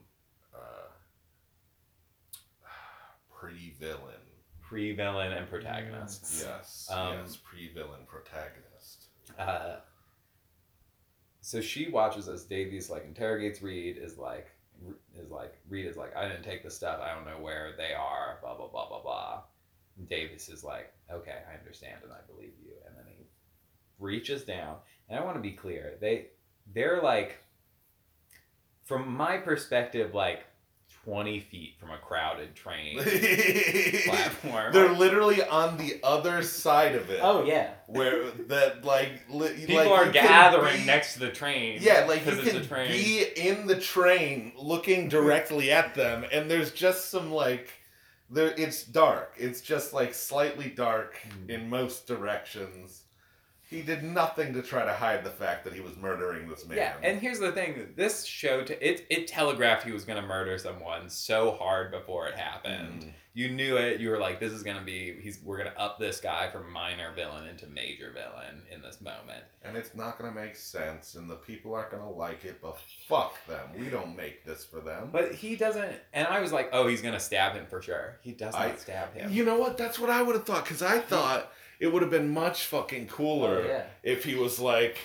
uh, 0.54 0.88
pre-villain. 3.30 4.14
Pre-villain 4.62 5.32
and 5.32 5.48
protagonist. 5.48 6.42
Yes, 6.44 6.88
Um, 6.92 7.18
yes, 7.20 7.36
pre-villain 7.36 8.00
protagonist. 8.06 9.06
Uh, 9.38 9.76
so 11.46 11.60
she 11.60 11.88
watches 11.88 12.26
as 12.26 12.42
Davies 12.42 12.90
like 12.90 13.04
interrogates 13.04 13.62
Reed. 13.62 13.98
Is 14.02 14.18
like 14.18 14.48
is 15.14 15.30
like 15.30 15.54
Reed 15.68 15.86
is 15.86 15.96
like 15.96 16.16
I 16.16 16.26
didn't 16.26 16.42
take 16.42 16.64
the 16.64 16.70
stuff. 16.72 16.98
I 17.00 17.14
don't 17.14 17.24
know 17.24 17.40
where 17.40 17.74
they 17.78 17.94
are. 17.94 18.38
Blah 18.42 18.56
blah 18.56 18.66
blah 18.66 18.88
blah 18.88 19.00
blah. 19.00 19.42
And 19.96 20.08
Davies 20.08 20.48
is 20.48 20.64
like 20.64 20.92
okay, 21.08 21.36
I 21.48 21.56
understand 21.56 22.00
and 22.02 22.12
I 22.12 22.16
believe 22.26 22.50
you. 22.60 22.72
And 22.84 22.96
then 22.96 23.04
he 23.06 23.26
reaches 24.00 24.42
down. 24.42 24.78
And 25.08 25.20
I 25.20 25.24
want 25.24 25.36
to 25.36 25.40
be 25.40 25.52
clear. 25.52 25.94
They 26.00 26.30
they're 26.74 27.00
like 27.00 27.38
from 28.84 29.16
my 29.16 29.36
perspective 29.36 30.14
like 30.14 30.46
twenty 31.04 31.40
feet 31.40 31.74
from 31.78 31.90
a 31.90 31.98
crowded 31.98 32.54
train 32.54 32.98
platform. 34.06 34.72
They're 34.72 34.92
literally 34.92 35.42
on 35.42 35.76
the 35.76 36.00
other 36.02 36.42
side 36.42 36.94
of 36.94 37.10
it. 37.10 37.20
Oh 37.22 37.44
yeah. 37.44 37.70
where 37.86 38.30
that 38.48 38.84
like 38.84 39.22
li- 39.28 39.54
People 39.54 39.76
like, 39.76 39.88
are 39.88 40.06
you 40.06 40.12
can 40.12 40.24
gathering 40.24 40.80
be- 40.80 40.84
next 40.86 41.14
to 41.14 41.20
the 41.20 41.30
train. 41.30 41.78
Yeah, 41.80 42.06
like 42.08 42.24
you 42.26 42.32
because 42.32 42.38
it's 42.40 42.50
can 42.50 42.62
a 42.62 42.66
train. 42.66 42.90
be 42.90 43.24
in 43.36 43.66
the 43.66 43.78
train 43.80 44.52
looking 44.58 45.08
directly 45.08 45.70
at 45.70 45.94
them, 45.94 46.24
and 46.32 46.50
there's 46.50 46.72
just 46.72 47.10
some 47.10 47.30
like 47.32 47.68
there. 48.30 48.52
It's 48.56 48.84
dark. 48.84 49.34
It's 49.36 49.60
just 49.60 49.92
like 49.92 50.14
slightly 50.14 50.68
dark 50.70 51.18
Hmm. 51.18 51.50
in 51.50 51.70
most 51.70 52.06
directions. 52.06 53.02
He 53.76 53.82
did 53.82 54.02
nothing 54.02 54.54
to 54.54 54.62
try 54.62 54.86
to 54.86 54.92
hide 54.92 55.22
the 55.22 55.30
fact 55.30 55.64
that 55.64 55.74
he 55.74 55.80
was 55.80 55.96
murdering 55.98 56.48
this 56.48 56.66
man. 56.66 56.78
Yeah, 56.78 56.94
and 57.02 57.20
here's 57.20 57.38
the 57.38 57.52
thing: 57.52 57.92
this 57.94 58.24
show 58.24 58.64
t- 58.64 58.72
it 58.80 59.06
it 59.10 59.26
telegraphed 59.26 59.84
he 59.84 59.92
was 59.92 60.06
gonna 60.06 60.22
murder 60.22 60.56
someone 60.56 61.10
so 61.10 61.52
hard 61.52 61.90
before 61.90 62.26
it 62.26 62.36
happened. 62.36 63.02
Mm. 63.02 63.12
You 63.34 63.50
knew 63.50 63.76
it. 63.76 64.00
You 64.00 64.08
were 64.08 64.18
like, 64.18 64.40
"This 64.40 64.52
is 64.52 64.62
gonna 64.62 64.80
be 64.80 65.20
he's 65.20 65.40
we're 65.44 65.58
gonna 65.58 65.74
up 65.76 65.98
this 65.98 66.20
guy 66.20 66.48
from 66.48 66.72
minor 66.72 67.12
villain 67.14 67.46
into 67.48 67.66
major 67.66 68.10
villain 68.12 68.62
in 68.72 68.80
this 68.80 69.02
moment." 69.02 69.44
and 69.62 69.76
it's 69.76 69.94
not 69.94 70.16
gonna 70.16 70.32
make 70.32 70.56
sense, 70.56 71.16
and 71.16 71.28
the 71.28 71.34
people 71.34 71.74
aren't 71.74 71.90
gonna 71.90 72.10
like 72.10 72.44
it. 72.44 72.62
But 72.62 72.78
fuck 73.08 73.34
them. 73.46 73.68
We 73.78 73.88
don't 73.88 74.16
make 74.16 74.44
this 74.44 74.64
for 74.64 74.80
them. 74.80 75.10
But 75.12 75.34
he 75.34 75.56
doesn't, 75.56 75.92
and 76.12 76.26
I 76.28 76.40
was 76.40 76.52
like, 76.52 76.70
"Oh, 76.72 76.86
he's 76.86 77.02
gonna 77.02 77.20
stab 77.20 77.52
him 77.54 77.66
for 77.66 77.82
sure." 77.82 78.18
He 78.22 78.32
does 78.32 78.54
not 78.54 78.62
I- 78.62 78.76
stab 78.76 79.12
him. 79.12 79.30
You 79.30 79.44
know 79.44 79.58
what? 79.58 79.76
That's 79.76 79.98
what 79.98 80.08
I 80.08 80.22
would 80.22 80.34
have 80.34 80.46
thought. 80.46 80.64
Because 80.64 80.82
I 80.82 81.00
thought 81.00 81.52
it 81.80 81.88
would 81.92 82.02
have 82.02 82.10
been 82.10 82.30
much 82.32 82.66
fucking 82.66 83.08
cooler 83.08 83.62
Oh, 83.64 83.68
yeah. 83.68 83.82
if 84.02 84.24
he 84.24 84.34
was 84.34 84.58
like, 84.58 84.96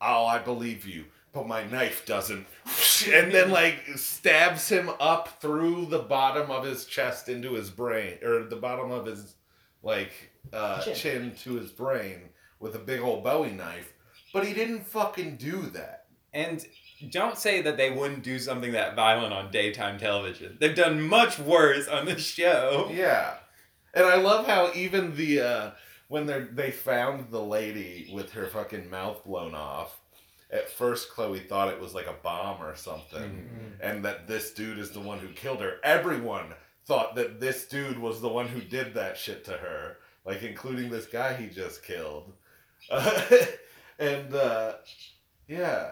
"Oh, 0.00 0.24
I 0.26 0.38
believe 0.38 0.86
you, 0.86 1.04
but 1.32 1.46
my 1.46 1.64
knife 1.64 2.06
doesn't," 2.06 2.46
and 3.12 3.32
then 3.32 3.50
like 3.50 3.78
stabs 3.96 4.68
him 4.68 4.90
up 5.00 5.40
through 5.40 5.86
the 5.86 5.98
bottom 6.00 6.50
of 6.50 6.64
his 6.64 6.84
chest 6.86 7.28
into 7.28 7.52
his 7.52 7.70
brain, 7.70 8.18
or 8.22 8.44
the 8.44 8.56
bottom 8.56 8.90
of 8.90 9.06
his 9.06 9.34
like 9.82 10.12
uh, 10.52 10.80
Chin. 10.82 10.94
chin. 10.94 11.32
to 11.42 11.54
his 11.54 11.70
brain 11.70 12.20
with 12.60 12.74
a 12.74 12.78
big 12.80 13.00
old 13.00 13.22
Bowie 13.22 13.50
knife. 13.50 13.92
But 14.32 14.46
he 14.46 14.52
didn't 14.54 14.86
fucking 14.86 15.36
do 15.36 15.62
that. 15.74 16.06
And 16.34 16.64
don't 17.10 17.38
say 17.38 17.62
that 17.62 17.76
they 17.76 17.90
wouldn't 17.90 18.22
do 18.22 18.38
something 18.38 18.72
that 18.72 18.94
violent 18.96 19.32
on 19.32 19.50
daytime 19.50 19.98
television. 19.98 20.56
They've 20.60 20.74
done 20.74 21.00
much 21.00 21.38
worse 21.38 21.86
on 21.88 22.04
this 22.06 22.22
show. 22.24 22.90
Yeah, 22.92 23.34
and 23.94 24.04
I 24.06 24.16
love 24.16 24.46
how 24.46 24.72
even 24.74 25.14
the 25.16 25.40
uh, 25.40 25.70
when 26.08 26.26
they 26.26 26.40
they 26.40 26.70
found 26.70 27.30
the 27.30 27.42
lady 27.42 28.10
with 28.12 28.32
her 28.32 28.46
fucking 28.46 28.88
mouth 28.90 29.24
blown 29.24 29.54
off. 29.54 29.98
At 30.50 30.70
first, 30.70 31.10
Chloe 31.10 31.40
thought 31.40 31.72
it 31.72 31.80
was 31.80 31.92
like 31.94 32.06
a 32.06 32.12
bomb 32.22 32.62
or 32.62 32.76
something, 32.76 33.20
Mhm. 33.80 33.80
and 33.80 34.04
that 34.04 34.28
this 34.28 34.52
dude 34.52 34.78
is 34.78 34.90
the 34.92 35.00
one 35.00 35.18
who 35.18 35.28
killed 35.32 35.60
her. 35.60 35.80
Everyone 35.82 36.54
thought 36.84 37.16
that 37.16 37.40
this 37.40 37.66
dude 37.66 37.98
was 37.98 38.20
the 38.20 38.28
one 38.28 38.46
who 38.46 38.60
did 38.60 38.94
that 38.94 39.18
shit 39.18 39.44
to 39.46 39.52
her, 39.56 39.98
like 40.24 40.42
including 40.44 40.88
this 40.88 41.06
guy 41.06 41.34
he 41.34 41.48
just 41.48 41.82
killed. 41.82 42.32
and 43.98 44.34
uh, 44.34 44.74
yeah. 45.48 45.90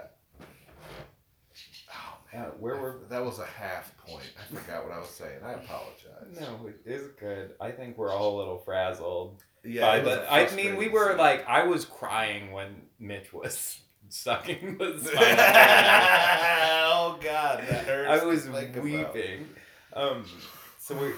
Oh 1.91 2.19
Uh, 2.39 2.45
where 2.61 2.77
were 2.77 3.01
that 3.09 3.25
was 3.25 3.39
a 3.41 3.47
half 3.47 3.97
point. 3.99 4.33
I 4.39 4.55
forgot 4.55 4.85
what 4.85 4.93
I 4.93 4.99
was 5.01 5.09
saying. 5.11 5.41
I 5.45 5.53
apologize. 5.55 6.39
No, 6.41 6.67
it 6.69 6.81
is 6.85 7.09
good. 7.19 7.55
I 7.61 7.71
think 7.73 7.97
we're 7.99 8.13
all 8.13 8.37
a 8.37 8.39
little 8.39 8.59
frazzled. 8.59 9.43
Yeah, 9.65 9.83
by 9.83 9.97
it 9.99 10.05
was 10.05 10.15
the, 10.15 10.25
a 10.25 10.31
I 10.31 10.55
mean, 10.55 10.77
we 10.77 10.89
were 10.89 11.11
scene. 11.11 11.19
like, 11.19 11.47
I 11.49 11.65
was 11.65 11.85
crying 11.85 12.53
when 12.53 12.83
Mitch 12.99 13.33
was 13.33 13.81
sucking 14.09 14.79
the 14.79 14.99
spinal 15.01 15.19
oh 15.19 17.19
God, 17.23 17.61
that 17.69 17.85
hurts. 17.87 18.23
I 18.23 18.25
was 18.25 18.47
think 18.47 18.83
weeping. 18.83 19.49
Um, 19.95 20.25
so 20.79 20.97
we, 20.97 21.09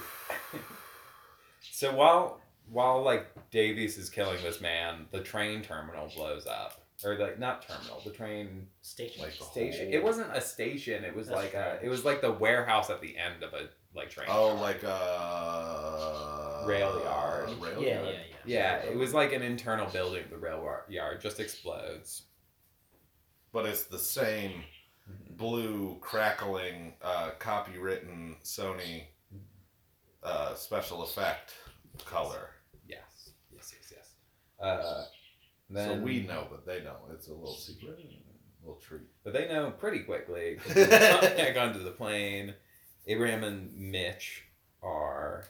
so 1.61 1.95
while 1.95 2.41
while 2.71 3.03
like 3.03 3.27
Davies 3.51 3.97
is 3.99 4.11
killing 4.11 4.43
this 4.43 4.61
man, 4.61 5.07
the 5.13 5.21
train 5.21 5.63
terminal 5.63 6.11
blows 6.15 6.47
up, 6.47 6.81
or 7.05 7.17
like 7.19 7.39
not 7.39 7.67
terminal, 7.67 8.01
the 8.05 8.11
train 8.11 8.67
Station. 8.83 9.23
Like 9.23 9.33
station. 9.33 9.87
whole- 9.87 9.95
It 9.95 10.03
wasn't 10.03 10.35
a 10.37 10.41
station. 10.41 11.05
It 11.05 11.15
was 11.15 11.29
That's 11.29 11.37
like 11.43 11.55
a. 11.55 11.79
It 11.83 11.89
was 11.89 12.05
like 12.05 12.21
the 12.21 12.33
warehouse 12.33 12.91
at 12.91 13.01
the 13.01 13.17
end 13.17 13.43
of 13.43 13.53
a 13.55 13.69
like 13.95 14.11
train. 14.11 14.27
Oh, 14.31 14.53
car. 14.55 14.61
like 14.61 14.83
a 14.85 16.65
Rail 16.67 17.01
yard. 17.05 17.49
rail 17.61 17.83
yeah, 17.83 17.89
yeah, 17.89 17.95
yard. 17.95 18.07
yeah. 18.07 18.13
Yeah, 18.13 18.36
it 18.47 18.97
was 18.97 19.13
like 19.15 19.33
an 19.33 19.43
internal 19.43 19.87
building. 19.91 20.25
The 20.31 20.39
rail 20.39 20.65
yard 20.89 21.21
just 21.21 21.41
explodes. 21.41 22.23
But 23.53 23.67
it's 23.67 23.85
the 23.85 23.99
same 23.99 24.63
blue 25.31 25.99
crackling, 26.01 26.95
uh, 27.03 27.31
copywritten 27.39 28.37
Sony 28.45 29.05
uh, 30.23 30.55
special 30.55 31.03
effect 31.03 31.53
color. 32.05 32.51
Yes, 32.89 33.31
yes, 33.55 33.73
yes, 33.73 33.93
yes. 33.93 34.15
Uh, 34.61 35.05
then 35.71 35.99
so 35.99 36.05
we 36.05 36.23
know, 36.23 36.47
but 36.51 36.67
they 36.67 36.81
don't. 36.81 36.97
It's 37.13 37.29
a 37.29 37.33
little 37.33 37.55
secret, 37.55 37.99
a 37.99 38.67
little 38.67 38.81
treat. 38.81 39.03
but 39.25 39.33
they 39.33 39.49
know 39.49 39.71
pretty 39.71 40.01
quickly. 40.01 40.57
'cause 40.63 40.75
they 40.75 40.87
jump 40.87 41.37
back 41.37 41.57
onto 41.57 41.83
the 41.83 41.91
plane. 41.93 42.55
Abraham 43.07 43.45
and 43.45 43.73
Mitch 43.75 44.43
are 44.83 45.45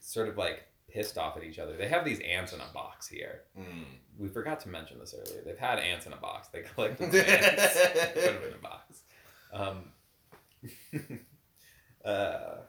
sort 0.00 0.28
of 0.28 0.36
like 0.36 0.64
pissed 0.94 1.18
off 1.18 1.36
at 1.36 1.42
each 1.42 1.58
other. 1.58 1.76
They 1.76 1.88
have 1.88 2.04
these 2.04 2.20
ants 2.20 2.52
in 2.52 2.60
a 2.60 2.72
box 2.72 3.08
here. 3.08 3.42
Mm. 3.58 3.84
We 4.16 4.28
forgot 4.28 4.60
to 4.60 4.68
mention 4.68 5.00
this 5.00 5.14
earlier. 5.14 5.42
They've 5.44 5.58
had 5.58 5.80
ants 5.80 6.06
in 6.06 6.12
a 6.12 6.16
box. 6.16 6.48
They 6.48 6.62
collect 6.62 6.98
the 7.10 7.28
ants, 7.28 7.76
put 8.14 8.24
them 8.24 8.36
in 8.48 8.54
a 8.54 8.62
box. 8.62 9.02
Um, 9.52 11.20
uh, 12.04 12.60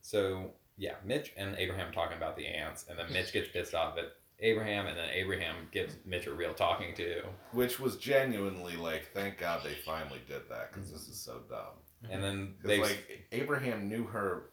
so 0.00 0.52
yeah, 0.78 0.94
Mitch 1.04 1.32
and 1.36 1.54
Abraham 1.58 1.92
talking 1.92 2.16
about 2.16 2.36
the 2.36 2.46
ants, 2.46 2.86
and 2.88 2.98
then 2.98 3.12
Mitch 3.12 3.32
gets 3.34 3.48
pissed 3.48 3.74
off 3.74 3.98
at 3.98 4.12
Abraham, 4.40 4.86
and 4.86 4.96
then 4.96 5.10
Abraham 5.12 5.56
gives 5.72 5.96
Mitch 6.06 6.26
a 6.26 6.32
real 6.32 6.54
talking 6.54 6.94
to, 6.94 7.22
Which 7.52 7.78
was 7.78 7.96
genuinely 7.96 8.76
like, 8.76 9.10
thank 9.12 9.38
God 9.38 9.62
they 9.62 9.74
finally 9.84 10.20
did 10.26 10.42
that 10.48 10.72
because 10.72 10.90
this 10.90 11.08
is 11.08 11.18
so 11.18 11.40
dumb. 11.48 12.10
and 12.10 12.22
then 12.22 12.54
they 12.64 12.80
like 12.80 13.28
Abraham 13.32 13.88
knew 13.88 14.04
her 14.04 14.50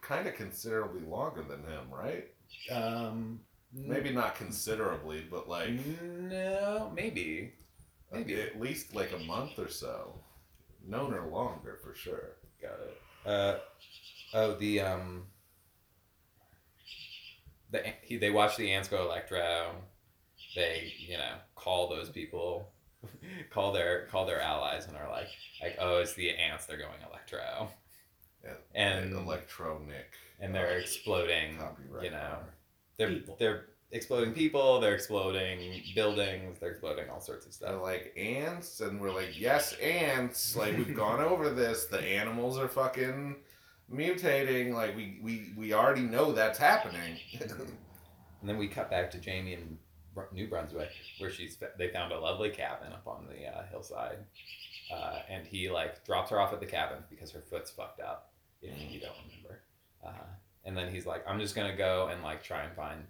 kind 0.00 0.26
of 0.26 0.34
considerably 0.34 1.00
longer 1.02 1.42
than 1.42 1.60
him, 1.64 1.86
right? 1.90 2.28
um 2.72 3.40
Maybe 3.76 4.10
not 4.12 4.36
considerably, 4.36 5.24
but 5.28 5.48
like 5.48 5.70
no 5.70 6.92
maybe 6.94 7.54
maybe 8.12 8.40
at 8.40 8.60
least 8.60 8.94
like 8.94 9.12
a 9.12 9.18
month 9.24 9.58
or 9.58 9.68
so. 9.68 10.14
known 10.86 11.12
her 11.12 11.26
longer 11.26 11.80
for 11.82 11.94
sure. 11.94 12.36
Got 12.62 12.78
it. 12.80 13.00
Uh, 13.26 13.58
oh, 14.34 14.54
the 14.54 14.80
um, 14.80 15.24
the 17.70 17.82
he, 18.02 18.16
they 18.16 18.30
watch 18.30 18.56
the 18.56 18.70
ants 18.72 18.88
go 18.88 19.02
electro. 19.04 19.74
They 20.54 20.92
you 20.98 21.16
know 21.18 21.34
call 21.56 21.88
those 21.88 22.10
people, 22.10 22.68
call 23.50 23.72
their 23.72 24.06
call 24.06 24.26
their 24.26 24.40
allies, 24.40 24.86
and 24.86 24.96
are 24.96 25.10
like 25.10 25.28
like 25.62 25.76
oh 25.80 25.98
it's 25.98 26.14
the 26.14 26.30
ants 26.30 26.66
they're 26.66 26.76
going 26.78 27.00
electro, 27.08 27.68
Yeah, 28.44 28.52
and 28.74 29.12
electronic. 29.14 30.10
and 30.40 30.54
they're 30.54 30.78
exploding. 30.78 31.58
You 32.02 32.10
know, 32.10 32.16
owner. 32.16 32.54
they're 32.98 33.08
People. 33.08 33.36
they're 33.38 33.64
exploding 33.90 34.34
people. 34.34 34.80
They're 34.80 34.94
exploding 34.94 35.82
buildings. 35.94 36.58
They're 36.60 36.70
exploding 36.72 37.08
all 37.10 37.20
sorts 37.20 37.46
of 37.46 37.58
They're 37.58 37.70
stuff. 37.70 37.82
like 37.82 38.12
ants, 38.16 38.80
and 38.80 39.00
we're 39.00 39.12
like, 39.14 39.38
yes, 39.38 39.72
ants. 39.82 40.56
Like 40.56 40.76
we've 40.76 40.94
gone 40.96 41.20
over 41.30 41.50
this. 41.50 41.86
The 41.86 42.00
animals 42.00 42.58
are 42.58 42.68
fucking 42.68 43.36
mutating. 43.92 44.72
Like 44.74 44.96
we 44.96 45.18
we 45.22 45.52
we 45.56 45.72
already 45.72 46.02
know 46.02 46.32
that's 46.32 46.58
happening. 46.58 47.18
And 48.40 48.50
then 48.50 48.58
we 48.58 48.68
cut 48.68 48.90
back 48.90 49.10
to 49.12 49.18
Jamie 49.18 49.54
in 49.54 49.78
New 50.30 50.48
Brunswick, 50.48 50.90
where 51.18 51.30
she's 51.30 51.56
they 51.78 51.88
found 51.88 52.12
a 52.12 52.20
lovely 52.20 52.50
cabin 52.50 52.92
up 52.92 53.06
on 53.06 53.26
the 53.26 53.46
uh, 53.46 53.62
hillside, 53.70 54.18
uh, 54.94 55.20
and 55.30 55.46
he 55.46 55.70
like 55.70 56.04
drops 56.04 56.28
her 56.30 56.38
off 56.38 56.52
at 56.52 56.60
the 56.60 56.66
cabin 56.66 56.98
because 57.08 57.30
her 57.30 57.40
foot's 57.40 57.70
fucked 57.70 58.02
up. 58.02 58.33
If 58.64 58.92
you 58.92 59.00
don't 59.00 59.12
remember, 59.28 59.60
uh, 60.04 60.10
and 60.64 60.76
then 60.76 60.92
he's 60.92 61.06
like, 61.06 61.24
"I'm 61.28 61.38
just 61.40 61.54
gonna 61.54 61.76
go 61.76 62.08
and 62.08 62.22
like 62.22 62.42
try 62.42 62.62
and 62.62 62.74
find 62.74 63.04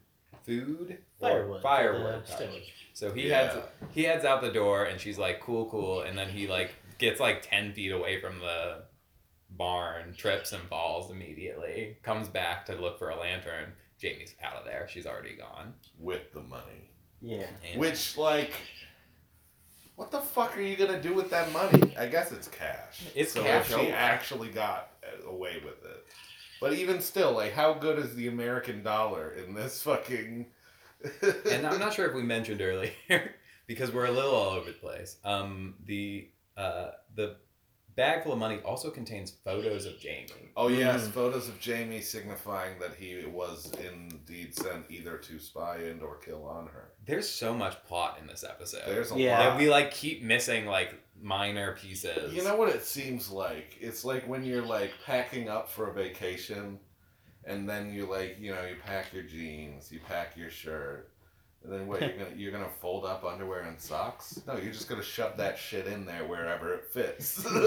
food 0.44 0.98
Firewood. 1.20 1.59
for 1.59 1.62
firewood." 1.62 2.26
the 2.26 2.32
stove. 2.32 2.61
So 2.92 3.12
he 3.12 3.28
Yeah. 3.28 3.52
heads 3.52 3.66
he 3.92 4.02
heads 4.05 4.24
out 4.24 4.40
the 4.42 4.52
door, 4.52 4.84
and 4.84 5.00
she's 5.00 5.18
like, 5.18 5.40
"Cool, 5.40 5.68
cool," 5.70 6.02
and 6.02 6.16
then 6.18 6.28
he 6.28 6.46
like 6.46 6.74
gets 6.98 7.20
like 7.20 7.42
ten 7.42 7.72
feet 7.72 7.90
away 7.92 8.20
from 8.20 8.38
the 8.40 8.82
barn, 9.50 10.14
trips 10.16 10.52
and 10.52 10.62
falls 10.68 11.11
immediately. 11.11 11.96
Comes 12.02 12.28
back 12.28 12.66
to 12.66 12.74
look 12.74 12.98
for 12.98 13.11
a 13.11 13.16
lantern. 13.18 13.72
Jamie's 13.98 14.34
out 14.42 14.57
of 14.57 14.64
there. 14.64 14.88
She's 14.90 15.07
already 15.07 15.34
gone. 15.36 15.74
with 15.98 16.32
the 16.32 16.40
money. 16.42 16.90
Yeah. 17.22 17.46
And 17.70 17.80
Which 17.80 18.16
like. 18.18 18.52
What 19.96 20.11
the 20.11 20.20
fuck 20.20 20.57
are 20.59 20.61
you 20.61 20.74
gonna 20.76 21.00
do 21.00 21.14
with 21.14 21.30
that 21.30 21.52
money? 21.52 21.94
I 21.96 22.07
guess 22.07 22.32
it's 22.32 22.48
cash. 22.48 23.05
It's 23.14 23.32
so 23.32 23.44
cash, 23.44 23.68
She 23.68 23.90
actually 23.92 24.48
got 24.48 24.93
away 25.26 25.56
with 25.64 25.84
it. 25.84 26.04
But 26.60 26.72
even 26.74 27.00
still, 27.00 27.32
like, 27.32 27.52
how 27.52 27.74
good 27.74 27.98
is 27.98 28.14
the 28.14 28.28
American 28.28 28.82
dollar 28.82 29.30
in 29.32 29.54
this 29.54 29.82
fucking? 29.82 30.46
and 31.50 31.66
I'm 31.66 31.78
not 31.78 31.92
sure 31.92 32.06
if 32.08 32.14
we 32.14 32.22
mentioned 32.22 32.60
earlier 32.62 32.92
because 33.66 33.92
we're 33.92 34.06
a 34.06 34.10
little 34.10 34.34
all 34.34 34.50
over 34.50 34.66
the 34.70 34.78
place. 34.78 35.16
Um, 35.24 35.74
the 35.84 36.28
uh, 36.56 36.92
the 37.14 37.36
bag 37.96 38.22
full 38.24 38.32
of 38.32 38.38
money 38.38 38.58
also 38.64 38.90
contains 38.90 39.30
photos 39.30 39.84
of 39.86 39.98
Jamie. 39.98 40.50
Oh 40.56 40.68
yes, 40.68 41.06
Mm. 41.06 41.12
photos 41.12 41.48
of 41.48 41.60
Jamie 41.60 42.00
signifying 42.00 42.78
that 42.80 42.94
he 42.98 43.24
was 43.26 43.70
indeed 43.84 44.54
sent 44.56 44.86
either 44.90 45.16
to 45.18 45.38
spy 45.38 45.76
and 45.76 46.02
or 46.02 46.16
kill 46.16 46.44
on 46.46 46.66
her. 46.68 46.90
There's 47.06 47.28
so 47.28 47.52
much 47.54 47.82
plot 47.84 48.18
in 48.20 48.26
this 48.26 48.42
episode. 48.42 48.82
There's 48.86 49.12
a 49.12 49.18
Yeah. 49.18 49.36
that 49.38 49.48
lot. 49.50 49.58
we 49.58 49.68
like 49.68 49.90
keep 49.92 50.22
missing 50.22 50.66
like 50.66 50.94
minor 51.20 51.72
pieces. 51.72 52.34
You 52.34 52.44
know 52.44 52.56
what 52.56 52.68
it 52.68 52.84
seems 52.84 53.30
like? 53.30 53.76
It's 53.80 54.04
like 54.04 54.28
when 54.28 54.44
you're 54.44 54.64
like 54.64 54.92
packing 55.04 55.48
up 55.48 55.70
for 55.70 55.88
a 55.88 55.92
vacation, 55.92 56.78
and 57.44 57.68
then 57.68 57.92
you 57.92 58.06
like 58.06 58.36
you 58.40 58.54
know 58.54 58.64
you 58.64 58.76
pack 58.84 59.12
your 59.12 59.24
jeans, 59.24 59.90
you 59.90 60.00
pack 60.06 60.36
your 60.36 60.50
shirt, 60.50 61.10
and 61.62 61.72
then 61.72 61.86
what 61.86 62.00
you're 62.00 62.10
gonna 62.10 62.30
you're 62.36 62.52
gonna 62.52 62.68
fold 62.80 63.04
up 63.04 63.24
underwear 63.24 63.62
and 63.62 63.80
socks? 63.80 64.40
No, 64.46 64.56
you're 64.56 64.72
just 64.72 64.88
gonna 64.88 65.02
shove 65.02 65.36
that 65.38 65.58
shit 65.58 65.86
in 65.86 66.04
there 66.04 66.26
wherever 66.26 66.74
it 66.74 66.84
fits. 66.92 67.44
Um, 67.46 67.54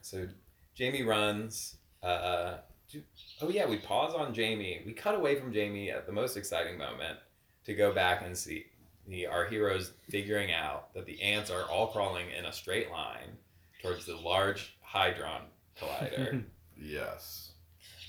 so 0.00 0.26
Jamie 0.74 1.02
runs. 1.02 1.76
Uh, 2.02 2.56
do- 2.90 3.02
oh 3.40 3.48
yeah, 3.48 3.68
we 3.68 3.78
pause 3.78 4.14
on 4.14 4.34
Jamie. 4.34 4.82
We 4.86 4.92
cut 4.92 5.14
away 5.14 5.38
from 5.38 5.52
Jamie 5.52 5.90
at 5.90 6.06
the 6.06 6.12
most 6.12 6.36
exciting 6.36 6.78
moment 6.78 7.18
to 7.64 7.74
go 7.74 7.92
back 7.92 8.22
and 8.24 8.36
see 8.36 8.66
the, 9.08 9.26
our 9.26 9.46
heroes 9.46 9.92
figuring 10.08 10.52
out 10.52 10.92
that 10.94 11.06
the 11.06 11.20
ants 11.22 11.50
are 11.50 11.62
all 11.64 11.88
crawling 11.88 12.26
in 12.36 12.44
a 12.46 12.52
straight 12.52 12.90
line 12.90 13.36
towards 13.82 14.06
the 14.06 14.16
large 14.16 14.76
Hadron 14.80 15.42
collider. 15.80 16.44
yes. 16.80 17.52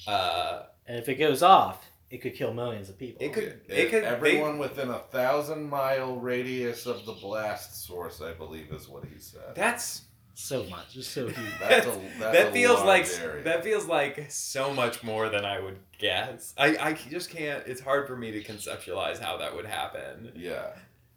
uh, 0.07 0.63
And 0.87 0.97
if 0.99 1.09
it 1.09 1.15
goes 1.15 1.41
off, 1.43 1.85
it 2.09 2.21
could 2.21 2.35
kill 2.35 2.53
millions 2.53 2.89
of 2.89 2.97
people. 2.99 3.25
It 3.25 3.33
could- 3.33 3.61
It- 3.67 3.77
it 3.77 3.89
could- 3.89 4.03
everyone 4.03 4.59
within 4.59 4.89
a 4.89 4.99
thousand 4.99 5.63
mile 5.69 6.15
radius 6.17 6.85
of 6.85 7.05
the 7.05 7.13
blast 7.13 7.85
source, 7.85 8.21
I 8.21 8.33
believe, 8.33 8.71
is 8.71 8.87
what 8.87 9.03
he 9.05 9.19
said. 9.19 9.55
that's 9.55 10.03
so 10.35 10.63
much. 10.65 10.95
It's 10.97 11.07
so 11.07 11.27
huge. 11.27 11.37
That's 11.59 11.85
a, 11.85 11.89
that's 12.19 12.19
that 12.19 12.47
a 12.47 12.51
feels 12.51 12.77
large 12.83 12.87
like 13.09 13.19
area. 13.21 13.43
that 13.43 13.63
feels 13.63 13.85
like 13.85 14.25
so 14.31 14.73
much 14.73 15.03
more 15.03 15.29
than 15.29 15.45
I 15.45 15.59
would 15.59 15.77
guess. 16.03 16.53
I, 16.57 16.77
I 16.77 16.93
just 17.09 17.29
can't. 17.29 17.63
It's 17.67 17.81
hard 17.81 18.07
for 18.07 18.15
me 18.15 18.31
to 18.31 18.43
conceptualize 18.43 19.19
how 19.19 19.37
that 19.37 19.55
would 19.55 19.65
happen. 19.65 20.31
Yeah. 20.35 20.67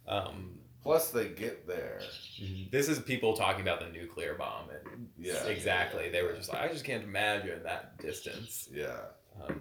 Um, 0.07 0.53
Plus, 0.83 1.11
they 1.11 1.27
get 1.27 1.67
there. 1.67 1.99
this 2.71 2.87
is 2.87 2.99
people 2.99 3.35
talking 3.35 3.61
about 3.61 3.81
the 3.81 3.89
nuclear 3.89 4.35
bomb, 4.35 4.69
and 4.69 5.09
Yeah. 5.19 5.43
exactly. 5.47 6.09
They 6.09 6.23
were 6.23 6.33
just 6.33 6.47
like, 6.53 6.61
I 6.61 6.67
just 6.69 6.85
can't 6.85 7.03
imagine 7.03 7.61
that 7.63 7.97
distance. 7.99 8.69
Yeah. 8.71 8.95
Um, 9.43 9.59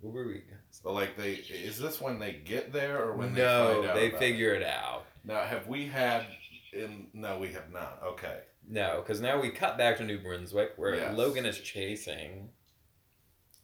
where 0.00 0.12
were 0.12 0.26
we? 0.28 0.42
But 0.84 0.92
like, 0.92 1.16
they 1.16 1.32
is 1.32 1.78
this 1.78 2.00
when 2.00 2.18
they 2.20 2.34
get 2.34 2.72
there 2.72 3.02
or 3.02 3.16
when 3.16 3.34
they 3.34 3.40
no, 3.42 3.74
find 3.74 3.86
out? 3.88 3.94
they 3.96 4.08
about 4.08 4.20
figure 4.20 4.54
it 4.54 4.62
out. 4.62 5.06
Now, 5.24 5.42
have 5.44 5.66
we 5.66 5.86
had? 5.86 6.26
In 6.72 7.06
no, 7.14 7.38
we 7.38 7.48
have 7.52 7.70
not. 7.72 8.00
Okay. 8.04 8.40
No, 8.68 9.00
because 9.02 9.20
now 9.20 9.40
we 9.40 9.50
cut 9.50 9.76
back 9.78 9.96
to 9.98 10.04
New 10.04 10.18
Brunswick, 10.18 10.72
where 10.76 10.94
Yes. 10.96 11.16
Logan 11.16 11.46
is 11.46 11.58
chasing 11.58 12.48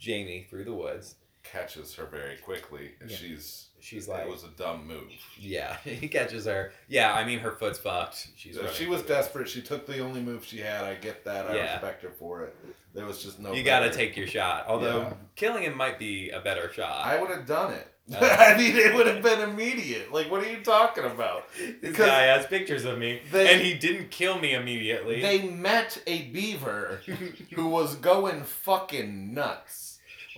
Jamie 0.00 0.46
through 0.50 0.64
the 0.64 0.72
woods. 0.74 1.14
Catches 1.44 1.94
her 1.94 2.04
very 2.06 2.36
quickly, 2.36 2.90
and 3.00 3.10
Yeah. 3.10 3.16
she's. 3.16 3.66
She's 3.82 4.06
like, 4.08 4.26
it 4.26 4.28
was 4.30 4.44
a 4.44 4.48
dumb 4.58 4.86
move. 4.86 5.08
yeah, 5.38 5.78
he 5.84 6.06
catches 6.06 6.44
her. 6.44 6.72
Yeah, 6.86 7.14
I 7.14 7.24
mean, 7.24 7.38
her 7.38 7.52
foot's 7.52 7.78
fucked. 7.78 8.28
She's 8.36 8.54
So 8.56 8.66
she 8.68 8.86
was 8.86 9.00
desperate. 9.02 9.48
She 9.48 9.62
took 9.62 9.86
the 9.86 10.00
only 10.00 10.20
move 10.20 10.44
she 10.44 10.58
had. 10.58 10.84
I 10.84 10.96
get 10.96 11.24
that. 11.24 11.50
I 11.50 11.56
Yeah. 11.56 11.72
respect 11.72 12.02
her 12.02 12.10
for 12.10 12.42
it. 12.44 12.54
There 12.92 13.06
was 13.06 13.22
just 13.22 13.38
no. 13.38 13.54
you 13.54 13.62
got 13.62 13.80
to 13.80 13.90
take 13.90 14.18
your 14.18 14.26
shot. 14.26 14.66
Although 14.68 15.00
Yeah. 15.00 15.12
killing 15.34 15.62
him 15.62 15.76
might 15.78 15.98
be 15.98 16.28
a 16.28 16.40
better 16.40 16.70
shot. 16.74 17.06
I 17.06 17.18
would 17.18 17.30
have 17.30 17.46
done 17.46 17.72
it. 17.72 17.86
Uh. 18.14 18.18
I 18.38 18.58
mean, 18.58 18.76
it 18.76 18.94
would 18.94 19.06
have 19.06 19.22
been 19.22 19.40
immediate. 19.48 20.12
Like, 20.12 20.30
what 20.30 20.44
are 20.44 20.50
you 20.50 20.60
talking 20.62 21.04
about? 21.04 21.46
this 21.80 21.96
guy 21.96 22.24
has 22.24 22.44
pictures 22.46 22.84
of 22.84 22.98
me, 22.98 23.22
they- 23.32 23.50
and 23.54 23.62
he 23.62 23.72
didn't 23.74 24.10
kill 24.10 24.38
me 24.38 24.52
immediately. 24.52 25.22
They 25.22 25.48
met 25.48 26.02
a 26.06 26.24
beaver 26.24 27.00
who 27.54 27.68
was 27.68 27.94
going 27.94 28.42
fucking 28.44 29.32
nuts. 29.32 29.89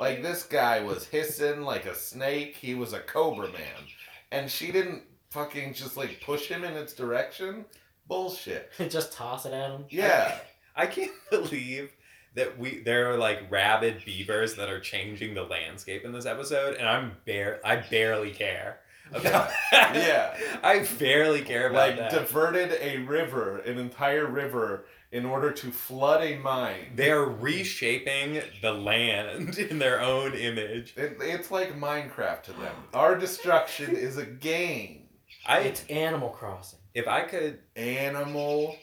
Like 0.03 0.21
this 0.21 0.43
guy 0.43 0.81
was 0.81 1.07
hissing 1.07 1.63
like 1.63 1.87
a 1.87 1.95
snake. 1.95 2.57
He 2.57 2.75
was 2.75 2.93
a 2.93 2.99
cobra 2.99 3.47
man, 3.53 3.87
and 4.33 4.51
she 4.51 4.73
didn't 4.73 5.03
fucking 5.31 5.75
just 5.75 5.97
like 5.97 6.21
push 6.21 6.49
him 6.49 6.65
in 6.65 6.73
its 6.73 6.93
direction. 6.93 7.65
Bullshit. 8.09 8.73
Just 8.91 9.13
toss 9.13 9.47
it 9.47 9.53
at 9.53 9.71
him. 9.71 9.85
Yeah. 9.89 10.37
I 10.77 10.87
can't 10.87 11.13
believe 11.31 11.93
that 12.35 12.59
we 12.59 12.81
there 12.81 13.13
are 13.13 13.17
like 13.17 13.49
rabid 13.49 14.05
beavers 14.05 14.57
that 14.57 14.69
are 14.69 14.81
changing 14.81 15.35
the 15.35 15.45
landscape 15.45 16.05
in 16.05 16.11
this 16.11 16.27
episode, 16.27 16.75
and 16.79 16.89
I'm 16.89 17.13
bare 17.25 17.61
I 17.65 17.77
barely 17.77 18.33
care 18.33 18.81
about 19.15 19.53
that. 19.71 19.95
Yeah. 19.95 20.37
I 20.65 20.85
barely 20.99 21.43
care 21.43 21.69
about 21.69 21.91
like 21.91 21.97
that. 21.99 22.11
diverted 22.11 22.77
a 22.81 22.99
river, 23.05 23.59
an 23.59 23.79
entire 23.79 24.27
river, 24.27 24.85
in 25.13 25.27
order 25.27 25.51
to 25.53 25.71
flood 25.71 26.23
a 26.25 26.37
mine. 26.39 26.93
they 26.97 27.11
are 27.11 27.25
reshaping 27.25 28.43
the 28.63 28.73
land 28.73 29.59
in 29.71 29.79
their 29.79 30.01
own 30.01 30.33
image. 30.35 30.95
It, 30.97 31.19
it's 31.21 31.51
like 31.51 31.79
Minecraft 31.79 32.43
to 32.45 32.53
them. 32.55 32.75
Our 32.95 33.17
destruction 33.17 33.95
is 33.95 34.17
a 34.17 34.25
game. 34.27 35.05
I 35.47 35.61
It's 35.61 35.85
Animal 35.87 36.31
Crossing. 36.31 36.79
if 36.95 37.07
I 37.07 37.23
could 37.23 37.59
Animal 37.77 38.77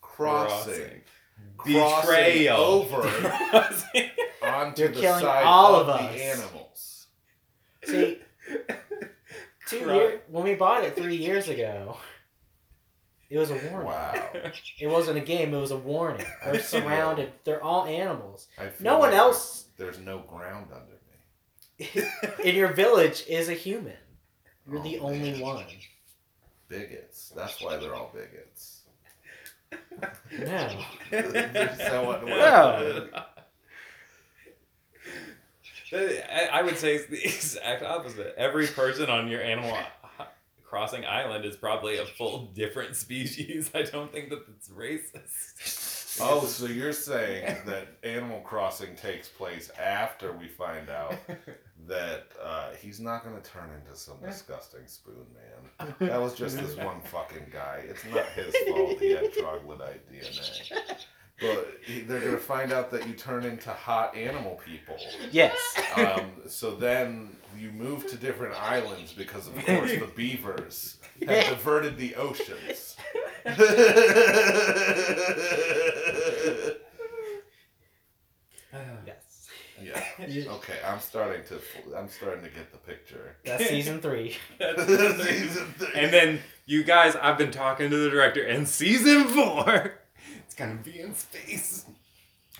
Crossing. 0.00 0.72
Crossing. 0.74 1.00
Crossing 1.56 2.08
betrayal 2.10 2.56
over 2.58 3.02
Crossing. 3.02 4.10
onto 4.42 4.82
You're 4.82 4.92
the 4.92 5.00
killing 5.00 5.20
side 5.20 5.44
all 5.44 5.76
of, 5.76 5.88
of 5.88 5.98
the 5.98 6.04
us. 6.08 6.20
animals. 6.38 7.06
See, 7.84 8.18
two 9.68 9.80
Cro- 9.80 9.94
year, 9.94 10.20
when 10.28 10.44
we 10.44 10.54
bought 10.54 10.84
it 10.84 10.96
three 10.96 11.16
years 11.16 11.48
ago, 11.48 11.96
it 13.30 13.38
was 13.38 13.50
a 13.50 13.54
warning. 13.54 13.86
Wow. 13.88 14.28
It 14.78 14.86
wasn't 14.88 15.18
a 15.18 15.20
game. 15.20 15.52
It 15.54 15.60
was 15.60 15.70
a 15.70 15.76
warning. 15.76 16.26
I 16.44 16.52
They're 16.52 16.62
surrounded. 16.62 17.32
They're 17.44 17.62
all 17.62 17.84
animals. 17.86 18.46
I 18.58 18.68
feel 18.68 18.84
No 18.84 18.98
one 18.98 19.10
like 19.10 19.18
else 19.18 19.66
There's 19.76 19.98
no 19.98 20.18
ground 20.20 20.68
under 20.72 20.92
me. 21.78 22.10
in 22.44 22.54
your 22.56 22.72
village 22.72 23.24
is 23.28 23.48
a 23.48 23.54
human. 23.54 23.96
You're 24.68 24.80
Oh, 24.80 24.82
the 24.82 24.98
only 25.00 25.32
man. 25.32 25.40
one. 25.40 25.64
Bigots. 26.68 27.32
That's 27.36 27.60
why 27.62 27.76
they're 27.76 27.94
all 27.94 28.12
bigots. 28.14 28.80
No. 30.32 30.68
They're 31.10 31.76
so 31.78 32.10
unwelcoming. 32.12 33.10
No. 33.12 33.22
I 35.92 36.48
I 36.52 36.62
would 36.62 36.76
say 36.78 36.96
it's 36.96 37.06
the 37.06 37.22
exact 37.24 37.82
opposite. 37.84 38.34
Every 38.36 38.66
person 38.66 39.08
on 39.08 39.28
your 39.28 39.40
Animal 39.40 39.76
Crossing 40.76 41.06
Island 41.06 41.46
is 41.46 41.56
probably 41.56 41.96
a 41.96 42.04
full 42.04 42.50
different 42.54 42.96
species. 42.96 43.70
I 43.74 43.80
don't 43.80 44.12
think 44.12 44.28
that 44.28 44.42
it's 44.54 44.68
racist. 44.68 46.20
Oh, 46.20 46.44
so 46.44 46.66
you're 46.66 46.92
saying 46.92 47.56
that 47.64 47.96
Animal 48.02 48.40
Crossing 48.40 48.94
takes 48.94 49.26
place 49.26 49.70
after 49.82 50.34
we 50.34 50.48
find 50.48 50.90
out 50.90 51.14
that 51.86 52.26
uh, 52.44 52.72
he's 52.78 53.00
not 53.00 53.24
going 53.24 53.40
to 53.40 53.50
turn 53.50 53.70
into 53.70 53.98
some 53.98 54.16
disgusting 54.22 54.86
spoon 54.86 55.24
man. 55.32 55.94
That 55.98 56.20
was 56.20 56.34
just 56.34 56.58
this 56.58 56.76
one 56.84 57.00
fucking 57.00 57.46
guy. 57.50 57.82
It's 57.88 58.04
not 58.04 58.26
his 58.26 58.54
fault 58.68 59.00
he 59.00 59.12
had 59.12 59.32
troglodyte 59.32 60.02
DNA. 60.12 61.06
But 61.40 61.78
they're 62.06 62.20
going 62.20 62.32
to 62.32 62.38
find 62.38 62.72
out 62.72 62.90
that 62.92 63.06
you 63.06 63.12
turn 63.14 63.44
into 63.44 63.70
hot 63.70 64.16
animal 64.16 64.58
people. 64.64 64.96
Yes. 65.30 65.54
Um, 65.96 66.30
so 66.48 66.74
then 66.74 67.36
you 67.58 67.70
move 67.72 68.06
to 68.08 68.16
different 68.16 68.54
islands 68.54 69.12
because, 69.12 69.46
of 69.46 69.54
course, 69.66 69.90
the 69.92 70.10
beavers 70.14 70.96
have 71.28 71.44
diverted 71.50 71.98
the 71.98 72.14
oceans. 72.16 72.96
Yes. 79.06 79.48
yeah. 80.26 80.50
Okay, 80.52 80.74
I'm 80.86 81.00
starting 81.00 81.42
to. 81.48 81.60
I'm 81.96 82.08
starting 82.08 82.42
to 82.44 82.50
get 82.50 82.72
the 82.72 82.78
picture. 82.78 83.36
That's 83.44 83.68
season 83.68 84.00
three. 84.00 84.36
That's 84.58 84.86
Season 84.86 85.66
three. 85.78 85.88
and 85.94 86.12
then 86.12 86.40
you 86.64 86.82
guys, 86.82 87.14
I've 87.16 87.36
been 87.36 87.50
talking 87.50 87.90
to 87.90 87.96
the 87.96 88.08
director, 88.10 88.42
and 88.42 88.66
season 88.66 89.24
four, 89.28 89.68
it's 89.68 90.05
gonna 90.56 90.76
be 90.82 91.00
in 91.00 91.14
space. 91.14 91.86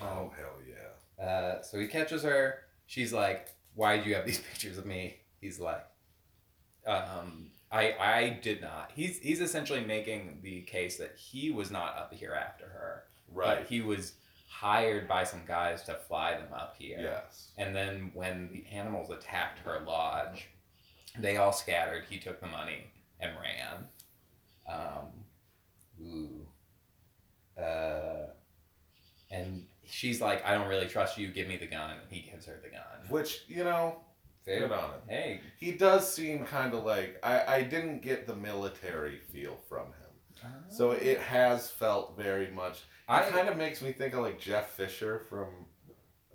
oh 0.01 0.31
hell 0.37 0.57
yeah! 0.67 1.23
Uh, 1.23 1.61
so 1.61 1.79
he 1.79 1.87
catches 1.87 2.23
her. 2.23 2.59
She's 2.85 3.11
like, 3.13 3.49
"Why 3.75 3.97
do 3.97 4.09
you 4.09 4.15
have 4.15 4.25
these 4.25 4.39
pictures 4.51 4.77
of 4.77 4.85
me?" 4.85 5.17
He's 5.41 5.59
like, 5.59 5.85
um, 6.85 7.51
"I 7.71 7.93
I 7.99 8.39
did 8.41 8.61
not." 8.61 8.91
He's 8.95 9.19
he's 9.19 9.41
essentially 9.41 9.83
making 9.83 10.39
the 10.41 10.61
case 10.61 10.97
that 10.97 11.15
he 11.17 11.51
was 11.51 11.71
not 11.71 11.97
up 11.97 12.13
here 12.13 12.33
after 12.33 12.65
her, 12.65 13.03
Right. 13.31 13.59
but 13.59 13.67
he 13.67 13.81
was 13.81 14.13
hired 14.49 15.07
by 15.07 15.23
some 15.23 15.41
guys 15.47 15.83
to 15.83 15.93
fly 16.07 16.31
them 16.37 16.51
up 16.53 16.75
here. 16.79 16.97
Yes. 16.99 17.49
And 17.57 17.75
then 17.75 18.11
when 18.13 18.49
the 18.51 18.65
animals 18.75 19.09
attacked 19.11 19.59
her 19.59 19.81
lodge, 19.85 20.47
they 21.19 21.37
all 21.37 21.51
scattered. 21.51 22.05
He 22.09 22.17
took 22.17 22.39
the 22.39 22.47
money 22.47 22.85
and 23.19 23.33
ran. 23.41 23.87
Um, 24.67 25.07
ooh. 26.01 26.47
Uh, 27.61 28.27
and 29.31 29.65
she's 29.85 30.21
like, 30.21 30.45
I 30.45 30.53
don't 30.53 30.67
really 30.67 30.87
trust 30.87 31.17
you. 31.17 31.29
Give 31.29 31.47
me 31.47 31.57
the 31.57 31.67
gun. 31.67 31.91
And 31.91 31.99
he 32.09 32.21
gives 32.29 32.45
her 32.45 32.59
the 32.63 32.69
gun. 32.69 33.09
Which 33.09 33.43
you 33.47 33.63
know, 33.63 34.01
Fair. 34.45 34.59
good 34.61 34.71
on 34.71 34.89
him. 34.91 34.99
Hey. 35.07 35.41
He 35.59 35.71
does 35.73 36.11
seem 36.11 36.45
kind 36.45 36.73
of 36.73 36.83
like 36.85 37.19
I. 37.23 37.55
I 37.55 37.61
didn't 37.63 38.01
get 38.01 38.27
the 38.27 38.35
military 38.35 39.17
feel 39.31 39.57
from 39.67 39.87
him, 39.87 40.51
so 40.69 40.91
it 40.91 41.19
has 41.19 41.69
felt 41.69 42.15
very 42.17 42.51
much. 42.51 42.77
It 42.77 42.83
I 43.09 43.21
kind 43.23 43.49
of 43.49 43.57
makes 43.57 43.81
me 43.81 43.91
think 43.91 44.13
of 44.13 44.21
like 44.21 44.39
Jeff 44.39 44.71
Fischer 44.71 45.19
from 45.29 45.47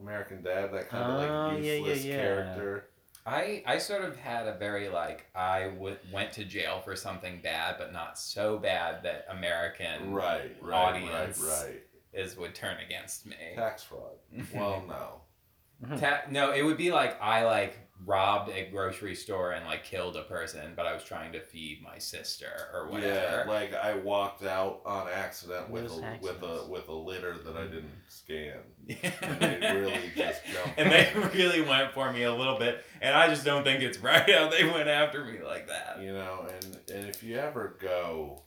American 0.01 0.43
Dad. 0.43 0.73
That 0.73 0.89
kind 0.89 1.05
of 1.05 1.11
Oh, 1.11 1.55
like 1.55 1.63
yeah, 1.65 1.73
yeah, 1.73 1.79
useless 1.79 2.05
yeah. 2.05 2.17
character. 2.17 2.89
I 3.25 3.63
I 3.67 3.79
sort 3.79 4.05
of 4.05 4.17
had 4.17 4.47
a 4.49 4.55
very 4.59 4.89
like 4.89 5.27
I 5.35 5.65
w- 5.69 5.97
went 6.13 6.33
to 6.33 6.45
jail 6.45 6.81
for 6.85 6.97
something 6.97 7.41
bad, 7.43 7.77
but 7.79 7.93
not 7.93 8.19
so 8.19 8.59
bad 8.59 9.03
that 9.05 9.27
American 9.31 10.13
Right. 10.13 10.57
Right. 10.61 10.75
audience 10.75 11.41
Right. 11.41 11.67
Right. 11.67 11.83
is 12.13 12.37
would 12.37 12.55
turn 12.55 12.79
against 12.85 13.27
me. 13.27 13.37
Tax 13.55 13.83
fraud. 13.85 14.17
Well, 14.55 14.83
no. 14.89 15.97
Ta- 15.99 16.23
no, 16.31 16.53
it 16.53 16.63
would 16.63 16.77
be 16.77 16.91
like 16.93 17.21
I 17.23 17.45
like 17.45 17.79
robbed 18.05 18.51
a 18.51 18.69
grocery 18.71 19.15
store 19.15 19.53
and 19.53 19.65
like 19.65 19.85
killed 19.85 20.17
a 20.17 20.23
person, 20.23 20.73
but 20.77 20.87
I 20.87 20.95
was 20.95 21.05
trying 21.05 21.33
to 21.33 21.41
feed 21.41 21.83
my 21.83 21.99
sister 21.99 22.51
or 22.73 22.89
whatever. 22.89 23.45
Yeah, 23.45 23.51
like 23.51 23.75
I 23.75 23.95
walked 23.95 24.45
out 24.45 24.81
on 24.85 25.09
accident 25.09 25.71
with 25.71 25.89
Those 25.89 25.99
a, 26.01 26.19
with 26.21 26.43
a 26.43 26.67
with 26.69 26.89
a 26.89 26.95
litter 26.95 27.37
that 27.39 27.57
I 27.57 27.65
didn't 27.65 27.91
scan. 28.09 28.59
Yeah. 28.87 29.13
And 29.23 29.41
they 29.41 29.81
really 29.81 30.11
just 30.17 30.45
jumped. 30.47 30.79
And 30.79 30.91
they 30.91 31.13
really 31.35 31.63
went 31.63 31.93
for 31.93 32.13
me 32.13 32.25
a 32.25 32.35
little 32.35 32.59
bit, 32.59 32.85
and 33.01 33.15
I 33.15 33.29
just 33.29 33.45
don't 33.45 33.65
think 33.65 33.83
it's 33.83 33.99
right 33.99 34.29
how 34.29 34.49
they 34.49 34.65
went 34.65 34.89
after 34.89 35.25
me 35.25 35.39
like 35.45 35.69
that. 35.69 36.01
You 36.01 36.13
know, 36.13 36.47
and 36.49 36.79
and 36.93 37.09
if 37.09 37.23
you 37.23 37.37
ever 37.39 37.77
go 37.81 38.43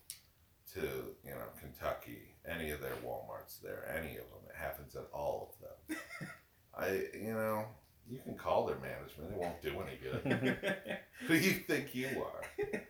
to 0.74 0.82
you 0.82 1.32
know 1.32 1.48
Kentucky, 1.60 2.36
any 2.48 2.72
of 2.72 2.82
their 2.82 2.96
WalMarts 3.06 3.62
there, 3.62 3.86
any 3.98 4.18
of 4.18 4.24
them, 4.30 4.42
it 4.50 4.56
happens 4.56 4.96
at 4.96 5.08
all 5.14 5.54
of 5.54 5.98
them. 5.98 5.98
I 6.78 7.18
you 7.18 7.34
know 7.34 7.66
you 8.10 8.20
can 8.24 8.36
call 8.36 8.66
their 8.66 8.78
management; 8.78 9.32
it 9.32 9.38
won't 9.38 9.62
do 9.62 9.74
any 9.82 9.98
good. 10.02 10.58
Who 11.28 11.40
do 11.40 11.46
you 11.46 11.54
think 11.54 11.96
you 11.96 12.08
are? 12.24 12.82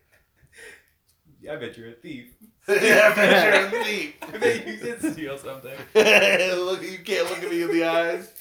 Yeah, 1.42 1.54
I 1.54 1.56
bet 1.58 1.78
you're 1.78 1.90
a 1.90 1.94
thief. 1.94 2.36
yeah, 2.68 2.76
I 3.12 3.16
bet 3.16 3.72
you're 3.72 3.82
a 3.82 3.84
thief. 3.84 4.16
I 4.22 4.38
bet 4.38 4.68
you 4.68 4.78
did 4.78 5.14
steal 5.14 5.38
something. 5.38 5.78
look, 5.96 6.84
you 6.84 7.00
can't 7.00 7.30
look 7.30 7.44
at 7.44 7.50
me 7.50 7.62
in 7.64 7.72
the 7.72 7.86
eyes. 7.86 8.34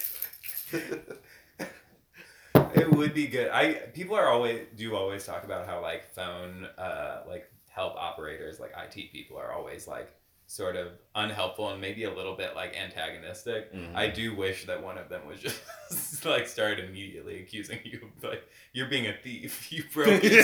It 2.74 2.90
would 2.90 3.14
be 3.14 3.28
good. 3.28 3.50
I 3.50 3.74
people 3.94 4.16
are 4.16 4.28
always 4.28 4.66
do 4.76 4.96
always 4.96 5.24
talk 5.24 5.44
about 5.44 5.66
how 5.66 5.80
like 5.80 6.12
phone 6.12 6.66
uh 6.76 7.22
like 7.28 7.50
help 7.68 7.94
operators 7.96 8.60
like 8.60 8.72
IT 8.76 9.12
people 9.12 9.36
are 9.36 9.52
always 9.52 9.86
like 9.86 10.12
sort 10.46 10.76
of 10.76 10.88
unhelpful 11.14 11.70
and 11.70 11.80
maybe 11.80 12.04
a 12.04 12.12
little 12.12 12.36
bit 12.36 12.54
like 12.54 12.76
antagonistic. 12.76 13.72
I 13.94 14.08
do 14.08 14.36
wish 14.36 14.66
that 14.66 14.82
one 14.82 14.98
of 14.98 15.08
them 15.08 15.26
was 15.26 15.40
just 15.90 16.24
like 16.24 16.46
start 16.46 16.78
immediately 16.78 17.40
accusing 17.40 17.78
you 17.84 18.08
of 18.22 18.30
like 18.30 18.44
you're 18.72 18.88
being 18.88 19.06
a 19.06 19.14
thief. 19.14 19.68
You 19.72 19.84
broke 19.92 20.08
it. 20.22 20.34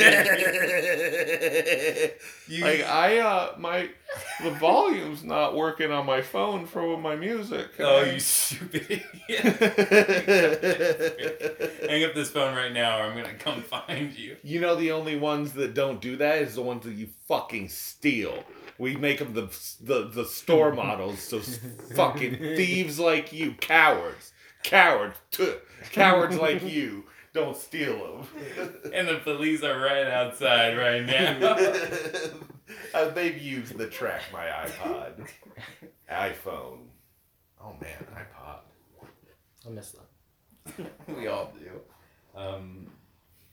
you, 2.49 2.65
like 2.65 2.83
I 2.85 3.19
uh 3.19 3.55
my 3.59 3.91
the 4.43 4.51
volume's 4.53 5.23
not 5.23 5.55
working 5.57 5.93
on 5.93 6.07
my 6.07 6.23
phone 6.23 6.67
for 6.67 6.97
my 6.99 7.15
music. 7.17 7.69
Oh 7.79 8.03
you 8.03 8.19
stupid. 8.21 9.03
Hang 11.89 12.05
up 12.05 12.15
this 12.15 12.31
phone 12.31 12.55
right 12.57 12.73
now 12.73 12.99
or 13.01 13.05
I'm 13.05 13.17
gonna 13.17 13.35
come 13.35 13.63
find 13.63 14.13
you. 14.17 14.37
You 14.43 14.61
know 14.61 14.77
the 14.77 14.93
only 14.93 15.17
ones 15.17 15.53
that 15.53 15.75
don't 15.75 16.01
do 16.01 16.17
that 16.17 16.43
is 16.43 16.55
the 16.55 16.63
ones 16.63 16.85
that 16.85 16.95
you 16.95 17.09
fucking 17.29 17.69
steal. 17.69 18.45
We 18.81 18.97
make 18.97 19.19
them 19.19 19.35
the 19.35 19.49
the, 19.83 20.09
the 20.09 20.25
store 20.25 20.73
models, 20.73 21.21
so 21.21 21.41
fucking 21.95 22.37
thieves 22.57 22.99
like 22.99 23.31
you, 23.31 23.53
cowards, 23.61 24.33
cowards, 24.63 25.19
tuh, 25.31 25.57
cowards 25.93 26.37
like 26.39 26.63
you, 26.63 27.05
don't 27.35 27.55
steal 27.57 28.25
them. 28.57 28.73
And 28.95 29.07
the 29.07 29.17
police 29.23 29.63
are 29.63 29.79
right 29.79 30.07
outside 30.07 30.79
right 30.79 31.05
now. 31.05 31.57
uh, 32.95 33.09
they've 33.11 33.37
used 33.37 33.77
the 33.77 33.87
track 33.87 34.23
my 34.33 34.47
iPod, 34.47 35.29
iPhone. 36.11 36.79
Oh 37.63 37.75
man, 37.83 38.07
iPod. 38.17 38.61
I 39.67 39.71
miss 39.71 39.93
them. 39.93 40.87
we 41.19 41.27
all 41.27 41.53
do. 41.59 42.39
Um, 42.39 42.87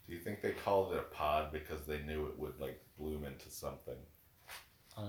Do 0.07 0.13
you 0.13 0.19
think 0.21 0.41
they 0.41 0.51
called 0.51 0.93
it 0.93 0.99
a 0.99 1.13
pod 1.13 1.51
because 1.51 1.85
they 1.85 1.99
knew 2.03 2.27
it 2.27 2.39
would 2.39 2.57
like 2.61 2.81
bloom 2.97 3.25
into 3.25 3.51
something, 3.51 3.97
Oh, 4.97 5.03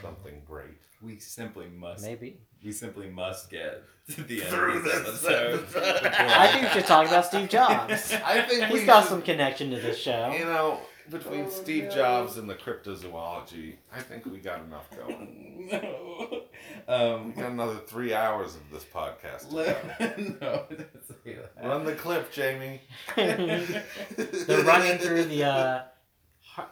something 0.00 0.42
great? 0.46 0.78
We 1.02 1.18
simply 1.18 1.66
must. 1.66 2.04
maybe. 2.04 2.38
We 2.64 2.70
simply 2.72 3.08
must 3.10 3.50
get 3.50 3.82
to 4.14 4.22
the 4.22 4.42
end 4.42 4.50
Through 4.50 4.76
of 4.78 4.84
this 4.84 4.94
this 4.94 5.24
episode. 5.24 5.60
episode. 5.64 6.12
I 6.14 6.46
think 6.48 6.62
we 6.62 6.68
should 6.70 6.86
talk 6.86 7.06
about 7.08 7.26
Steve 7.26 7.48
Jobs. 7.48 8.12
I 8.24 8.42
think 8.42 8.64
he's 8.66 8.84
got 8.86 9.02
should- 9.02 9.08
some 9.10 9.22
connection 9.22 9.70
to 9.70 9.80
this 9.80 9.98
show. 9.98 10.30
You 10.32 10.44
know, 10.44 10.78
between 11.10 11.46
Oh, 11.46 11.50
Steve 11.50 11.84
no. 11.84 11.90
Jobs 11.90 12.36
and 12.38 12.48
the 12.48 12.54
cryptozoology, 12.54 13.74
I 13.92 14.00
think 14.00 14.26
we 14.26 14.38
got 14.38 14.60
enough 14.60 14.88
going. 14.96 15.68
no. 15.72 16.42
We 16.86 16.94
Um, 16.94 17.32
got 17.32 17.50
another 17.50 17.78
three 17.88 18.14
hours 18.14 18.54
of 18.54 18.60
this 18.70 18.84
podcast. 18.84 19.48
To 19.48 19.54
let- 19.56 20.18
no, 20.40 20.66
don't 20.70 20.88
say 21.24 21.34
that. 21.34 21.52
Run 21.66 21.84
the 21.84 21.94
clip, 21.96 22.30
Jamie. 22.32 22.80
They're 23.16 24.62
running 24.64 24.98
through 24.98 25.24
the 25.24 25.44
uh, 25.44 25.52
Ha- 25.78 25.84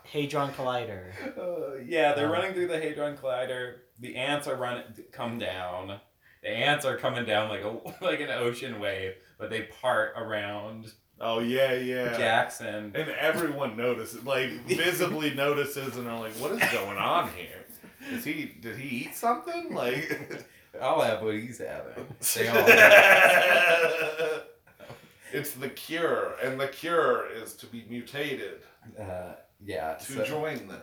Hadron 0.04 0.50
Collider. 0.50 1.12
Uh, 1.38 1.76
yeah, 1.84 2.12
they're 2.14 2.26
Um, 2.26 2.32
running 2.32 2.52
through 2.54 2.68
the 2.68 2.78
Hadron 2.80 3.16
Collider. 3.16 3.76
The 3.98 4.16
ants 4.16 4.46
are 4.46 4.56
running, 4.56 4.84
come 5.12 5.38
down. 5.38 6.00
The 6.42 6.48
ants 6.50 6.84
are 6.84 6.96
coming 6.96 7.24
down 7.24 7.48
like 7.48 7.62
a 7.64 7.78
like 8.04 8.20
an 8.20 8.30
ocean 8.30 8.80
wave, 8.80 9.14
but 9.38 9.50
they 9.50 9.62
part 9.62 10.14
around 10.16 10.92
Oh 11.20 11.40
yeah, 11.40 11.74
yeah. 11.74 12.16
Jackson. 12.16 12.92
And 12.94 13.10
everyone 13.10 13.76
notices, 13.76 14.24
like 14.24 14.50
visibly 14.66 15.34
notices, 15.34 15.96
and 15.98 16.08
are 16.08 16.18
like, 16.18 16.32
"What 16.34 16.52
is 16.52 16.72
going 16.72 16.96
on 16.96 17.28
here? 17.34 17.64
Is 18.10 18.24
he? 18.24 18.54
Did 18.60 18.76
he 18.78 19.04
eat 19.06 19.14
something? 19.16 19.74
Like." 19.74 20.46
I'll 20.80 21.00
have 21.00 21.20
what 21.22 21.34
he's 21.34 21.58
having. 21.58 22.06
They 22.36 22.46
all 22.46 22.54
have. 22.64 24.42
it's 25.32 25.50
the 25.52 25.68
cure, 25.68 26.34
and 26.42 26.60
the 26.60 26.68
cure 26.68 27.26
is 27.28 27.54
to 27.56 27.66
be 27.66 27.84
mutated 27.88 28.60
Uh, 28.98 29.32
yeah. 29.64 29.94
to 29.94 30.12
So, 30.12 30.24
join 30.24 30.66
them. 30.68 30.82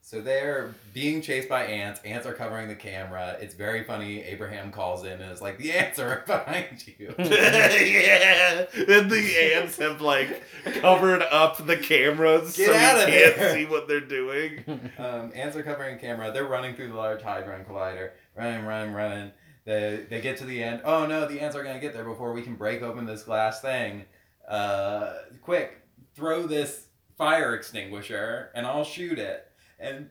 so 0.00 0.20
they're 0.20 0.74
being 0.94 1.20
chased 1.22 1.48
by 1.48 1.64
ants. 1.64 2.00
Ants 2.04 2.26
are 2.26 2.32
covering 2.32 2.68
the 2.68 2.74
camera. 2.74 3.36
It's 3.40 3.54
very 3.54 3.82
funny. 3.84 4.22
Abraham 4.22 4.70
calls 4.72 5.04
in 5.04 5.20
and 5.20 5.32
is 5.32 5.40
like, 5.42 5.58
"The 5.58 5.72
ants 5.72 5.98
are 5.98 6.22
behind 6.26 6.84
you." 6.86 7.14
yeah, 7.18 8.66
and 8.74 9.10
the 9.10 9.52
ants 9.54 9.76
have 9.78 10.00
like 10.00 10.42
covered 10.80 11.22
up 11.22 11.64
the 11.66 11.76
cameras 11.76 12.56
Get 12.56 12.66
so 12.66 12.72
you 12.72 12.78
can't 12.78 13.36
there. 13.36 13.54
see 13.54 13.66
what 13.66 13.88
they're 13.88 14.00
doing. 14.00 14.64
um, 14.98 15.32
ants 15.34 15.56
are 15.56 15.62
covering 15.62 15.98
camera. 15.98 16.30
They're 16.32 16.44
running 16.44 16.74
through 16.74 16.88
the 16.88 16.94
Large 16.96 17.22
Hadron 17.22 17.64
Collider, 17.64 18.10
running, 18.36 18.64
running, 18.64 18.94
running. 18.94 19.32
They 19.64 20.06
they 20.08 20.20
get 20.20 20.36
to 20.38 20.44
the 20.44 20.62
end. 20.62 20.82
Oh 20.84 21.06
no, 21.06 21.26
the 21.26 21.40
ants 21.40 21.56
are 21.56 21.64
gonna 21.64 21.80
get 21.80 21.92
there 21.92 22.04
before 22.04 22.32
we 22.32 22.42
can 22.42 22.54
break 22.54 22.82
open 22.82 23.04
this 23.06 23.22
glass 23.24 23.60
thing. 23.60 24.04
Uh, 24.48 25.14
quick, 25.42 25.80
throw 26.14 26.46
this 26.46 26.85
fire 27.16 27.54
extinguisher, 27.54 28.50
and 28.54 28.66
I'll 28.66 28.84
shoot 28.84 29.18
it. 29.18 29.46
And 29.78 30.10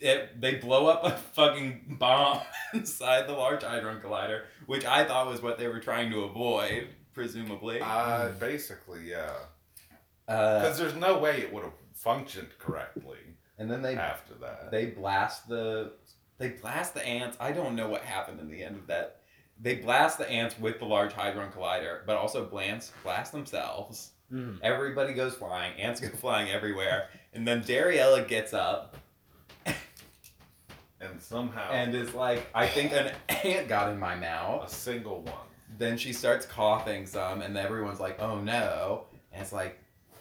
it 0.00 0.40
they 0.40 0.56
blow 0.56 0.86
up 0.86 1.04
a 1.04 1.10
fucking 1.10 1.96
bomb 1.98 2.40
inside 2.74 3.26
the 3.26 3.32
Large 3.32 3.62
Hadron 3.62 4.00
Collider, 4.00 4.42
which 4.66 4.84
I 4.84 5.04
thought 5.04 5.26
was 5.28 5.42
what 5.42 5.58
they 5.58 5.68
were 5.68 5.80
trying 5.80 6.10
to 6.10 6.22
avoid, 6.24 6.88
presumably. 7.12 7.80
Uh, 7.80 8.28
basically, 8.38 9.08
yeah. 9.08 9.32
Uh, 10.28 10.60
Because 10.60 10.78
there's 10.78 10.94
no 10.94 11.18
way 11.18 11.40
it 11.40 11.52
would 11.52 11.64
have 11.64 11.72
functioned 11.94 12.48
correctly 12.58 13.18
and 13.58 13.70
then 13.70 13.82
they 13.82 13.94
after 13.96 14.34
that. 14.34 14.70
they 14.70 14.86
blast 14.86 15.48
the 15.48 15.92
they 16.38 16.50
blast 16.50 16.94
the 16.94 17.06
ants. 17.06 17.36
I 17.40 17.52
don't 17.52 17.76
know 17.76 17.88
what 17.88 18.02
happened 18.02 18.40
in 18.40 18.50
the 18.50 18.62
end 18.62 18.76
of 18.76 18.86
that. 18.88 19.20
They 19.60 19.76
blast 19.76 20.18
the 20.18 20.28
ants 20.28 20.58
with 20.58 20.78
the 20.80 20.84
large 20.84 21.12
hadron 21.12 21.52
collider, 21.52 22.00
but 22.06 22.16
also 22.16 22.44
blast 22.44 22.92
blast 23.04 23.30
themselves. 23.32 24.11
Mm. 24.32 24.58
Everybody 24.62 25.12
goes 25.12 25.34
flying. 25.34 25.78
Ants 25.78 26.00
go 26.00 26.08
flying 26.20 26.50
everywhere, 26.50 27.08
and 27.32 27.46
then 27.46 27.62
Dariela 27.62 28.26
gets 28.26 28.54
up 28.54 28.96
and 31.02 31.20
somehow, 31.20 31.70
and 31.70 31.94
is 31.94 32.14
like, 32.14 32.46
"I 32.54 32.66
think 32.66 32.92
an 32.92 33.12
ant 33.44 33.68
got 33.68 33.90
in 33.92 33.98
my 33.98 34.14
mouth. 34.14 34.70
a 34.70 34.74
single 34.74 35.22
one. 35.22 35.34
Then 35.78 35.96
she 35.98 36.12
starts 36.12 36.46
coughing 36.46 37.06
some, 37.06 37.42
and 37.42 37.56
everyone's 37.56 38.00
like, 38.00 38.20
"Oh 38.20 38.40
no!" 38.40 39.06
And 39.32 39.42
it's 39.42 39.52
like, 39.52 39.78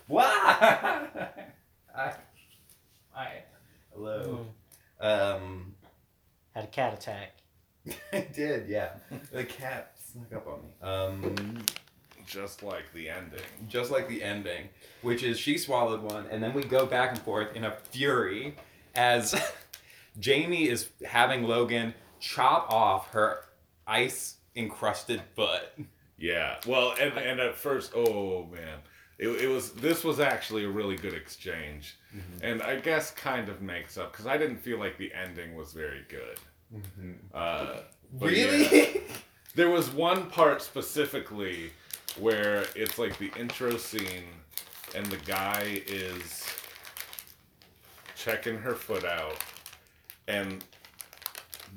"Why?" 0.08 0.26
I, 1.96 2.14
I, 3.16 3.28
hello. 3.94 4.46
Mm. 5.02 5.36
Um, 5.36 5.76
Had 6.54 6.66
a 6.66 6.68
cat 6.68 6.94
attack. 6.94 7.32
I 8.14 8.28
did, 8.34 8.68
yeah. 8.70 8.92
The 9.32 9.44
cat 9.44 9.96
snuck 10.12 10.34
up 10.34 10.48
on 10.48 10.62
me. 10.64 10.74
Um, 10.82 11.64
Just 12.26 12.64
like 12.64 12.86
the 12.94 13.10
ending. 13.10 13.42
just 13.68 13.92
like 13.92 14.08
the 14.08 14.24
ending, 14.24 14.70
which 15.02 15.24
is 15.24 15.40
she 15.40 15.58
swallowed 15.58 16.02
one, 16.02 16.26
and 16.32 16.42
then 16.42 16.54
we 16.54 16.64
go 16.64 16.86
back 16.86 17.12
and 17.12 17.20
forth 17.20 17.56
in 17.56 17.64
a 17.64 17.76
fury 17.92 18.56
as 18.96 19.36
Jamie 20.20 20.68
is 20.68 20.90
having 21.06 21.44
Logan 21.44 21.94
chop 22.20 22.72
off 22.72 23.10
her 23.12 23.46
ice 23.88 24.36
encrusted 24.56 25.22
foot. 25.36 25.64
Yeah. 26.18 26.58
Well, 26.68 26.94
and 27.00 27.18
and 27.18 27.40
at 27.40 27.56
first, 27.56 27.94
oh 27.96 28.46
man, 28.52 28.80
it, 29.18 29.28
it 29.30 29.48
was 29.48 29.72
this 29.72 30.04
was 30.04 30.20
actually 30.20 30.66
a 30.66 30.70
really 30.70 30.96
good 30.96 31.14
exchange, 31.14 31.98
and 32.42 32.62
I 32.62 32.80
guess 32.80 33.12
kind 33.12 33.50
of 33.50 33.62
makes 33.62 33.98
up 33.98 34.12
because 34.12 34.28
I 34.28 34.38
didn't 34.38 34.58
feel 34.58 34.78
like 34.80 34.98
the 34.98 35.12
ending 35.14 35.56
was 35.56 35.74
very 35.74 36.06
good. 36.10 36.38
Uh, 37.34 37.78
but 38.14 38.36
yeah. 38.36 38.46
Really? 38.46 39.02
There 39.54 39.70
was 39.70 39.90
one 39.92 40.30
part 40.30 40.62
specifically 40.62 41.72
where 42.18 42.66
it's 42.76 42.98
like 42.98 43.18
the 43.18 43.32
intro 43.40 43.78
scene, 43.78 44.26
and 44.96 45.06
the 45.08 45.18
guy 45.18 45.82
is 45.88 46.46
checking 48.16 48.58
her 48.58 48.76
foot 48.76 49.06
out, 49.06 49.38
and 50.28 50.64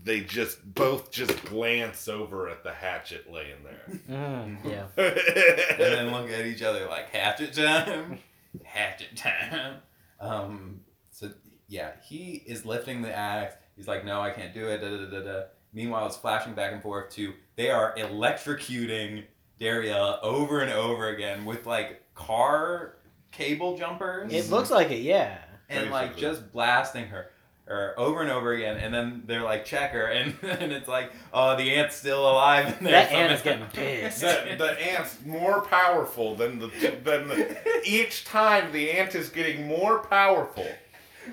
they 0.02 0.20
just 0.20 0.74
both 0.74 1.10
just 1.10 1.44
glance 1.44 2.08
over 2.08 2.48
at 2.48 2.62
the 2.62 2.72
hatchet 2.72 3.30
laying 3.32 3.62
there. 3.62 4.00
Mm, 4.10 4.58
yeah. 4.64 4.86
and 4.96 5.78
then 5.78 6.10
look 6.10 6.30
at 6.30 6.44
each 6.46 6.62
other 6.62 6.86
like 6.86 7.10
hatchet 7.10 7.54
time, 7.54 8.18
hatchet 8.64 9.16
time. 9.16 9.76
Um, 10.20 10.80
so 11.10 11.30
yeah, 11.68 11.92
he 12.06 12.42
is 12.46 12.66
lifting 12.66 13.02
the 13.02 13.14
axe. 13.14 13.56
He's 13.76 13.88
like, 13.88 14.04
no, 14.04 14.20
I 14.20 14.30
can't 14.30 14.52
do 14.52 14.68
it. 14.68 14.78
Da, 14.78 14.90
da, 14.90 14.96
da, 14.98 15.10
da, 15.10 15.20
da. 15.20 15.42
Meanwhile, 15.72 16.06
it's 16.06 16.16
flashing 16.16 16.54
back 16.54 16.72
and 16.72 16.82
forth 16.82 17.10
to 17.14 17.32
they 17.56 17.70
are 17.70 17.94
electrocuting 17.96 19.24
Daria 19.60 20.18
over 20.22 20.60
and 20.60 20.72
over 20.72 21.08
again 21.08 21.44
with 21.44 21.66
like 21.66 22.02
car 22.14 22.96
cable 23.32 23.76
jumpers 23.76 24.32
It 24.32 24.50
looks 24.50 24.70
like 24.70 24.90
it, 24.90 25.00
yeah. 25.02 25.38
and 25.68 25.90
like 25.90 26.16
just 26.16 26.52
blasting 26.52 27.06
her. 27.08 27.30
Or 27.66 27.94
over 27.96 28.20
and 28.20 28.30
over 28.30 28.52
again, 28.52 28.76
and 28.76 28.92
then 28.92 29.22
they're 29.24 29.42
like, 29.42 29.64
check 29.64 29.92
her, 29.92 30.04
and, 30.04 30.34
and 30.42 30.70
it's 30.70 30.86
like, 30.86 31.12
oh, 31.32 31.56
the 31.56 31.74
ant's 31.76 31.96
still 31.96 32.30
alive. 32.30 32.66
And 32.76 32.86
That 32.88 33.08
there's 33.08 33.12
ant 33.12 33.32
is 33.32 33.40
getting 33.40 33.66
pissed. 33.68 34.20
the, 34.20 34.56
the 34.58 34.86
ant's 34.92 35.16
more 35.24 35.62
powerful 35.62 36.34
than 36.34 36.58
the 36.58 36.66
than 37.02 37.28
the, 37.28 37.56
each 37.86 38.26
time 38.26 38.70
the 38.70 38.90
ant 38.90 39.14
is 39.14 39.30
getting 39.30 39.66
more 39.66 40.00
powerful 40.00 40.68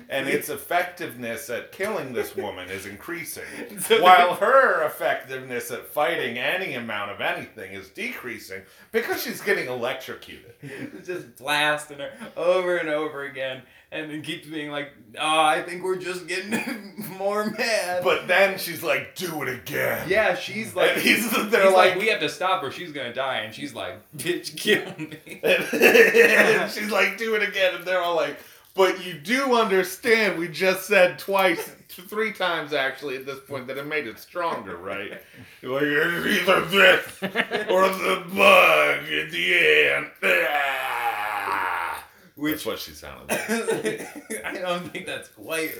and 0.08 0.28
its 0.28 0.48
effectiveness 0.48 1.48
at 1.50 1.72
killing 1.72 2.12
this 2.12 2.34
woman 2.36 2.68
is 2.70 2.86
increasing 2.86 3.44
So 3.80 4.02
while 4.02 4.34
her 4.34 4.84
effectiveness 4.86 5.70
at 5.70 5.86
fighting 5.86 6.38
any 6.38 6.74
amount 6.74 7.10
of 7.10 7.20
anything 7.20 7.72
is 7.72 7.88
decreasing 7.88 8.62
because 8.90 9.22
she's 9.22 9.40
getting 9.40 9.68
electrocuted 9.68 10.54
just 11.04 11.36
blasting 11.36 11.98
her 11.98 12.10
over 12.36 12.76
and 12.76 12.88
over 12.88 13.24
again, 13.24 13.62
and 13.90 14.10
it 14.10 14.22
keeps 14.24 14.46
being 14.46 14.70
like, 14.70 14.90
"Oh, 15.18 15.40
I 15.40 15.62
think 15.62 15.82
we're 15.82 15.96
just 15.96 16.26
getting 16.26 17.04
more 17.18 17.50
mad." 17.50 18.02
but 18.04 18.26
then 18.28 18.58
she's 18.58 18.82
like 18.82 19.14
do 19.16 19.42
it 19.42 19.48
again 19.48 20.08
yeah, 20.08 20.34
she's 20.34 20.74
like, 20.74 20.92
And 20.92 21.02
he's- 21.02 21.30
he's 21.34 21.50
they're 21.50 21.64
like, 21.70 21.92
like- 21.92 21.98
"We 21.98 22.08
have 22.08 22.20
to 22.20 22.28
stop 22.28 22.62
her. 22.62 22.70
She's 22.70 22.92
gonna 22.92 23.12
die," 23.14 23.38
and 23.38 23.54
she's 23.54 23.74
like, 23.74 23.96
"Bitch, 24.16 24.56
kill 24.56 24.84
me." 24.98 25.40
and 25.42 26.70
she's 26.70 26.90
like, 26.90 27.18
do 27.18 27.34
it 27.34 27.42
again. 27.42 27.74
And 27.74 27.84
they're 27.84 28.00
all 28.00 28.16
like, 28.16 28.38
but 28.74 29.04
you 29.04 29.14
do 29.14 29.54
understand, 29.54 30.38
we 30.38 30.48
just 30.48 30.86
said 30.86 31.18
twice, 31.18 31.74
three 31.88 32.32
times 32.32 32.72
actually 32.72 33.16
at 33.16 33.26
this 33.26 33.40
point, 33.40 33.66
that 33.66 33.76
it 33.76 33.86
made 33.86 34.06
it 34.06 34.18
stronger, 34.18 34.76
right? 34.76 35.22
You're 35.60 35.72
like, 35.74 36.26
it's 36.26 36.48
either 36.48 36.64
this 36.66 37.22
or 37.70 37.88
the 37.88 38.24
bug 38.34 39.04
at 39.12 39.30
the 39.30 39.90
end. 39.90 40.10
Ah. 40.24 42.04
Which 42.34 42.52
That's 42.52 42.66
what 42.66 42.78
she 42.78 42.92
sounded 42.92 43.28
like. 43.28 44.44
I 44.44 44.54
don't 44.54 44.90
think 44.90 45.06
that's 45.06 45.28
quite 45.28 45.74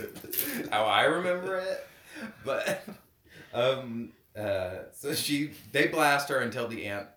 how 0.71 0.85
I 0.85 1.05
remember 1.05 1.57
it, 1.57 1.87
but 2.45 2.87
um, 3.53 4.11
uh, 4.37 4.83
so 4.93 5.13
she 5.13 5.51
they 5.71 5.87
blast 5.87 6.29
her 6.29 6.39
until 6.39 6.67
the 6.67 6.85
ant 6.85 7.07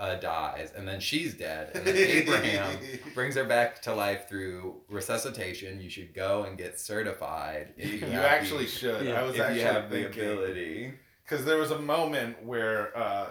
uh, 0.00 0.14
dies, 0.16 0.72
and 0.76 0.88
then 0.88 0.98
she's 0.98 1.34
dead. 1.34 1.70
And 1.74 1.84
then 1.86 1.94
Abraham 1.96 2.78
brings 3.14 3.34
her 3.36 3.44
back 3.44 3.82
to 3.82 3.94
life 3.94 4.28
through 4.28 4.80
resuscitation. 4.88 5.80
You 5.80 5.90
should 5.90 6.14
go 6.14 6.44
and 6.44 6.56
get 6.58 6.80
certified. 6.80 7.74
If 7.76 7.86
you, 7.92 7.98
You 7.98 8.06
have 8.14 8.24
actually 8.24 8.64
the, 8.64 8.70
should. 8.70 9.06
Yeah. 9.06 9.20
I 9.20 9.22
was 9.24 9.34
if 9.36 9.40
actually 9.42 9.60
you 9.60 9.66
have 9.66 9.90
the 9.90 10.02
thinking 10.04 10.22
ability. 10.24 10.94
because 11.22 11.44
there 11.44 11.58
was 11.58 11.70
a 11.70 11.78
moment 11.78 12.42
where, 12.44 12.96
uh, 12.96 13.26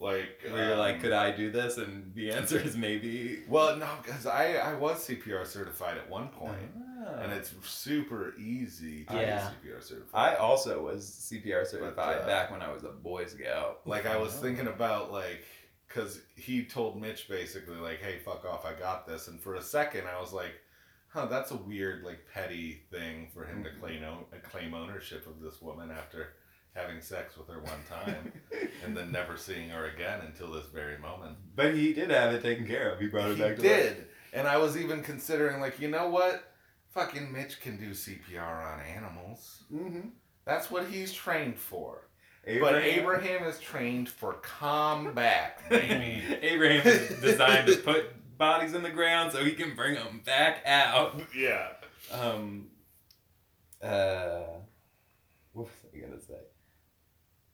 like, 0.00 0.40
Where 0.50 0.68
you're 0.68 0.76
like, 0.76 0.96
um, 0.96 1.00
could 1.02 1.12
I 1.12 1.30
do 1.30 1.50
this? 1.52 1.76
And 1.78 2.12
the 2.14 2.32
answer 2.32 2.58
is 2.58 2.76
maybe. 2.76 3.40
Well, 3.48 3.76
no, 3.76 3.88
because 4.02 4.26
I 4.26 4.54
I 4.54 4.74
was 4.74 5.06
CPR 5.06 5.46
certified 5.46 5.96
at 5.98 6.08
one 6.10 6.28
point. 6.28 6.70
Ah. 7.06 7.22
and 7.22 7.32
it's 7.32 7.54
super 7.64 8.34
easy 8.38 9.04
to 9.04 9.14
Yeah. 9.14 9.20
get 9.62 9.78
CPR 9.78 9.82
certified. 9.82 10.32
I 10.32 10.36
also 10.36 10.82
was 10.82 11.04
CPR 11.04 11.66
certified 11.66 12.18
uh, 12.22 12.26
back 12.26 12.50
when 12.50 12.60
I 12.62 12.70
was 12.72 12.82
a 12.84 12.88
Boy 12.90 13.26
Scout. 13.26 13.80
like 13.86 14.06
I 14.06 14.16
was 14.18 14.32
thinking 14.34 14.66
about 14.66 15.10
like 15.12 15.44
because 15.92 16.20
he 16.36 16.64
told 16.64 17.00
Mitch 17.00 17.28
basically 17.28 17.76
like, 17.76 18.00
"Hey, 18.00 18.18
fuck 18.18 18.44
off, 18.44 18.64
I 18.64 18.72
got 18.78 19.06
this." 19.06 19.28
And 19.28 19.40
for 19.40 19.56
a 19.56 19.62
second, 19.62 20.04
I 20.06 20.20
was 20.20 20.32
like, 20.32 20.52
"Huh, 21.08 21.26
that's 21.26 21.50
a 21.50 21.56
weird 21.56 22.04
like 22.04 22.20
petty 22.32 22.82
thing 22.90 23.28
for 23.34 23.44
him 23.44 23.64
to 23.64 23.70
claim 23.80 24.02
o- 24.04 24.26
claim 24.50 24.72
ownership 24.74 25.26
of 25.26 25.40
this 25.40 25.60
woman 25.60 25.90
after 25.90 26.34
having 26.74 27.00
sex 27.00 27.36
with 27.36 27.48
her 27.48 27.58
one 27.60 27.82
time 27.90 28.32
and 28.84 28.96
then 28.96 29.10
never 29.10 29.36
seeing 29.36 29.68
her 29.70 29.86
again 29.86 30.20
until 30.24 30.50
this 30.52 30.66
very 30.66 30.96
moment." 30.98 31.36
But 31.56 31.74
he 31.74 31.92
did 31.92 32.10
have 32.10 32.32
it 32.32 32.42
taken 32.42 32.66
care 32.66 32.92
of. 32.92 33.00
He 33.00 33.08
brought 33.08 33.30
it 33.30 33.36
He 33.36 33.42
back 33.42 33.56
to 33.56 33.62
did, 33.62 33.96
life. 33.98 34.06
and 34.32 34.46
I 34.48 34.56
was 34.58 34.76
even 34.76 35.02
considering 35.02 35.60
like, 35.60 35.80
you 35.80 35.88
know 35.88 36.08
what? 36.08 36.44
Fucking 36.94 37.32
Mitch 37.32 37.60
can 37.60 37.76
do 37.76 37.90
CPR 37.90 38.72
on 38.74 38.80
animals. 38.80 39.62
Mm-hmm. 39.72 40.08
That's 40.44 40.70
what 40.72 40.88
he's 40.88 41.12
trained 41.12 41.56
for. 41.58 42.08
Abraham, 42.46 42.74
But 42.74 42.82
Abraham 42.84 43.44
is 43.48 43.58
trained 43.58 44.08
for 44.08 44.34
combat, 44.34 45.60
baby. 45.70 46.22
Abraham 46.42 46.86
is 46.86 47.20
designed 47.20 47.66
to 47.68 47.76
put 47.76 48.38
bodies 48.38 48.74
in 48.74 48.82
the 48.82 48.90
ground 48.90 49.32
so 49.32 49.44
he 49.44 49.52
can 49.52 49.74
bring 49.74 49.94
them 49.94 50.22
back 50.24 50.62
out. 50.64 51.20
yeah. 51.36 51.68
Um. 52.12 52.68
Uh. 53.82 54.40
What 55.52 55.66
was 55.66 55.72
I 55.94 55.98
gonna 55.98 56.20
say? 56.20 56.34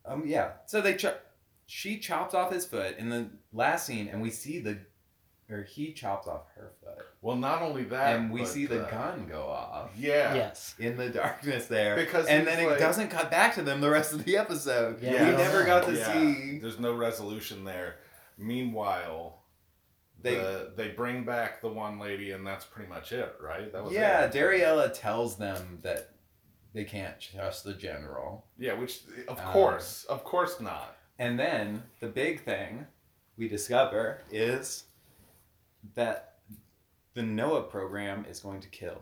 Um. 0.05 0.23
Yeah. 0.27 0.53
So 0.67 0.81
they 0.81 0.95
chop. 0.95 1.21
She 1.67 1.99
chops 1.99 2.33
off 2.33 2.53
his 2.53 2.65
foot 2.65 2.97
in 2.99 3.09
the 3.09 3.29
last 3.53 3.87
scene, 3.87 4.07
and 4.09 4.23
we 4.23 4.31
see 4.31 4.61
the 4.61 4.79
or 5.49 5.63
he 5.63 5.93
chops 5.93 6.27
off 6.27 6.43
her 6.57 6.73
foot, 6.83 7.05
Well, 7.23 7.37
not 7.37 7.63
only 7.63 7.85
that, 7.85 8.17
and 8.17 8.33
we 8.33 8.45
see 8.45 8.67
the 8.67 8.85
uh, 8.85 8.91
gun 8.91 9.27
go 9.29 9.43
off 9.47 9.91
Yeah. 9.97 10.35
Yes. 10.35 10.75
in 10.79 10.97
the 10.97 11.09
darkness 11.09 11.67
there, 11.67 11.95
Because 11.97 12.27
and 12.27 12.47
he's 12.49 12.57
then 12.57 12.69
it 12.73 12.79
doesn't 12.79 13.09
cut 13.09 13.31
back 13.31 13.55
to 13.55 13.63
them 13.63 13.81
the 13.81 13.91
rest 13.91 14.13
of 14.13 14.25
the 14.25 14.37
episode. 14.37 15.01
Yeah, 15.01 15.13
we 15.13 15.35
I 15.35 15.37
never 15.37 15.65
got 15.65 15.85
to 15.87 15.93
Yeah, 15.95 16.13
see. 16.13 16.59
There's 16.59 16.81
no 16.81 16.95
resolution 16.95 17.65
there. 17.65 17.97
Meanwhile, 18.39 19.43
They- 20.23 20.35
the, 20.35 20.73
they 20.77 20.89
bring 20.89 21.25
back 21.25 21.61
the 21.61 21.69
one 21.69 21.99
lady, 21.99 22.33
and 22.33 22.47
that's 22.47 22.65
pretty 22.65 22.89
much 22.89 23.13
it, 23.13 23.35
right? 23.41 23.71
That 23.73 23.85
was 23.85 23.93
Yeah, 23.93 24.25
it. 24.25 24.33
Dariela 24.33 24.93
tells 24.93 25.37
them 25.37 25.79
that 25.83 26.11
they 26.73 26.85
can't 26.85 27.21
trust 27.21 27.65
the 27.65 27.75
general. 27.75 28.47
Yeah, 28.59 28.73
which 28.75 29.03
of 29.29 29.39
Um, 29.39 29.47
course, 29.53 30.05
of 30.05 30.25
course 30.25 30.61
not. 30.61 30.97
And 31.19 31.39
then 31.39 31.85
the 32.01 32.09
big 32.09 32.43
thing 32.45 32.87
we 33.37 33.49
discover 33.49 34.23
is 34.31 34.85
that 35.95 36.35
the 37.15 37.23
NOAA 37.23 37.71
program 37.71 38.25
is 38.29 38.41
going 38.41 38.61
to 38.61 38.69
kill 38.69 39.01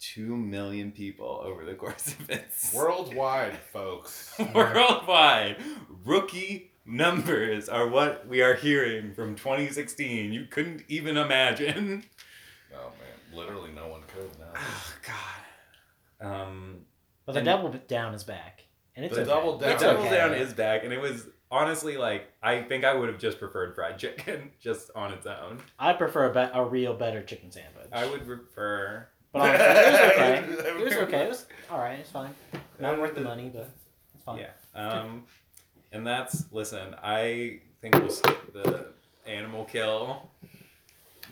two 0.00 0.36
million 0.36 0.92
people 0.92 1.40
over 1.44 1.64
the 1.64 1.74
course 1.74 2.08
of 2.08 2.28
its 2.28 2.72
Worldwide, 2.74 3.56
folks. 3.72 4.34
worldwide. 4.54 5.56
Rookie 6.04 6.72
numbers 6.84 7.68
are 7.68 7.88
what 7.88 8.26
we 8.28 8.42
are 8.42 8.54
hearing 8.54 9.14
from 9.14 9.34
2016. 9.34 10.32
You 10.32 10.44
couldn't 10.46 10.82
even 10.88 11.16
imagine. 11.16 12.04
Oh 12.74 12.90
man, 12.98 13.38
literally 13.38 13.70
no 13.74 13.88
one 13.88 14.02
could 14.08 14.30
now. 14.38 14.52
Oh 14.60 14.94
God. 16.20 16.30
Um, 16.30 16.80
But 17.24 17.32
the 17.32 17.38
And- 17.38 17.46
double 17.46 17.70
down 17.88 18.14
is 18.14 18.24
back, 18.24 18.64
and 18.96 19.04
it's 19.06 19.14
The 19.14 19.22
okay. 19.22 19.30
double 19.30 19.58
down- 19.58 19.72
the 19.78 19.84
double 19.84 20.02
okay. 20.04 20.14
down 20.16 20.34
is 20.34 20.52
back, 20.52 20.84
and 20.84 20.92
it 20.92 21.00
was 21.00 21.26
honestly 21.54 21.96
like 21.96 22.26
I 22.42 22.62
think 22.62 22.84
I 22.84 22.92
would 22.94 23.08
have 23.08 23.18
just 23.18 23.38
preferred 23.38 23.74
fried 23.74 23.98
chicken 23.98 24.50
just 24.60 24.90
on 24.94 25.12
its 25.12 25.26
own. 25.26 25.58
I 25.78 25.92
prefer 25.92 26.30
a, 26.30 26.32
be- 26.32 26.58
a 26.58 26.64
real 26.64 26.94
better 26.94 27.22
chicken 27.22 27.50
sandwich. 27.52 27.86
I 27.92 28.06
would 28.06 28.26
prefer. 28.26 29.06
But 29.32 29.40
honestly, 29.42 29.64
it 29.66 29.84
was 29.96 30.00
okay. 30.12 30.68
It 30.80 30.84
was 30.84 30.92
okay. 31.08 31.24
It 31.24 31.28
was 31.28 31.46
all 31.70 31.78
right. 31.78 31.98
It's 32.00 32.10
fine. 32.10 32.34
Not 32.78 32.98
worth 33.00 33.14
the 33.14 33.20
money, 33.20 33.50
but 33.54 33.70
it's 34.14 34.24
fine. 34.24 34.38
Yeah. 34.40 34.50
Um, 34.74 35.24
and 35.92 36.06
that's 36.06 36.44
listen. 36.52 36.94
I 37.02 37.60
think 37.80 37.94
we'll 37.98 38.10
skip 38.10 38.52
the 38.52 38.86
animal 39.26 39.64
kill 39.64 40.28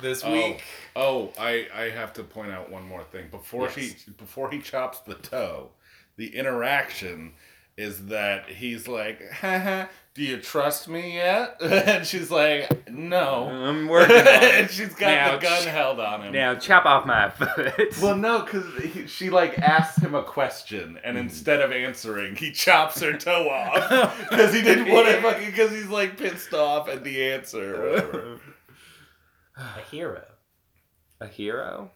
this 0.00 0.22
Oh. 0.24 0.32
week. 0.32 0.62
Oh, 0.96 1.32
I 1.38 1.66
I 1.74 1.82
have 1.90 2.12
to 2.14 2.22
point 2.22 2.50
out 2.52 2.70
one 2.70 2.84
more 2.86 3.04
thing 3.04 3.28
before 3.30 3.64
Yes. 3.64 3.74
he 4.06 4.10
before 4.12 4.50
he 4.50 4.60
chops 4.60 4.98
the 5.00 5.14
toe. 5.14 5.70
The 6.16 6.36
interaction 6.36 7.32
is 7.76 8.06
that 8.06 8.48
he's 8.48 8.86
like, 8.86 9.30
Haha, 9.32 9.86
"Do 10.14 10.22
you 10.22 10.38
trust 10.38 10.88
me 10.88 11.14
yet?" 11.14 11.56
and 11.62 12.06
she's 12.06 12.30
like, 12.30 12.88
"No." 12.90 13.48
I'm 13.48 13.88
working 13.88 14.14
and 14.26 14.70
she's 14.70 14.94
got 14.94 15.06
Now, 15.08 15.32
the 15.36 15.42
gun 15.42 15.62
ch- 15.62 15.66
held 15.66 15.98
on 16.00 16.22
him. 16.22 16.32
Now 16.32 16.54
chop 16.54 16.84
off 16.84 17.06
my 17.06 17.30
foot. 17.30 17.98
Well, 18.02 18.16
no, 18.16 18.42
because 18.42 19.10
she 19.10 19.30
like 19.30 19.58
asks 19.58 19.98
him 20.02 20.14
a 20.14 20.22
question, 20.22 20.98
and 21.02 21.16
Mm-hmm. 21.16 21.28
instead 21.28 21.60
of 21.60 21.72
answering, 21.72 22.36
he 22.36 22.52
chops 22.52 23.00
her 23.00 23.14
toe 23.16 23.48
off 23.48 24.18
because 24.30 24.52
he 24.54 24.60
didn't 24.62 24.92
want 24.92 25.08
to 25.08 25.22
fucking 25.22 25.46
because 25.46 25.70
he's 25.70 25.88
like 25.88 26.18
pissed 26.18 26.52
off 26.52 26.88
at 26.88 27.04
the 27.04 27.32
answer. 27.32 27.74
Or 27.74 27.90
whatever. 27.90 28.40
A 29.56 29.80
hero. 29.90 30.24
a 31.20 31.26
hero? 31.26 31.90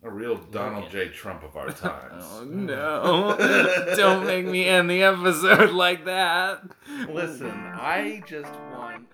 A 0.00 0.10
real 0.10 0.36
Donald 0.36 0.90
J. 0.90 1.08
Trump 1.08 1.42
of 1.42 1.56
our 1.56 1.68
oh, 1.68 1.72
times. 1.72 2.24
Oh 2.30 2.44
no! 2.44 3.36
Don't 3.96 4.26
make 4.26 4.46
me 4.46 4.64
end 4.64 4.88
the 4.88 5.02
episode 5.02 5.70
like 5.70 6.04
that. 6.04 6.62
Listen, 7.08 7.50
I 7.50 8.22
just 8.26 8.52
want 8.72 9.08